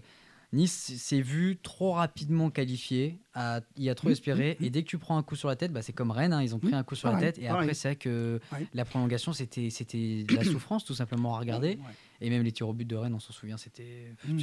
[0.53, 4.83] Nice s'est vu trop rapidement qualifié, a, y a trop Mmh, espéré, mmh, et dès
[4.83, 6.59] que tu prends un coup sur la tête, bah, c'est comme Rennes, hein, ils ont
[6.59, 8.67] pris Mmh, un coup sur la tête, et après c'est vrai que Ouais.
[8.73, 11.79] la prolongation c'était c'était de la souffrance tout simplement à regarder,
[12.21, 14.13] et même les tirs au but de Rennes, on s'en souvient, c'était.
[14.27, 14.37] Mmh.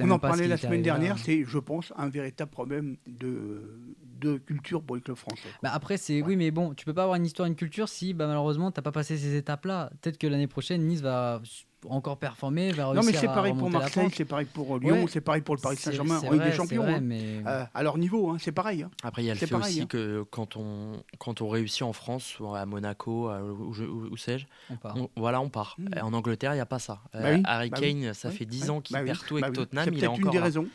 [0.00, 3.80] On en parlait la semaine dernière, c'est, je pense, un véritable problème de,
[4.20, 5.48] de culture pour les clubs français.
[5.62, 8.14] Bah après c'est oui mais bon tu peux pas avoir une histoire une culture si
[8.14, 11.42] bah malheureusement t'as pas passé ces étapes là peut-être que l'année prochaine Nice va
[11.90, 15.06] encore performer va non, mais c'est pareil pour Marseille, c'est pareil pour Lyon, Ouais.
[15.08, 16.82] c'est pareil pour le Paris Saint-Germain en Ligue des Champions.
[16.82, 17.00] vrai, hein.
[17.02, 18.82] mais Euh, à leur niveau, hein, c'est pareil.
[18.82, 18.90] hein.
[19.02, 19.86] Après, il y a le fait pareil, aussi hein.
[19.88, 24.08] que quand on, quand on réussit en France, ou à Monaco, à- où, je- où-
[24.10, 25.76] où sais-je, on on- voilà, on part.
[25.78, 25.86] Mm.
[25.96, 27.00] Et En Angleterre, il n'y a pas ça.
[27.14, 29.00] Euh, Bah oui, Harry bah oui, Kane, ça oui, fait 10 ouais, ans qu'il bah
[29.02, 29.64] oui, perd tout bah avec oui.
[29.64, 30.66] Tottenham, C'est il est peut-être une des raisons.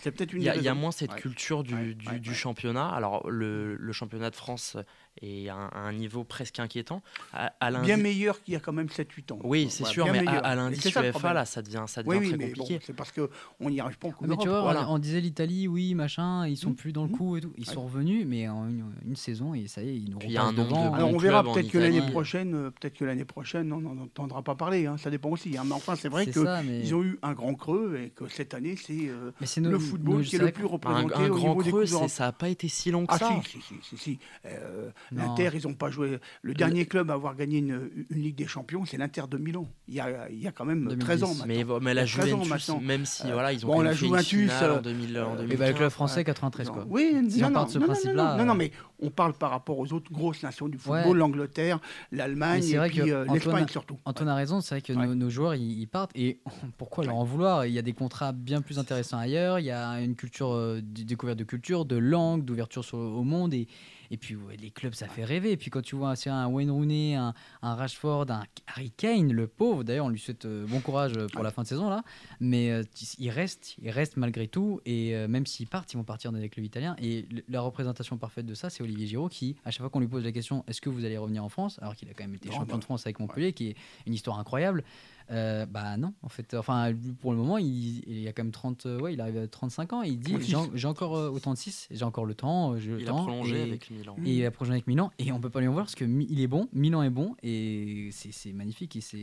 [0.00, 0.80] C'est peut-être une Il y, a, des il y a raisons.
[0.80, 1.20] moins cette Ouais.
[1.20, 2.34] culture du, Ouais, du, ouais, du ouais.
[2.34, 2.88] championnat.
[2.88, 4.76] Alors, le, le championnat de France
[5.20, 7.02] est à un, à un niveau presque inquiétant.
[7.32, 7.50] À,
[7.82, 9.38] Bien meilleur qu'il y a quand même 7-8 ans.
[9.42, 10.46] Oui, c'est Voilà, sûr, mais à, meilleur.
[10.46, 12.80] à Et le UEFA, là, ça devient, ça devient Oui, oui, très mais bon, compliqué.
[12.86, 14.60] c'est parce qu'on n'y arrive pas en Coupe Mais tu vois, d'Europe.
[14.60, 14.90] on- voilà.
[14.90, 17.16] on, disait l'Italie, oui, machin, ils sont Mmh, plus dans le mmh.
[17.16, 17.52] coup et tout.
[17.56, 20.52] Ils sont revenus, mais en une, une saison, et ça y est, ils nous de
[20.56, 20.92] devant.
[20.92, 24.42] Alors on verra peut-être que l'année prochaine, euh, peut-être que l'année prochaine, on n'en entendra
[24.42, 24.86] pas parler.
[24.86, 25.56] hein, Ça dépend aussi.
[25.56, 27.98] hein, Mais enfin, c'est vrai C'est que ça, mais- ils ont eu un grand creux
[28.04, 31.34] et que cette année, c'est euh, le football qui est le plus représenté un au
[31.34, 33.40] grand creux, ça n'a pas été si long que Ah ça.
[33.44, 34.18] si, si, si, si, si.
[34.46, 34.90] Euh.
[35.12, 36.18] L'Inter, ils n'ont pas joué.
[36.42, 39.66] Le dernier club à avoir gagné une, une Ligue des Champions, c'est l'Inter de Milan.
[39.88, 40.98] Il y a, il y a quand même 2010.
[41.04, 41.46] 13 ans maintenant.
[41.46, 43.68] Mais, mais la Il y a 13 ans Juventus, même si Euh, voilà, ils ont
[43.68, 45.58] bon, la Juventus, finale en euh, 2000 en euh, Et 2015.
[45.58, 46.24] bah, le club français, ouais.
[46.24, 46.84] 93, quoi.
[46.88, 48.56] Oui, Si non, on non, part de ce non, non, principe-là, non, non, non, euh,
[48.56, 51.18] mais on parle par rapport aux autres grosses nations du football, Ouais.
[51.18, 51.80] l'Angleterre,
[52.12, 53.96] l'Allemagne et vrai puis que euh, Antoine l'Espagne a- surtout.
[54.04, 55.06] Antoine a raison, c'est vrai que Ouais.
[55.06, 56.40] nos, nos joueurs ils, ils partent et
[56.78, 57.66] pourquoi leur en vouloir?
[57.66, 60.80] Il y a des contrats bien plus intéressants ailleurs, il y a une culture, euh,
[60.82, 63.68] découverte de culture, de langue, d'ouverture au monde et,
[64.10, 65.52] et puis ouais, les clubs ça fait rêver.
[65.52, 69.46] Et puis quand tu vois un Wayne Rooney, un, un Rashford, un Harry Kane, le
[69.46, 72.02] pauvre, d'ailleurs on lui souhaite euh, bon courage euh, pour la fin de saison là,
[72.40, 72.82] mais euh,
[73.18, 76.38] il reste, il reste malgré tout et euh, même s'ils partent, ils vont partir dans
[76.38, 79.80] les clubs italiens et la représentation parfaite de ça c'est Olivier Giroud qui à chaque
[79.80, 81.78] fois qu'on lui pose la question est-ce que vous allez revenir en France?
[81.80, 83.76] Alors qu'il a quand même été Non, champion de France avec Montpellier qui est
[84.06, 84.84] une histoire incroyable.
[85.30, 86.90] Euh, bah non, en fait, enfin
[87.20, 89.46] pour le moment, il, il y a quand même 30, euh, ouais, il arrive à
[89.46, 90.02] 35 ans.
[90.02, 90.48] Et il dit 36.
[90.50, 93.10] j'ai en- j'ai encore euh, au 36, j'ai encore le temps, j'ai le Il a
[93.10, 93.24] temps.
[93.24, 94.16] prolongé et, avec Milan.
[94.24, 96.04] et il a prolongé avec Milan et on peut pas lui en voir parce que
[96.04, 99.20] il est bon, Milan est bon et c'est c'est magnifique et c'est.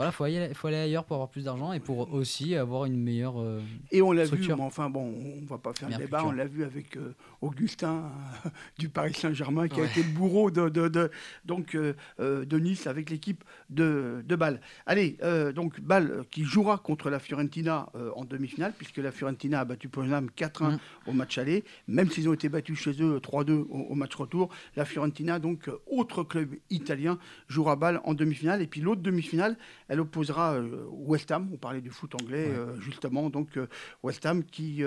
[0.00, 2.96] Voilà, faut aller, faut aller ailleurs pour avoir plus d'argent et pour aussi avoir une
[2.96, 3.38] meilleure.
[3.38, 3.60] euh,
[3.92, 6.28] Et on l'a vu, mais enfin bon, on va pas faire le débat, culture.
[6.28, 8.10] on l'a vu avec euh, Augustin
[8.46, 8.48] euh,
[8.78, 11.10] du Paris Saint-Germain qui a été le bourreau de, de, de-
[11.44, 14.60] donc, euh, de Nice avec l'équipe de, de Bâle.
[14.86, 15.18] Allez,
[15.54, 20.26] donc Bâle qui jouera contre la Fiorentina en demi-finale, puisque la Fiorentina a battu Poznan
[20.36, 20.78] 4-1 Mm.
[21.08, 24.48] au match aller, même s'ils ont été battus chez eux 3-2 au, au match retour.
[24.76, 27.18] La Fiorentina, donc autre club italien,
[27.48, 28.62] jouera Bâle en demi-finale.
[28.62, 29.56] Et puis l'autre demi-finale,
[29.90, 32.56] elle opposera euh, West Ham, on parlait du foot anglais Ouais.
[32.56, 33.66] euh, justement, donc euh,
[34.04, 34.82] West Ham qui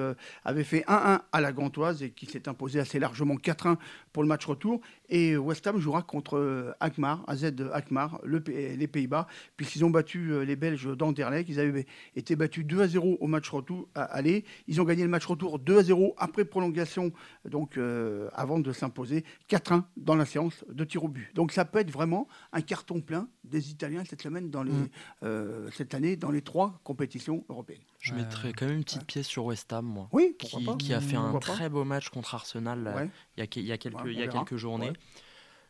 [0.45, 3.75] avait fait 1-1 à la Gantoise et qui s'est imposé assez largement 4-1
[4.13, 4.79] pour le match retour.
[5.09, 9.27] Et West Ham jouera contre euh, Alkmaar, AZ Alkmaar, le les Pays-Bas,
[9.57, 11.49] puisqu'ils ont battu euh, les Belges d'Anderlecht.
[11.49, 11.85] Ils avaient
[12.15, 14.45] été battus 2 à 0 au match retour à aller.
[14.67, 17.11] Ils ont gagné le match retour 2 à 0 après prolongation,
[17.49, 21.31] donc euh, avant de s'imposer 4-1 dans la séance de tir au but.
[21.35, 24.89] Donc ça peut être vraiment un carton plein des Italiens cette semaine, dans les, Mm.
[25.23, 27.81] euh, cette année, dans les trois compétitions européennes.
[27.99, 30.09] Je mettrais quand même une petite pièce sur West Ham, moi.
[30.11, 33.05] Oui, Qui, pourquoi pas qui a fait un Pourquoi très beau match contre Arsenal là,
[33.37, 34.39] il, y a, il y a quelques, On il y a verra.
[34.39, 34.89] quelques journées.
[34.89, 34.97] Ouais.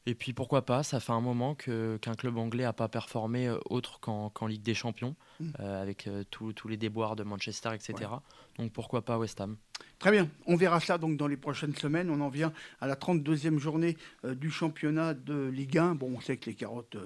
[0.05, 3.57] Et puis pourquoi pas, ça fait un moment qu'un club anglais n'a pas performé euh,
[3.69, 5.15] autre qu'en Ligue des Champions.
[5.59, 8.09] Euh, avec euh, tous les déboires de Manchester, etc.
[8.57, 9.57] Donc pourquoi pas West Ham?
[9.99, 12.09] Très bien, on verra ça donc dans les prochaines semaines.
[12.09, 12.51] On en vient
[12.81, 15.95] à la 32e journée euh, du championnat de Ligue 1.
[15.95, 16.97] Bon, on sait que les carottes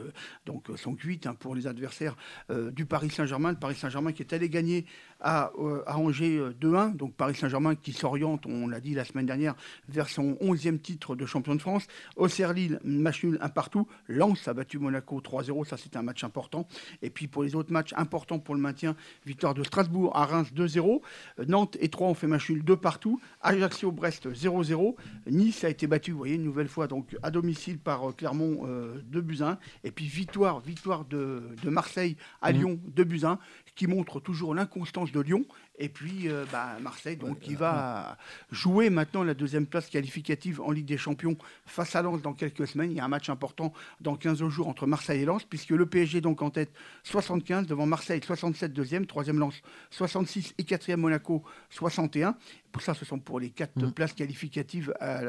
[0.46, 2.16] donc, sont cuites hein, pour les adversaires
[2.50, 3.52] du Paris Saint-Germain.
[3.52, 4.86] Le Paris Saint-Germain qui est allé gagner
[5.20, 5.52] à,
[5.86, 6.96] à Angers euh, 2-1.
[6.96, 9.56] Donc Paris Saint-Germain qui s'oriente, on l'a dit la semaine dernière,
[9.90, 11.88] vers son 11e titre de champion de France.
[12.16, 13.88] Auxerre Lille, match nul un partout.
[14.08, 16.68] Lens a battu Monaco 3-0, ça c'est un match important.
[17.02, 18.96] Et puis pour les autres matchs importants pour le maintien,
[19.26, 21.02] victoire de Strasbourg à Reims 2-0.
[21.40, 23.20] Euh, Nantes et Troyes ont fait match nul 2 partout.
[23.42, 24.96] Ajaccio-Brest 0-0.
[25.30, 28.66] Nice a été battu, vous voyez, une nouvelle fois donc à domicile par euh, Clermont
[28.66, 29.58] euh, 2 buts à 1.
[29.86, 32.58] Et puis victoire, victoire de, de Marseille à Mhm.
[32.58, 33.40] Lyon 2 buts à 1,
[33.78, 35.46] qui montre toujours l'inconstance de Lyon.
[35.80, 38.18] Et puis euh, bah, Marseille, donc, qui va
[38.52, 42.68] jouer maintenant la deuxième place qualificative en Ligue des Champions face à Lens dans quelques
[42.68, 42.92] semaines.
[42.92, 43.72] Il y a un match important
[44.02, 46.72] dans 15 jours entre Marseille et Lens, puisque le PSG donc en tête
[47.04, 52.36] 75, devant Marseille 67 deuxième, troisième Lens 66 et quatrième Monaco 61.
[52.72, 53.92] Pour ça, ce sont pour les quatre Mm.
[53.92, 55.22] places qualificatives à,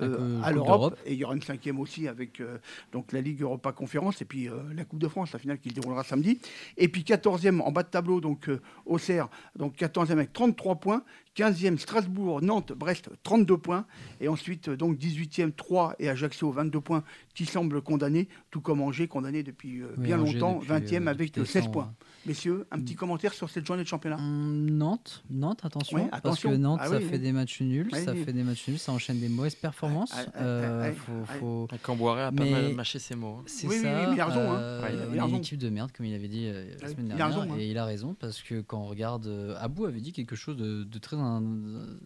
[0.00, 0.98] euh, à l'Europe.
[1.06, 2.58] Et il y aura une cinquième aussi avec euh,
[2.92, 5.70] donc la Ligue Europa Conférence et puis euh, la Coupe de France, la finale qui
[5.70, 6.38] se déroulera samedi.
[6.76, 9.28] Et puis 14e en bas de tableau, donc euh, Auxerre,
[9.58, 11.02] donc 14e avec 33 points.
[11.36, 13.86] 15e Strasbourg, Nantes, Brest, 32 points.
[14.20, 17.04] Et ensuite, euh, donc 18e Troyes et Ajaccio, 22 points,
[17.34, 21.06] qui semblent condamnés, tout comme Angers, condamné depuis euh, Oui, bien Angers longtemps, depuis, 20e
[21.06, 21.72] euh, avec depuis euh, 16 décembre.
[21.72, 21.94] points.
[22.24, 22.84] Messieurs, un Mm.
[22.84, 24.16] petit commentaire sur cette journée de championnat?
[24.16, 27.18] Hum, Nantes, Nantes, attention, Ouais, parce que Nantes, Ah ça oui, fait oui.
[27.18, 28.22] des matchs nuls, Oui, ça oui.
[28.24, 30.12] fait des matchs nuls, ça enchaîne des mauvaises performances.
[30.14, 33.38] Ah, ah, ah, Euh, faut- faut- Camboiré a pas mal mâché ses mots.
[33.40, 33.44] hein.
[33.46, 33.88] C'est Oui, ça.
[34.00, 34.54] oui, mais il a raison, hein.
[34.56, 35.36] euh, Ouais, il a- on il a est une raison.
[35.38, 37.40] équipe de merde, comme il avait dit euh, la semaine il a dernière.
[37.40, 37.58] raison, hein.
[37.58, 39.26] Et il a raison, parce que quand on regarde.
[39.26, 41.16] euh, Abou avait dit quelque chose de, de très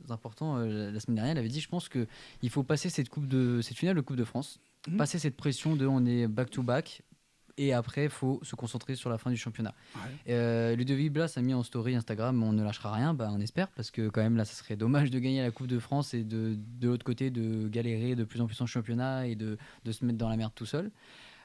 [0.09, 1.35] important euh, la semaine dernière.
[1.35, 4.17] Il avait dit je pense qu'il faut passer cette, coupe de, cette finale de Coupe
[4.17, 4.97] de France, Mhm.
[4.97, 7.03] passer cette pression de on est back-to-back.
[7.59, 9.75] Et après, il faut se concentrer sur la fin du championnat.
[9.95, 10.35] Ouais.
[10.35, 13.69] Euh, Ludovic Blas a mis en story Instagram on ne lâchera rien, bah, on espère,
[13.69, 16.23] parce que quand même là, ça serait dommage de gagner la Coupe de France et
[16.23, 19.93] de, de l'autre côté de galérer de plus en plus en championnat et de, de
[19.93, 20.91] se mettre dans la merde tout seul.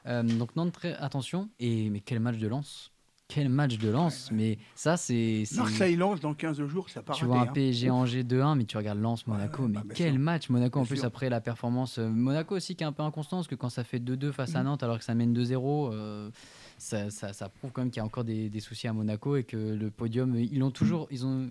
[0.06, 1.48] Euh, donc Nantes, très attention.
[1.60, 2.91] Et mais quel match de lance
[3.34, 5.44] Quel match de lance Mais ça, c'est.
[5.46, 8.64] c'est- Marseille lance dans 15 jours, ça part Tu vois un PSG Angers 2-1, mais
[8.64, 9.62] tu regardes Lens Monaco.
[9.62, 11.06] Ouais, mais bah, quel match Monaco en plus sûr.
[11.06, 11.98] après la performance.
[11.98, 14.54] euh, Monaco aussi qui est un peu inconstant parce que quand ça fait 2-2 face
[14.54, 14.64] à Mhm.
[14.66, 16.30] Nantes alors que ça mène 2-0, euh,
[16.78, 19.36] ça, ça- ça prouve quand même qu'il y a encore des, des soucis à Monaco
[19.36, 21.06] et que le podium, ils l'ont toujours.
[21.10, 21.50] Ils ont,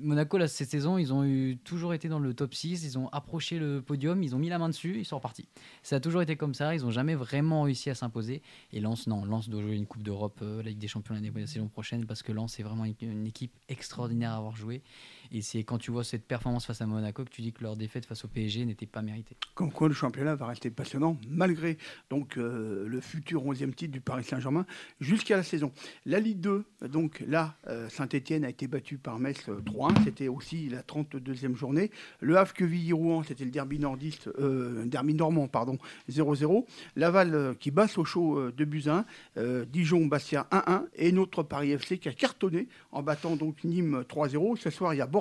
[0.00, 3.08] Monaco, là, cette saison, ils ont eu, toujours été dans le top 6, ils ont
[3.08, 5.48] approché le podium, ils ont mis la main dessus, ils sont repartis.
[5.82, 8.42] Ça a toujours été comme ça, ils n'ont jamais vraiment réussi à s'imposer.
[8.72, 11.32] Et Lens, non, Lens doit jouer une Coupe d'Europe, euh, la Ligue des Champions l'année
[11.34, 14.82] la saison prochaine, parce que Lens est vraiment une, une équipe extraordinaire à avoir joué.
[15.32, 17.76] Et c'est quand tu vois cette performance face à Monaco que tu dis que leur
[17.76, 19.36] défaite face au PSG n'était pas méritée.
[19.54, 21.78] Comme quoi le championnat va rester passionnant malgré
[22.08, 24.66] donc euh, le futur 11e titre du Paris Saint-Germain
[25.00, 25.72] jusqu'à la saison.
[26.06, 27.54] La Ligue 2, donc là,
[27.88, 30.04] Saint-Etienne a été battu par Metz euh, 3-1.
[30.04, 31.90] C'était aussi la 32e journée.
[32.20, 35.78] Le Havre Quevilly-Rouen, c'était le derby nordiste, euh, derby normand, pardon,
[36.10, 36.64] 0-0.
[36.96, 37.86] Laval euh, qui bat
[38.16, 39.04] euh, 2 buts à 1.
[39.38, 40.84] Euh, Dijon-Bastia 1-1.
[40.96, 44.56] Et notre Paris FC qui a cartonné en battant donc Nîmes 3-0.
[44.56, 45.19] Ce soir, il y a Bordeaux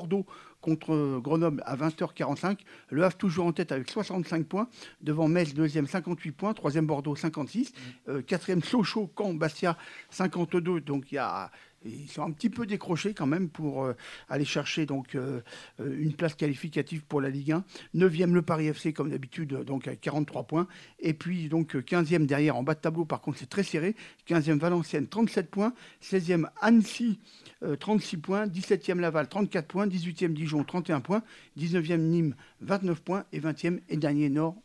[0.61, 2.59] contre Grenoble à 20h45.
[2.89, 4.67] Le Havre toujours en tête avec 65 points.
[5.01, 6.53] Devant Metz, deuxième 58 points.
[6.53, 7.71] Troisième Bordeaux 56.
[8.07, 9.77] Euh, quatrième Sochaux, Caen, Bastia
[10.09, 10.81] 52.
[10.81, 11.51] Donc il y a
[11.85, 13.93] ils sont un petit peu décrochés quand même pour euh,
[14.27, 15.41] aller chercher donc euh,
[15.79, 17.63] euh, une place qualificative pour la Ligue 1.
[17.95, 20.67] 9e le Paris FC comme d'habitude donc à 43 points.
[20.99, 23.95] Et puis donc euh, 15e derrière en bas de tableau par contre c'est très serré.
[24.27, 25.73] 15e Valenciennes 37 points,
[26.03, 27.19] 16e Annecy
[27.63, 31.23] euh, 36 points, 17e Laval 34 points, 18e Dijon 31 points,
[31.57, 33.25] 19e Nîmes 29 points.
[33.31, 34.55] Et 20e et dernier Nord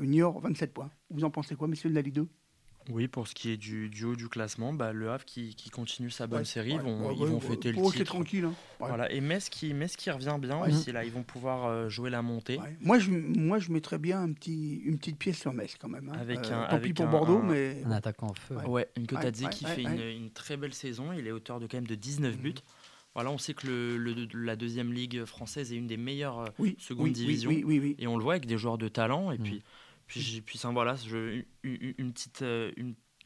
[0.00, 0.90] Niort 27 points.
[1.10, 2.28] Vous en pensez quoi messieurs de la Ligue 2
[2.90, 5.70] Oui, pour ce qui est du, du haut du classement, bah, le Havre qui, qui
[5.70, 7.88] continue sa bonne Ouais, série, ouais, vont, ouais, ils ouais, vont ouais, fêter pour le
[7.88, 8.12] eux, c'est titre.
[8.12, 8.44] tranquille.
[8.44, 8.54] hein.
[8.80, 8.88] Ouais.
[8.88, 9.10] Voilà.
[9.10, 10.68] Et Metz qui, Metz qui revient bien Ouais.
[10.68, 12.58] aussi, là, ils vont pouvoir euh, jouer la montée.
[12.58, 12.76] Ouais.
[12.80, 16.08] Moi, je, moi, je mettrais bien un petit, une petite pièce sur Metz quand même.
[16.14, 16.18] hein.
[16.20, 18.54] Avec Euh, un- tant avec pis pour un- Bordeaux, un- mais Un attaquant en feu.
[18.56, 18.66] Ouais.
[18.66, 20.14] Ouais, une Kotadze ouais, qui ouais, fait ouais.
[20.14, 21.12] Une, une très belle saison.
[21.12, 22.42] Il est auteur de quand même de 19 Mhm.
[22.42, 22.54] buts.
[23.14, 26.46] Voilà, on sait que le, le- la deuxième ligue française est une des meilleures euh,
[26.58, 27.50] oui, seconde oui, division.
[27.50, 27.96] Oui, oui, oui.
[27.98, 29.32] Et on le voit avec des joueurs de talent.
[29.32, 29.42] Et Mm.
[29.42, 29.62] puis,
[30.06, 32.72] puis, puis ça, voilà, je- une, une- petite, euh,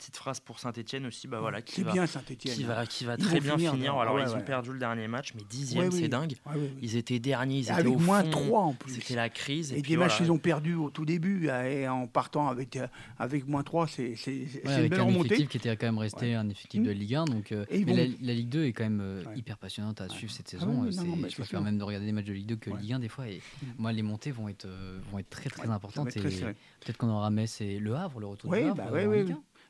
[0.01, 2.55] petite phrase pour Saint-Etienne aussi, bah voilà, qui va, bien Saint-Etienne.
[2.55, 3.95] qui va, qui va Ils très bien finir.
[3.97, 6.01] Alors, Ouais, ils ont perdu le dernier match, mais dixième, Ouais, oui.
[6.03, 6.33] c'est dingue.
[6.47, 6.73] Ouais, ouais, ouais.
[6.83, 8.31] Ils étaient derniers, ils étaient Avec au moins fond.
[8.31, 8.95] 3 en plus.
[8.95, 9.73] C'était la crise.
[9.73, 12.77] Et, Et puis des matchs qu'ils ont perdus au tout début, et en partant avec,
[12.77, 12.87] euh,
[13.19, 15.27] avec moins 3, c'est c'est- c'est Ouais, une avec belle un remontée.
[15.27, 17.25] effectif qui était quand même resté un effectif de Ligue 1.
[17.27, 19.37] Donc, euh, ils mais vont- la, la Ligue 2 est quand même euh, Ouais.
[19.39, 20.91] hyper passionnante à suivre cette Ah saison.
[20.91, 22.71] je préfère même de regarder des matchs de Ligue 2 que.
[22.71, 23.29] Ligue 1 des fois.
[23.29, 23.67] Et Mm.
[23.79, 24.67] moi, les montées vont être,
[25.13, 26.09] vont être très très importantes.
[26.13, 28.83] peut-être qu'on aura Metz et Le Havre, le retour Oui, du Havre.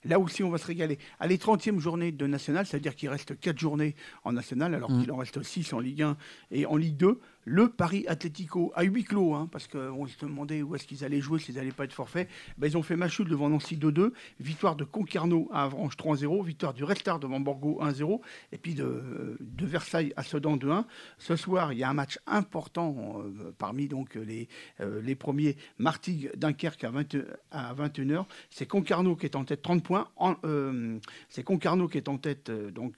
[0.04, 0.08] Oui, en oui, Ligue oui.
[0.08, 0.08] 1.
[0.08, 0.98] Là aussi, on va se régaler.
[1.18, 3.94] Allez, 30e journée de National, c'est-à-dire qu'il reste 4 journées
[4.24, 5.00] en National, alors Mm.
[5.02, 6.16] qu'il en reste 6 en Ligue 1
[6.50, 7.20] et en Ligue 2.
[7.44, 11.20] Le Paris Atlético à huis clos, hein, parce qu'on se demandait où est-ce qu'ils allaient
[11.20, 12.28] jouer, s'ils n'allaient pas être forfaits.
[12.58, 16.44] Ben, ils ont fait match nul devant Nancy 2-2, victoire de Concarneau à Avranches 3-0,
[16.44, 18.20] victoire du Restart devant Borgo 1-0,
[18.52, 20.84] et puis de, de Versailles à Sedan 2-1.
[21.18, 24.48] Ce soir, il y a un match important euh, parmi donc les,
[24.80, 25.56] euh, les premiers.
[25.78, 27.16] Martigues Dunkerque à, 20
[27.50, 28.26] à 21h.
[28.50, 30.08] C'est Concarneau qui est en tête 30 points.
[30.44, 30.98] Euh,
[31.28, 32.50] c'est Concarneau qui est en tête.
[32.50, 32.96] donc,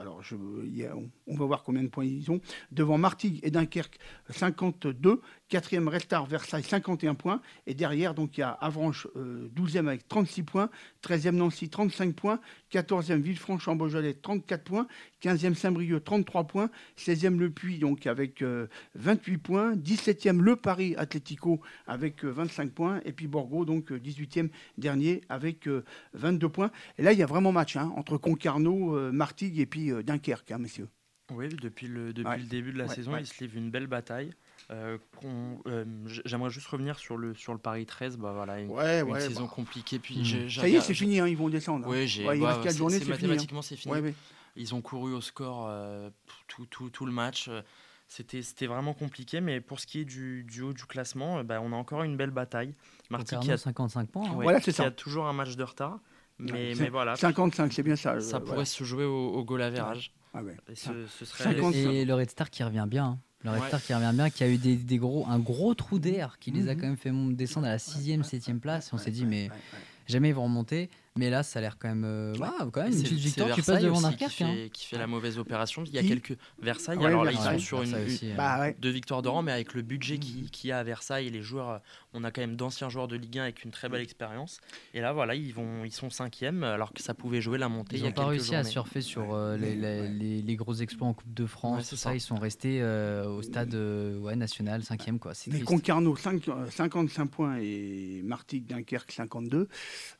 [0.00, 2.40] alors, on, on va voir combien de points ils ont.
[2.70, 3.98] Devant Martigues et Dunkerque,
[4.30, 5.20] 52.
[5.48, 7.40] Quatrième Restart Versailles, 51 points.
[7.66, 10.68] Et derrière, donc, il y a Avranches, euh, 12e avec 36 points.
[11.02, 12.38] 13e Nancy, 35 points.
[12.70, 14.86] 14e Villefranche-en-Beaujolais, 34 points.
[15.22, 16.70] 15e Saint-Brieuc, 33 points.
[16.98, 18.66] 16e Le Puy, donc, avec euh,
[18.96, 19.74] 28 points.
[19.74, 23.00] 17e Le Paris Atlético avec euh, 25 points.
[23.06, 26.70] Et puis Borgo, donc, euh, 18e dernier avec euh, 22 points.
[26.98, 30.02] Et là, il y a vraiment match hein, entre Concarneau, euh, Martigues et puis euh,
[30.02, 30.88] Dunkerque, hein, messieurs.
[31.30, 32.38] Oui, depuis le, depuis Ouais.
[32.38, 33.20] le début de la Ouais, saison, ouais.
[33.20, 34.32] il se livre une belle bataille.
[34.70, 34.96] Euh,
[35.66, 35.84] euh,
[36.24, 38.16] J'aimerais juste revenir sur le, sur le Paris 13.
[38.16, 39.20] Bah, voilà, une, Ouais, une ouais.
[39.20, 39.98] saison bah, compliquée.
[39.98, 40.24] Puis Mm.
[40.24, 41.86] j'ai ça y est, c'est fini, hein, ils vont descendre.
[41.92, 41.96] hein.
[42.04, 43.08] Il bah, reste quatre c'est- journées, c'est hein.
[43.10, 43.94] mathématiquement, c'est fini.
[44.56, 46.10] Ils ont couru au score euh,
[46.48, 47.48] tout, tout, tout le match.
[48.10, 49.40] C'était c'était vraiment compliqué.
[49.42, 52.16] Mais pour ce qui est du, du haut du classement, bah, on a encore une
[52.16, 52.74] belle bataille.
[53.10, 54.26] Martigues qui a, 55 points.
[54.30, 54.34] hein.
[54.34, 54.86] ouais, Voilà, c'est qui ça.
[54.86, 56.00] a toujours un match de retard.
[56.40, 58.18] Mais, mais voilà, 55, c'est bien ça.
[58.20, 58.64] ça euh, pourrait voilà.
[58.64, 60.12] se jouer au, au goal average.
[60.34, 60.56] Ah ouais.
[60.70, 61.74] Et ce, ce serait 50.
[61.74, 63.04] Et le Red Star qui revient bien.
[63.04, 63.18] hein.
[63.44, 63.68] Le Red Ouais.
[63.68, 66.50] Star qui revient bien, qui a eu des, des gros, un gros trou d'air qui
[66.50, 66.80] les a Mhm.
[66.80, 68.88] quand même fait descendre à la 6ème, 7ème place.
[68.88, 69.78] Et on s'est dit, mais Ouais, ouais.
[70.06, 70.90] jamais ils vont remonter.
[71.18, 72.46] Mais là, ça a l'air quand même, euh, Ouais.
[72.72, 73.48] quand même une petite victoire.
[73.48, 74.30] Tu passes Versailles devant aussi Dunkerque.
[74.32, 74.54] qui hein.
[74.54, 75.82] fait, qui fait la mauvaise opération.
[75.84, 76.96] Il y a Qui quelques Versailles.
[76.98, 78.36] Ouais, alors là, ils sont sur une, Versailles une- aussi, euh.
[78.36, 78.76] Bah ouais.
[78.80, 81.42] deux victoires de rang, mais avec le budget qui- qu'il y a à Versailles, les
[81.42, 81.78] joueurs, euh,
[82.14, 84.60] on a quand même d'anciens joueurs de Ligue 1 avec une très belle expérience.
[84.94, 87.96] Et là, voilà, ils vont, ils sont cinquièmes, alors que ça pouvait jouer la montée.
[87.96, 90.56] Ils il y a n'ont pas réussi à surfer sur euh, les, les- les- les
[90.56, 92.10] gros exploits en Coupe de France, tout ça.
[92.10, 92.14] ça.
[92.14, 95.18] Ils sont restés euh, au stade euh, ouais, national, 5ème.
[95.18, 95.32] Quoi.
[95.48, 95.60] Mais.
[95.62, 99.68] Concarneau, cinq- euh, 55 points et Martigues, Dunkerque, 52.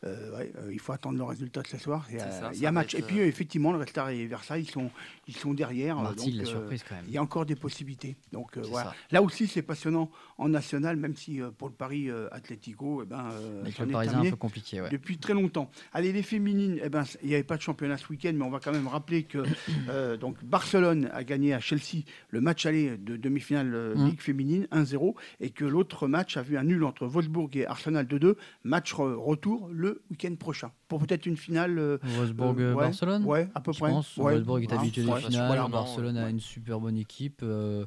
[0.04, 2.06] Euh, ouais, euh, il faut attendre le résultat de ce soir.
[2.10, 2.94] Il y a, C'est ça, il y a match.
[2.94, 4.90] être, Et puis, euh, effectivement, le Restart et Versailles, ils sont,
[5.27, 5.98] ils sont derrière.
[5.98, 7.05] euh, donc, la euh, surprise quand même.
[7.09, 8.16] Il y a encore des possibilités.
[8.32, 8.90] Donc euh, voilà.
[8.90, 8.97] ça.
[9.10, 13.06] Là aussi, c'est passionnant en national, même si euh, pour le Paris euh, Atlético, eh
[13.06, 14.81] ben, euh, Avec le Parisien, un peu compliqué.
[14.81, 14.90] Ouais.
[14.90, 15.70] depuis très longtemps.
[15.93, 18.51] Allez, les féminines, eh ben, il n'y avait pas de championnat ce week-end, mais on
[18.51, 19.43] va quand même rappeler que
[19.89, 24.06] euh, donc Barcelone a gagné à Chelsea le match aller de demi-finale euh, Mm.
[24.06, 28.06] Ligue féminine 1-0 et que l'autre match a vu un nul entre Wolfsburg et Arsenal
[28.06, 28.35] 2-2,
[28.65, 31.78] match re- retour le week-end prochain pour peut-être une finale.
[31.78, 33.90] euh, euh, Wolfsburg-Barcelone ouais, ouais, à peu Je près.
[33.90, 34.16] pense.
[34.16, 34.34] Ouais.
[34.34, 35.46] Wolfsburg est Hein, habitué des finales.
[35.48, 35.68] voilà.
[35.68, 37.40] Barcelone a une super bonne équipe.
[37.42, 37.84] euh,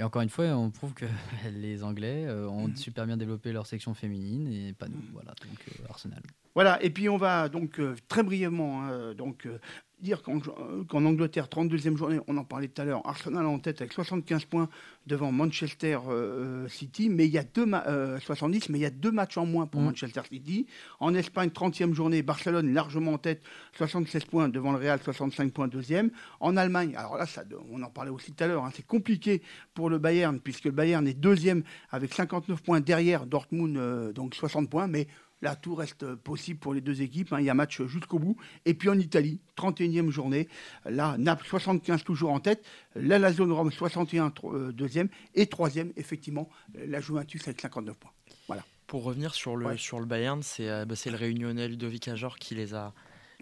[0.00, 1.06] et encore une fois, on prouve que
[1.52, 5.02] les Anglais euh, ont super bien développé leur section féminine et pas nous.
[5.12, 6.22] Voilà, donc euh, Arsenal.
[6.54, 9.58] Voilà, et puis on va donc euh, très brièvement hein, donc, euh,
[10.00, 13.80] dire qu'en euh, Angleterre, 32e journée, on en parlait tout à l'heure, Arsenal en tête
[13.80, 14.68] avec 75 points
[15.06, 18.82] devant Manchester euh, euh, City, mais il y a deux ma- euh, 70, mais il
[18.82, 19.84] y a deux matchs en moins pour Mm.
[19.86, 20.66] Manchester City.
[21.00, 23.42] En Espagne, 30e journée, Barcelone largement en tête,
[23.76, 26.10] 76 points devant le Real, 65 points deuxième.
[26.40, 29.42] En Allemagne, alors là, ça, on en parlait aussi tout à l'heure, hein, c'est compliqué
[29.74, 34.34] pour le Bayern, puisque le Bayern est deuxième avec 59 points derrière Dortmund, euh, donc
[34.34, 35.08] 60 points, mais
[35.40, 37.32] Là, tout reste euh, possible pour les deux équipes.
[37.32, 37.38] hein.
[37.40, 38.36] Il y a match jusqu'au bout.
[38.64, 40.48] Et puis en Italie, 31e journée.
[40.84, 42.64] Là, Naples 75 toujours en tête.
[42.96, 45.08] La Lazio Rome 61 tro- euh, deuxième.
[45.34, 48.10] Et troisième, effectivement, la Juventus avec 59 points.
[48.48, 48.64] Voilà.
[48.88, 49.76] Pour revenir sur le, Ouais.
[49.76, 52.92] sur le Bayern, c'est euh, bah, le Réunionnais Ludovic Ajor qui les a.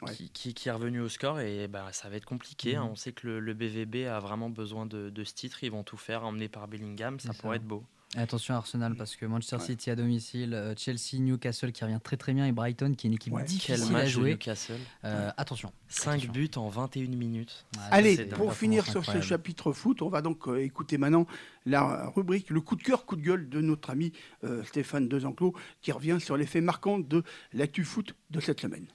[0.03, 0.13] Ouais.
[0.13, 2.77] Qui, qui- qui est revenu au score et bah, ça va être compliqué.
[2.77, 2.85] hein.
[2.85, 2.91] Mhm.
[2.91, 5.65] On sait que le, le BVB a vraiment besoin de, de ce titre.
[5.65, 7.19] Ils vont tout faire, emmené par Bellingham.
[7.19, 7.63] Ça pourrait ça.
[7.63, 7.83] être beau.
[8.15, 9.63] Attention à Arsenal parce que Manchester Ouais.
[9.65, 13.09] City à domicile, euh, Chelsea, Newcastle qui revient très très bien et Brighton qui est
[13.09, 13.43] une équipe Ouais.
[13.45, 14.31] Difficile à jouer.
[14.31, 15.73] Newcastle Euh, attention.
[15.89, 16.33] 5 Attention.
[16.33, 17.67] buts en 21 minutes.
[17.77, 21.27] Ouais, Allez, pour finir sur ce chapitre foot, on va donc euh, écouter maintenant
[21.67, 24.13] la rubrique Le coup de cœur, coup de gueule de notre ami
[24.45, 27.23] euh, Stéphane Dezenclos qui revient sur les faits marquants de
[27.53, 28.87] l'actu foot de cette semaine.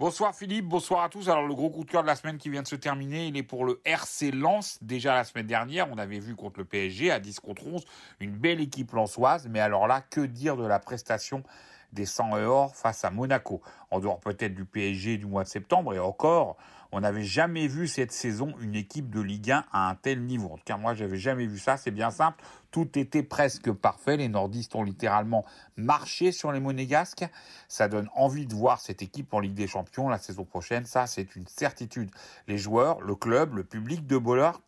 [0.00, 1.28] Bonsoir Philippe, bonsoir à tous.
[1.28, 3.36] Alors le gros coup de cœur de la semaine qui vient de se terminer, il
[3.36, 4.78] est pour le RC Lens.
[4.80, 7.84] Déjà la semaine dernière, on avait vu contre le PSG à 10 contre 11
[8.20, 9.46] une belle équipe lensoise.
[9.50, 11.42] Mais alors là, que dire de la prestation
[11.92, 13.60] des 100 et or face à Monaco
[13.90, 16.56] En dehors peut-être du PSG du mois de septembre et encore,
[16.92, 20.48] on n'avait jamais vu cette saison une équipe de Ligue 1 à un tel niveau.
[20.48, 21.76] En tout cas, moi, j'avais jamais vu ça.
[21.76, 22.42] C'est bien simple.
[22.72, 24.16] Tout était presque parfait.
[24.16, 25.44] Les nordistes ont littéralement
[25.76, 27.24] marché sur les monégasques.
[27.68, 30.84] Ça donne envie de voir cette équipe en Ligue des Champions la saison prochaine.
[30.84, 32.10] Ça, c'est une certitude.
[32.48, 34.60] Les joueurs, le club, le public de Bollard,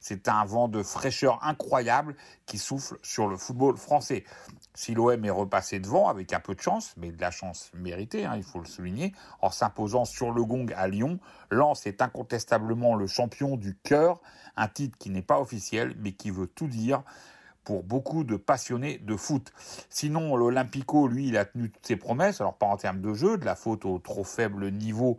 [0.00, 2.16] c'est un vent de fraîcheur incroyable
[2.46, 4.24] qui souffle sur le football français.
[4.76, 8.26] Si l'OM est repassé devant avec un peu de chance, mais de la chance méritée,
[8.26, 11.18] hein, il faut le souligner, en s'imposant sur le gong à Lyon,
[11.50, 14.20] Lens est incontestablement le champion du cœur,
[14.54, 17.02] un titre qui n'est pas officiel, mais qui veut tout dire
[17.64, 19.50] pour beaucoup de passionnés de foot.
[19.88, 23.38] Sinon, l'Olympico, lui, il a tenu toutes ses promesses, alors pas en termes de jeu,
[23.38, 25.18] de la faute au trop faible niveau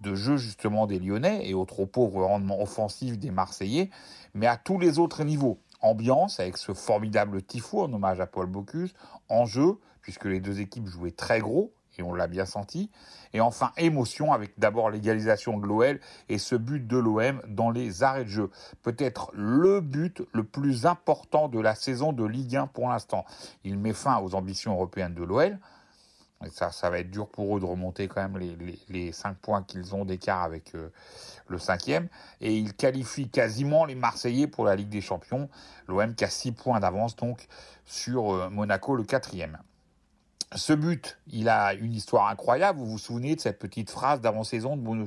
[0.00, 3.90] de jeu justement des Lyonnais et au trop pauvre rendement offensif des Marseillais,
[4.34, 5.58] mais à tous les autres niveaux.
[5.84, 8.94] Ambiance avec ce formidable tifo en hommage à Paul Bocuse,
[9.28, 12.90] enjeu, puisque les deux équipes jouaient très gros, et on l'a bien senti,
[13.32, 18.02] et enfin émotion avec d'abord l'égalisation de l'OL et ce but de l'OM dans les
[18.02, 18.50] arrêts de jeu.
[18.82, 23.24] Peut-être le but le plus important de la saison de Ligue 1 pour l'instant.
[23.62, 25.58] Il met fin aux ambitions européennes de l'OL,
[26.50, 29.62] ça, va être dur pour eux de remonter quand même les, les, les 5 points
[29.62, 30.88] qu'ils ont d'écart avec euh,
[31.48, 32.08] le cinquième.
[32.40, 35.48] Et ils qualifient quasiment les Marseillais pour la Ligue des Champions.
[35.88, 37.46] L'OM qui a 6 points d'avance donc
[37.86, 39.58] sur euh, Monaco, le quatrième.
[40.54, 42.78] Ce but, il a une histoire incroyable.
[42.78, 45.06] Vous vous souvenez de cette petite phrase d'avant-saison de Bruno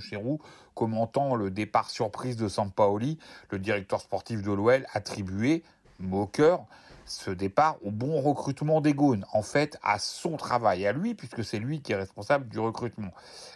[0.74, 3.18] commentant le départ surprise de Sampaoli,
[3.50, 5.64] le directeur sportif de l'OL, attribué,
[6.32, 6.66] cœur,
[7.08, 11.44] ce départ au bon recrutement des Gaunes, en fait à son travail, à lui, puisque
[11.44, 13.12] c'est lui qui est responsable du recrutement.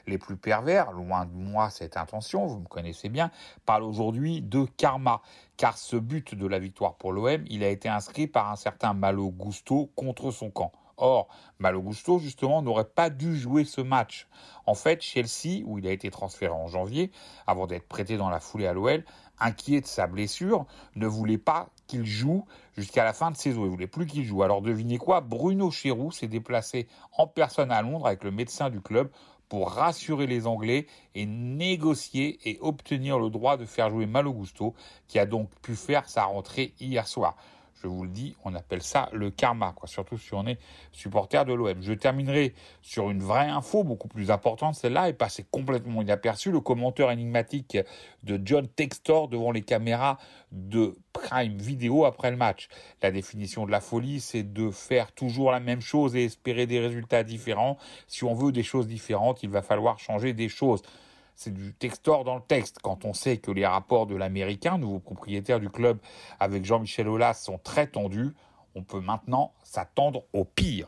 [0.07, 3.31] Les plus pervers, loin de moi cette intention, vous me connaissez bien,
[3.65, 5.21] parlent aujourd'hui de karma,
[5.57, 8.93] car ce but de la victoire pour l'OM, il a été inscrit par un certain
[8.93, 10.71] Malo Gusto contre son camp.
[10.97, 14.27] Or, Malo Gusto, justement, n'aurait pas dû jouer ce match.
[14.67, 17.11] En fait, Chelsea, où il a été transféré en janvier,
[17.47, 19.03] avant d'être prêté dans la foulée à l'OL,
[19.39, 22.45] inquiet de sa blessure, ne voulait pas qu'il joue
[22.77, 23.65] jusqu'à la fin de saison.
[23.65, 24.43] Il voulait plus qu'il joue.
[24.43, 25.19] Alors devinez quoi?
[25.19, 26.87] Bruno Chéroux s'est déplacé
[27.17, 29.09] en personne à Londres avec le médecin du club
[29.49, 34.73] pour rassurer les Anglais et négocier et obtenir le droit de faire jouer Malo Gusto,
[35.09, 37.35] qui a donc pu faire sa rentrée hier soir.
[37.81, 39.87] Je vous le dis, on appelle ça le karma, quoi.
[39.87, 40.59] surtout si on est
[40.91, 41.81] supporter de l'OM.
[41.81, 46.51] Je terminerai sur une vraie info beaucoup plus importante, celle-là est passée complètement inaperçue.
[46.51, 47.77] Le commenteur énigmatique
[48.23, 50.19] de John Textor devant les caméras
[50.51, 52.67] de Prime Video après le match.
[53.01, 56.79] La définition de la folie, c'est de faire toujours la même chose et espérer des
[56.79, 57.77] résultats différents.
[58.07, 60.83] Si on veut des choses différentes, il va falloir changer des choses.
[61.43, 62.77] C'est du textor dans le texte.
[62.83, 65.97] Quand on sait que les rapports de l'Américain, nouveau propriétaire du club,
[66.39, 68.35] avec Jean-Michel Aulas sont très tendus,
[68.75, 70.87] on peut maintenant s'attendre au pire.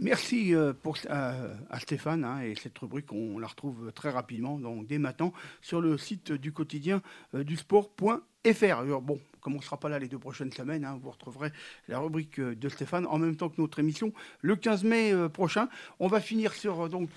[0.00, 1.34] Merci euh, pour, à,
[1.70, 5.80] à Stéphane hein, et cette rubrique on la retrouve très rapidement donc dès maintenant sur
[5.80, 7.02] le site du quotidien
[7.34, 9.00] euh, du sport.fr.
[9.02, 11.50] Bon, comme on ne sera pas là les deux prochaines semaines, hein, vous retrouverez
[11.88, 15.28] la rubrique euh, de Stéphane en même temps que notre émission le 15 mai euh,
[15.28, 15.68] prochain.
[16.00, 17.10] On va finir sur euh, donc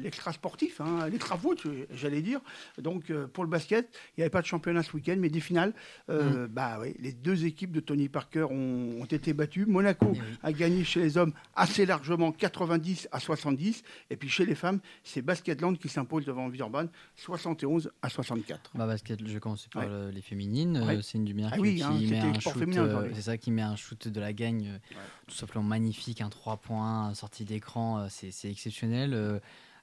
[0.00, 2.40] l'extra sportif, hein, l'extra foot, euh, j'allais dire.
[2.80, 5.74] Donc pour le basket, il n'y avait pas de championnat ce week-end, mais des finales.
[6.08, 9.66] Euh, Bah oui, les deux équipes de Tony Parker ont, ont été battues.
[9.66, 13.82] Monaco Eh a gagné chez les hommes assez largement 90 à 70.
[14.10, 18.70] Et puis chez les femmes, c'est Basketland qui s'impose devant Villeurbanne 71 à 64.
[18.74, 20.12] Bah basket, je vais commencer par Ouais.
[20.12, 20.82] les féminines.
[20.86, 21.00] Ouais.
[21.02, 22.62] c'est une Ah qui, oui, qui hein, met un shoot.
[22.78, 24.78] euh, c'est ça qui met un shoot de la gagne, euh,
[25.26, 29.14] tout simplement magnifique, un 3 points, sortie d'écran, euh, c'est exceptionnel.
[29.14, 29.38] Euh,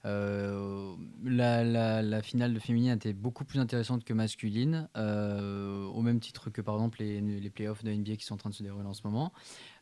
[0.05, 0.93] euh,
[1.23, 6.19] la, la- la finale de féminine était beaucoup plus intéressante que masculine, euh, au même
[6.19, 8.61] titre que par exemple les, les playoffs de NBA qui sont en train de se
[8.63, 9.33] dérouler en ce moment.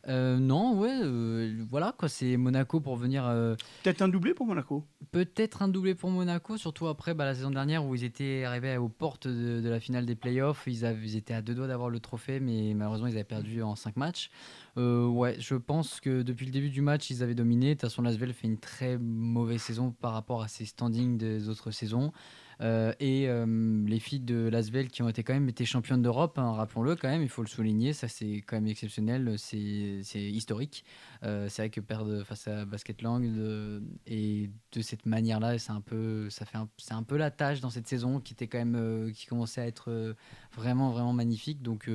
[0.06, 3.24] Euh, non, ouais, euh, voilà quoi, c'est Monaco pour venir.
[3.26, 4.84] euh, Peut-être un doublé pour Monaco.
[5.12, 8.76] Peut-être un doublé pour Monaco, surtout après bah, la saison dernière où ils étaient arrivés
[8.76, 10.64] aux portes de, de la finale des playoffs.
[10.66, 13.62] Ils, avaient- ils étaient à deux doigts d'avoir le trophée, mais malheureusement ils avaient perdu
[13.62, 14.30] en cinq matchs.
[14.76, 17.68] Euh, ouais, je pense que depuis le début du match, ils avaient dominé.
[17.68, 21.48] De toute façon, Lasvel fait une très mauvaise saison par rapport à ses standings des
[21.48, 22.12] autres saisons.
[22.60, 26.38] Euh, et euh, les filles de Lasvel qui ont été quand même été championnes d'Europe,
[26.38, 30.84] hein, rappelons-le quand même, il faut le souligner, ça c'est quand même exceptionnel, c'est historique.
[31.22, 35.72] Euh, c'est vrai que perdre face à Basket Lang de- et de cette manière-là, c'est
[35.72, 38.58] un peu, ça fait, c'est un peu la tâche dans cette saison qui était quand
[38.58, 40.14] même, qui commençait à être
[40.54, 41.62] vraiment, vraiment magnifique.
[41.62, 41.90] Donc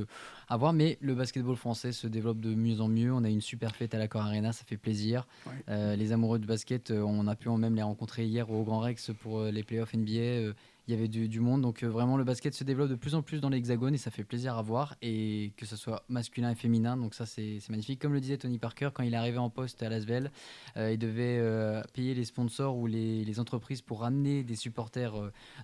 [0.48, 0.74] à voir.
[0.74, 3.14] Mais le basketball français se développe de mieux en mieux.
[3.14, 5.28] On a eu une super fête à l'Accor Arena, ça fait plaisir.
[5.46, 5.54] Ouais.
[5.70, 9.12] Euh, les amoureux de basket, on a pu même les rencontrer hier au Grand Rex
[9.22, 10.54] pour les playoffs NBA.
[10.90, 13.22] Il y avait du, monde, donc euh, vraiment le basket se développe de plus en
[13.22, 16.56] plus dans l'hexagone et ça fait plaisir à voir, et que ce soit masculin et
[16.56, 18.02] féminin, donc ça c'est magnifique.
[18.02, 20.32] Comme le disait Tony Parker, quand il arrivé en poste à Lasvel,
[20.78, 25.14] euh, il devait euh, payer les sponsors ou les, entreprises pour ramener des supporters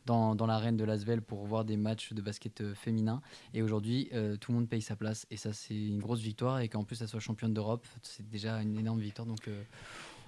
[0.06, 3.22] dans, l'arène de Lasvel pour voir des matchs de basket féminin,
[3.56, 6.70] et aujourd'hui tout le monde paye sa place, et ça c'est une grosse victoire, et
[6.70, 9.50] qu'en plus ça soit championne d'Europe, c'est déjà une énorme victoire, donc...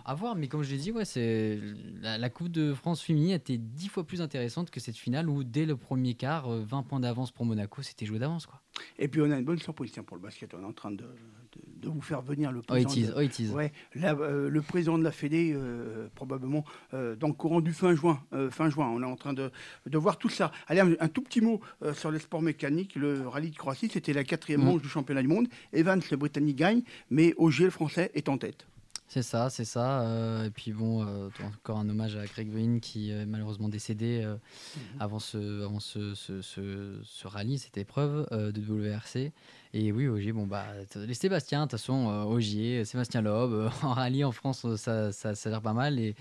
[0.08, 1.60] euh, à voir, mais comme je l'ai dit, ouais, c'est
[2.02, 5.44] la, la Coupe de France féminine était dix fois plus intéressante que cette finale où
[5.44, 8.62] dès le premier quart, euh, 20 points d'avance pour Monaco, c'était joué d'avance quoi.
[9.00, 10.54] Et puis on a une bonne surprise tiens, pour le basket.
[10.54, 11.08] On est en train de, de-
[11.82, 12.92] de vous faire venir le Oh président.
[12.94, 13.50] is, de- oh it is.
[13.50, 16.64] Ouais, la- euh, le président de la Fédé, euh, probablement
[16.94, 18.22] euh, dans le courant du fin juin.
[18.34, 19.52] euh, fin juin, on est en train de,
[19.88, 20.52] de voir tout ça.
[20.68, 22.96] Allez, un, un tout petit mot euh, sur les sports mécaniques.
[22.96, 24.66] Le rallye de Croatie, c'était la quatrième Mm.
[24.66, 25.48] manche du championnat du monde.
[25.74, 28.68] Evans, le Britannique, gagne, mais Ogier, le Français, est en tête.
[29.10, 30.02] C'est ça, c'est ça.
[30.02, 34.22] euh, et puis bon, euh, encore un hommage à Greg Veen qui est malheureusement décédé
[34.24, 34.36] euh,
[35.00, 39.32] avant, ce, avant ce, ce, ce- ce rallye, cette épreuve euh, de WRC.
[39.74, 40.66] Et oui, Ogier, bon bah,
[40.96, 44.76] les Sébastien, de toute façon, euh, Ogier, Sébastien Loeb, euh, en rallye en France, euh,
[44.76, 46.00] ça, ça, ça a l'air pas mal.
[46.00, 46.14] Et,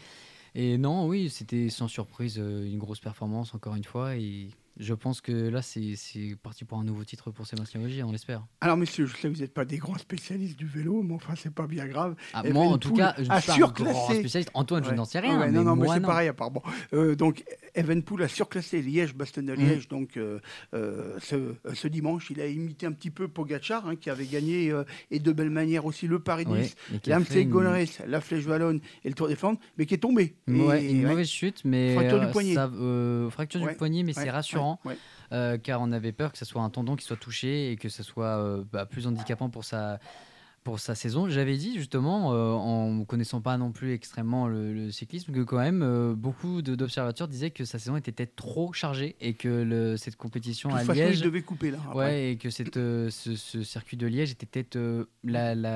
[0.54, 4.14] et non, oui, c'était sans surprise euh, une grosse performance, encore une fois.
[4.16, 4.48] Et
[4.78, 5.96] je pense que là, c'est
[6.42, 8.46] parti pour un nouveau titre pour Sébastien Ogier, on l'espère.
[8.60, 11.34] Alors, messieurs, je sais que vous n'êtes pas des grands spécialistes du vélo, mais enfin,
[11.36, 12.14] c'est pas bien grave.
[12.34, 14.50] Ah, moi, en tout cas, je ne suis pas un grand spécialiste.
[14.54, 15.38] Antoine, je n'en sais rien.
[15.38, 16.62] Ouais, mais non, non, mais c'est pareil, apparemment.
[16.92, 17.44] Euh, donc,
[17.76, 19.88] Evenpool a surclassé Liège, Mm.
[19.90, 20.40] Donc euh,
[20.74, 22.30] euh, ce, euh, ce dimanche.
[22.30, 24.72] Il a imité un petit peu Pogacar, hein, qui avait gagné,
[25.10, 27.48] et de belle manière aussi, le Paris-Nice, Ouais, mais qui a fait l'Amstel
[28.04, 30.34] une- la Flèche Wallonne et le Tour des Flandres, mais qui est tombé.
[30.48, 31.10] Ouais, Et- une ouais.
[31.10, 32.54] mauvaise chute, mais Fracture du poignet.
[32.54, 32.70] ça-
[33.30, 34.80] fracture du poignet, mais c'est rassurant
[35.62, 38.02] car on avait peur que ce soit un tendon qui soit touché et que ce
[38.02, 39.98] soit bah, plus handicapant pour sa
[40.66, 41.28] pour sa saison.
[41.28, 45.42] J'avais dit justement, euh, en ne connaissant pas non plus extrêmement le, le cyclisme, que
[45.44, 49.46] quand même euh, beaucoup d'observateurs disaient que sa saison était peut-être trop chargée et que
[49.48, 51.78] le- cette compétition De toute à façon, Liège il devait couper là.
[51.86, 51.96] après.
[51.96, 55.04] Ouais, et que cette, euh, ce, ce circuit de Liège était peut-être euh,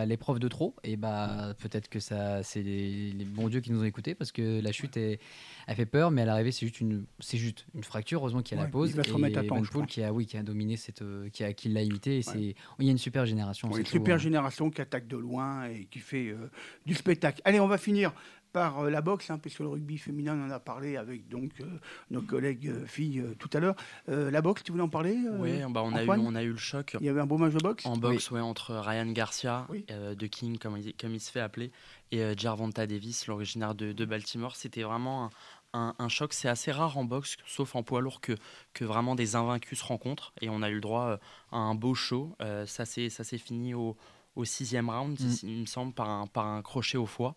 [0.06, 0.74] l'épreuve de trop.
[0.82, 4.32] Et bah peut-être que ça, c'est les, les bons dieux qui nous ont écoutés parce
[4.32, 5.20] que la chute est,
[5.68, 8.18] elle fait peur, mais à l'arrivée c'est juste une, c'est juste une fracture.
[8.18, 8.90] Heureusement qu'il y a Ouais, la pause.
[8.90, 11.68] il va se et temps, qui a, oui, qui a dominé cette, qui a, qui
[11.68, 12.18] l'a imité.
[12.18, 13.70] Et c'est, il y a une super génération.
[13.70, 14.18] Ouais, une super hein.
[14.18, 16.50] génération qui attaque de loin et qui fait euh,
[16.86, 17.40] du spectacle.
[17.44, 18.12] Allez, on va finir
[18.52, 21.52] par euh, la boxe, hein, puisque le rugby féminin, on en a parlé avec donc
[21.60, 21.66] euh,
[22.10, 23.76] nos collègues euh, filles euh, tout à l'heure.
[24.08, 26.56] La boxe, tu voulais en parler Oui, bah on, a eu, on a eu le
[26.56, 26.96] choc.
[27.00, 29.86] Il y avait un beau match de boxe En boxe, ouais, entre Ryan Garcia, Oui.
[29.88, 31.70] de King, comme il, comme il se fait appeler,
[32.10, 34.56] et Gervonta Davis, l'originaire de, de Baltimore.
[34.56, 35.30] C'était vraiment un,
[35.72, 36.32] un- un choc.
[36.32, 38.32] C'est assez rare en boxe, sauf en poids lourd, que,
[38.74, 40.32] que vraiment des invaincus se rencontrent.
[40.40, 41.20] Et on a eu le droit
[41.52, 42.34] à un beau show.
[42.66, 43.96] Ça s'est fini au,
[44.36, 45.34] au sixième round, Mm.
[45.44, 47.34] il me semble, par un, par un crochet au foie.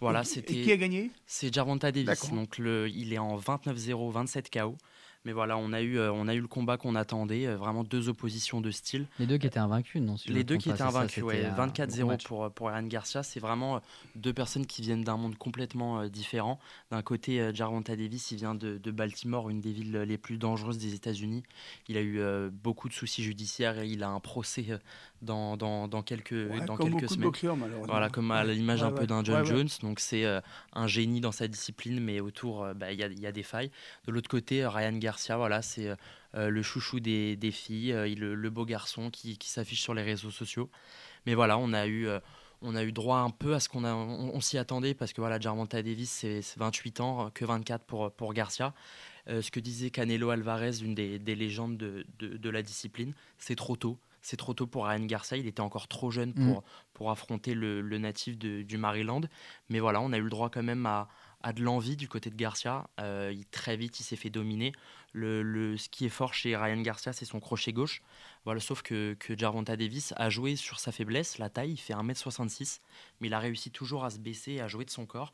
[0.00, 0.54] Voilà, Et- c'était.
[0.54, 1.10] Et qui a gagné?
[1.26, 2.30] C'est Gervonta Davis.
[2.30, 4.76] Donc le, il est en 29-0, 27 KO.
[5.24, 7.46] Mais voilà, on a eu, euh, on a eu le combat qu'on attendait.
[7.48, 9.08] euh, vraiment deux oppositions de style.
[9.18, 11.62] Les deux qui étaient invaincus, non si Les deux qui étaient invaincus, ouais, un gros
[11.66, 12.24] 24-0 match.
[12.24, 13.24] pour, pour Aaron Garcia.
[13.24, 13.80] C'est vraiment euh,
[14.14, 16.60] deux personnes qui viennent d'un monde complètement différent.
[16.92, 20.78] D'un côté, Gervonta Davis, il vient de, de Baltimore, une des villes les plus dangereuses
[20.78, 21.42] des États-Unis.
[21.88, 22.20] Il a eu
[22.52, 24.78] beaucoup de soucis judiciaires et il a un procès
[25.22, 27.28] dans, dans, dans quelques, Ouais, dans Comme quelques beaucoup de semaines.
[27.28, 27.56] boxeurs.
[27.84, 29.44] Voilà, comme à l'image Ouais, un peu d'un John.
[29.44, 29.68] Jones.
[29.82, 30.40] Donc c'est euh,
[30.72, 33.32] un génie dans sa discipline, mais autour, euh, bah, il y, a, il y a
[33.32, 33.70] des failles.
[34.06, 35.88] De l'autre côté, euh, Ryan Garcia, voilà, c'est
[36.34, 39.80] euh, le chouchou des, des filles, euh, il- le, le beau garçon qui, qui s'affiche
[39.82, 40.70] sur les réseaux sociaux.
[41.26, 42.06] Mais voilà, on a eu,
[42.62, 45.12] on a eu droit un peu à ce qu'on a, on, on s'y attendait parce
[45.12, 48.74] que voilà, Davis, c'est c'est 28 ans, que 24 pour, pour Garcia.
[49.28, 53.12] Euh, ce que disait Canelo Alvarez, une des, des légendes de, de, de la discipline,
[53.38, 53.98] c'est trop tôt.
[54.28, 55.36] C'est trop tôt pour Ryan Garcia.
[55.36, 59.20] Il était encore trop jeune pour, pour affronter le, le natif de- du Maryland.
[59.68, 61.08] Mais voilà, on a eu le droit quand même à,
[61.54, 62.88] de l'envie du côté de Garcia.
[62.98, 64.72] Euh, il, très vite, il s'est fait dominer.
[65.12, 68.02] Le, le- ce qui est fort chez Ryan Garcia, c'est son crochet gauche.
[68.44, 71.70] Voilà, sauf que, que Jarvonta Davis a joué sur sa faiblesse, la taille.
[71.74, 72.80] Il fait 1m66,
[73.20, 75.32] mais il a réussi toujours à se baisser et à jouer de son corps.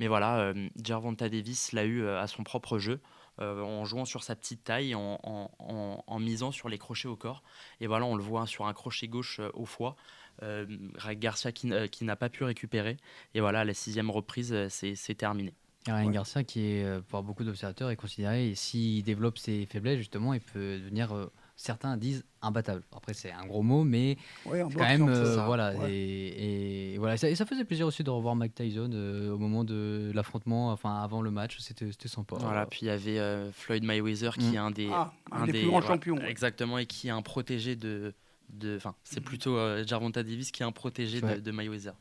[0.00, 2.98] Mais voilà, euh, Jarvonta Davis l'a eu euh, à son propre jeu.
[3.40, 7.08] Euh, en jouant sur sa petite taille, en, en- en- en misant sur les crochets
[7.08, 7.42] au corps.
[7.80, 9.96] Et voilà, on le voit sur un crochet gauche euh, au foie.
[10.42, 10.66] Euh,
[11.14, 12.96] Garcia qui, euh, n'a pas pu récupérer.
[13.34, 15.54] Et voilà, à la sixième reprise, c'est c'est terminé.
[15.86, 16.12] Ryan Ouais.
[16.12, 20.40] Garcia, qui est, par beaucoup d'observateurs, est considéré, et s'il développe ses faiblesses, justement, il
[20.40, 21.30] peut devenir, euh,
[21.62, 22.82] certains disent, imbattable.
[22.94, 25.72] Après, c'est un gros mot, mais Ouais, quand même, euh, ça, voilà.
[25.74, 25.92] ouais.
[25.92, 29.38] Et, et voilà, ça, et ça faisait plaisir aussi de revoir Mike Tyson euh, au
[29.38, 32.36] moment de l'affrontement, enfin, avant le match, c'était c'était sympa.
[32.40, 34.54] Voilà, puis il y avait euh, Floyd Mayweather qui Mm.
[34.54, 36.30] est un des, Ah, un des plus grands champions, ouais.
[36.30, 38.12] Exactement, et qui est un protégé de.
[38.50, 41.94] de- Enfin, c'est plutôt euh, Jarvonta Davis qui est un protégé de, de Mayweather.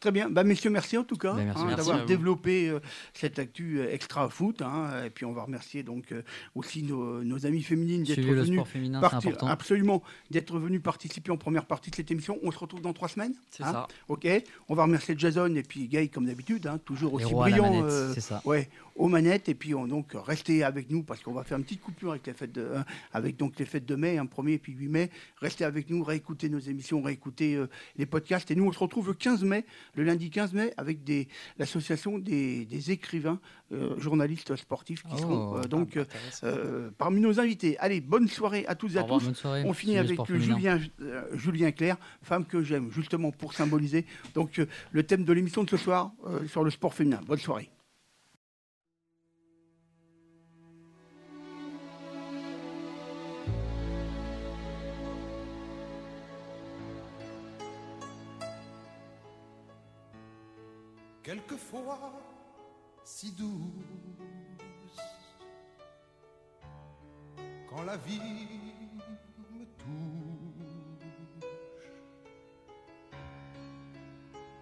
[0.00, 0.28] Très bien.
[0.28, 2.80] Bah, messieurs, merci en tout cas Bah, hein, d'avoir développé euh,
[3.14, 4.60] cette actu euh, extra foot.
[4.62, 5.04] hein.
[5.06, 6.22] et puis on va remercier donc euh,
[6.54, 9.00] aussi nos, nos amies féminines d'être venues féminin,
[9.42, 12.38] absolument d'être venues participer en première partie de cette émission.
[12.42, 13.34] On se retrouve dans trois semaines.
[13.50, 13.72] C'est hein.
[13.72, 13.88] ça.
[14.08, 14.26] Ok.
[14.68, 17.70] On va remercier Jason et puis Gay comme d'habitude, toujours aussi brillant.
[17.70, 18.42] manette, euh, c'est ça.
[18.44, 21.64] Ouais, aux manettes et puis on donc restez avec nous parce qu'on va faire une
[21.64, 22.72] petite coupure avec les fêtes de,
[23.12, 25.10] avec donc les fêtes de mai, un 1er et puis 8 mai.
[25.40, 27.58] Restez avec nous, réécoutez nos émissions, réécoutez
[27.96, 29.64] les podcasts et nous on se retrouve le 15 mai,
[29.94, 33.40] le lundi 15 mai avec des l'association des, des écrivains
[33.72, 35.18] euh, journalistes sportifs qui Oh.
[35.18, 37.78] seront euh, donc Ah, euh, parmi nos invités.
[37.78, 39.20] Allez, bonne soirée à toutes et à revoir.
[39.20, 39.44] tous.
[39.44, 40.18] On finit le avec.
[40.26, 40.80] Julien,
[41.34, 44.60] Julien Clerc, femme que j'aime, justement pour symboliser donc
[44.90, 46.12] le thème de l'émission de ce soir
[46.46, 47.20] sur le sport féminin.
[47.26, 47.70] Bonne soirée.
[61.24, 62.12] Quelquefois
[63.02, 63.50] si douce.
[67.68, 68.46] Quand la vie
[69.50, 71.48] me touche,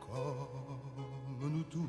[0.01, 1.89] comme nous tous,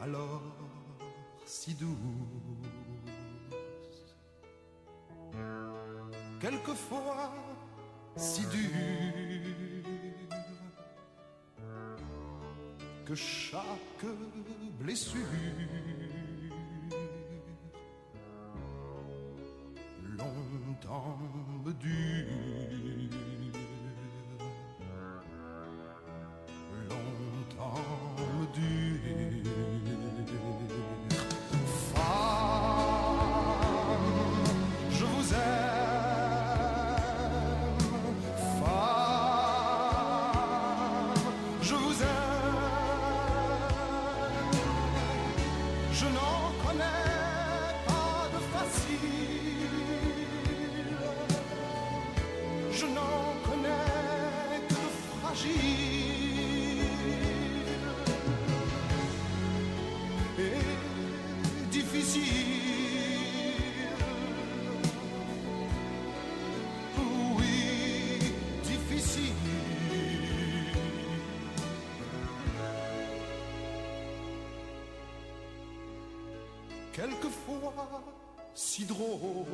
[0.00, 0.42] alors
[1.44, 1.96] si douce.
[6.40, 7.32] Quelquefois
[8.16, 9.53] si dure
[13.04, 14.06] que chaque
[14.80, 15.18] blessure
[20.16, 21.18] longtemps
[21.80, 22.83] dure,
[78.76, 79.46] si drôle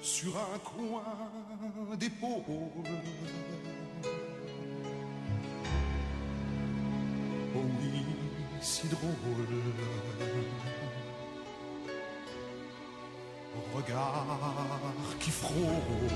[0.00, 2.42] sur un coin d'épaule.
[7.54, 8.04] Oh oui,
[8.62, 9.12] si drôle.
[13.74, 14.24] Regard
[15.20, 16.08] qui frôle.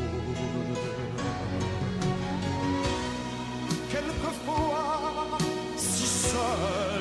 [3.91, 5.39] Quelquefois
[5.77, 6.92] si seul.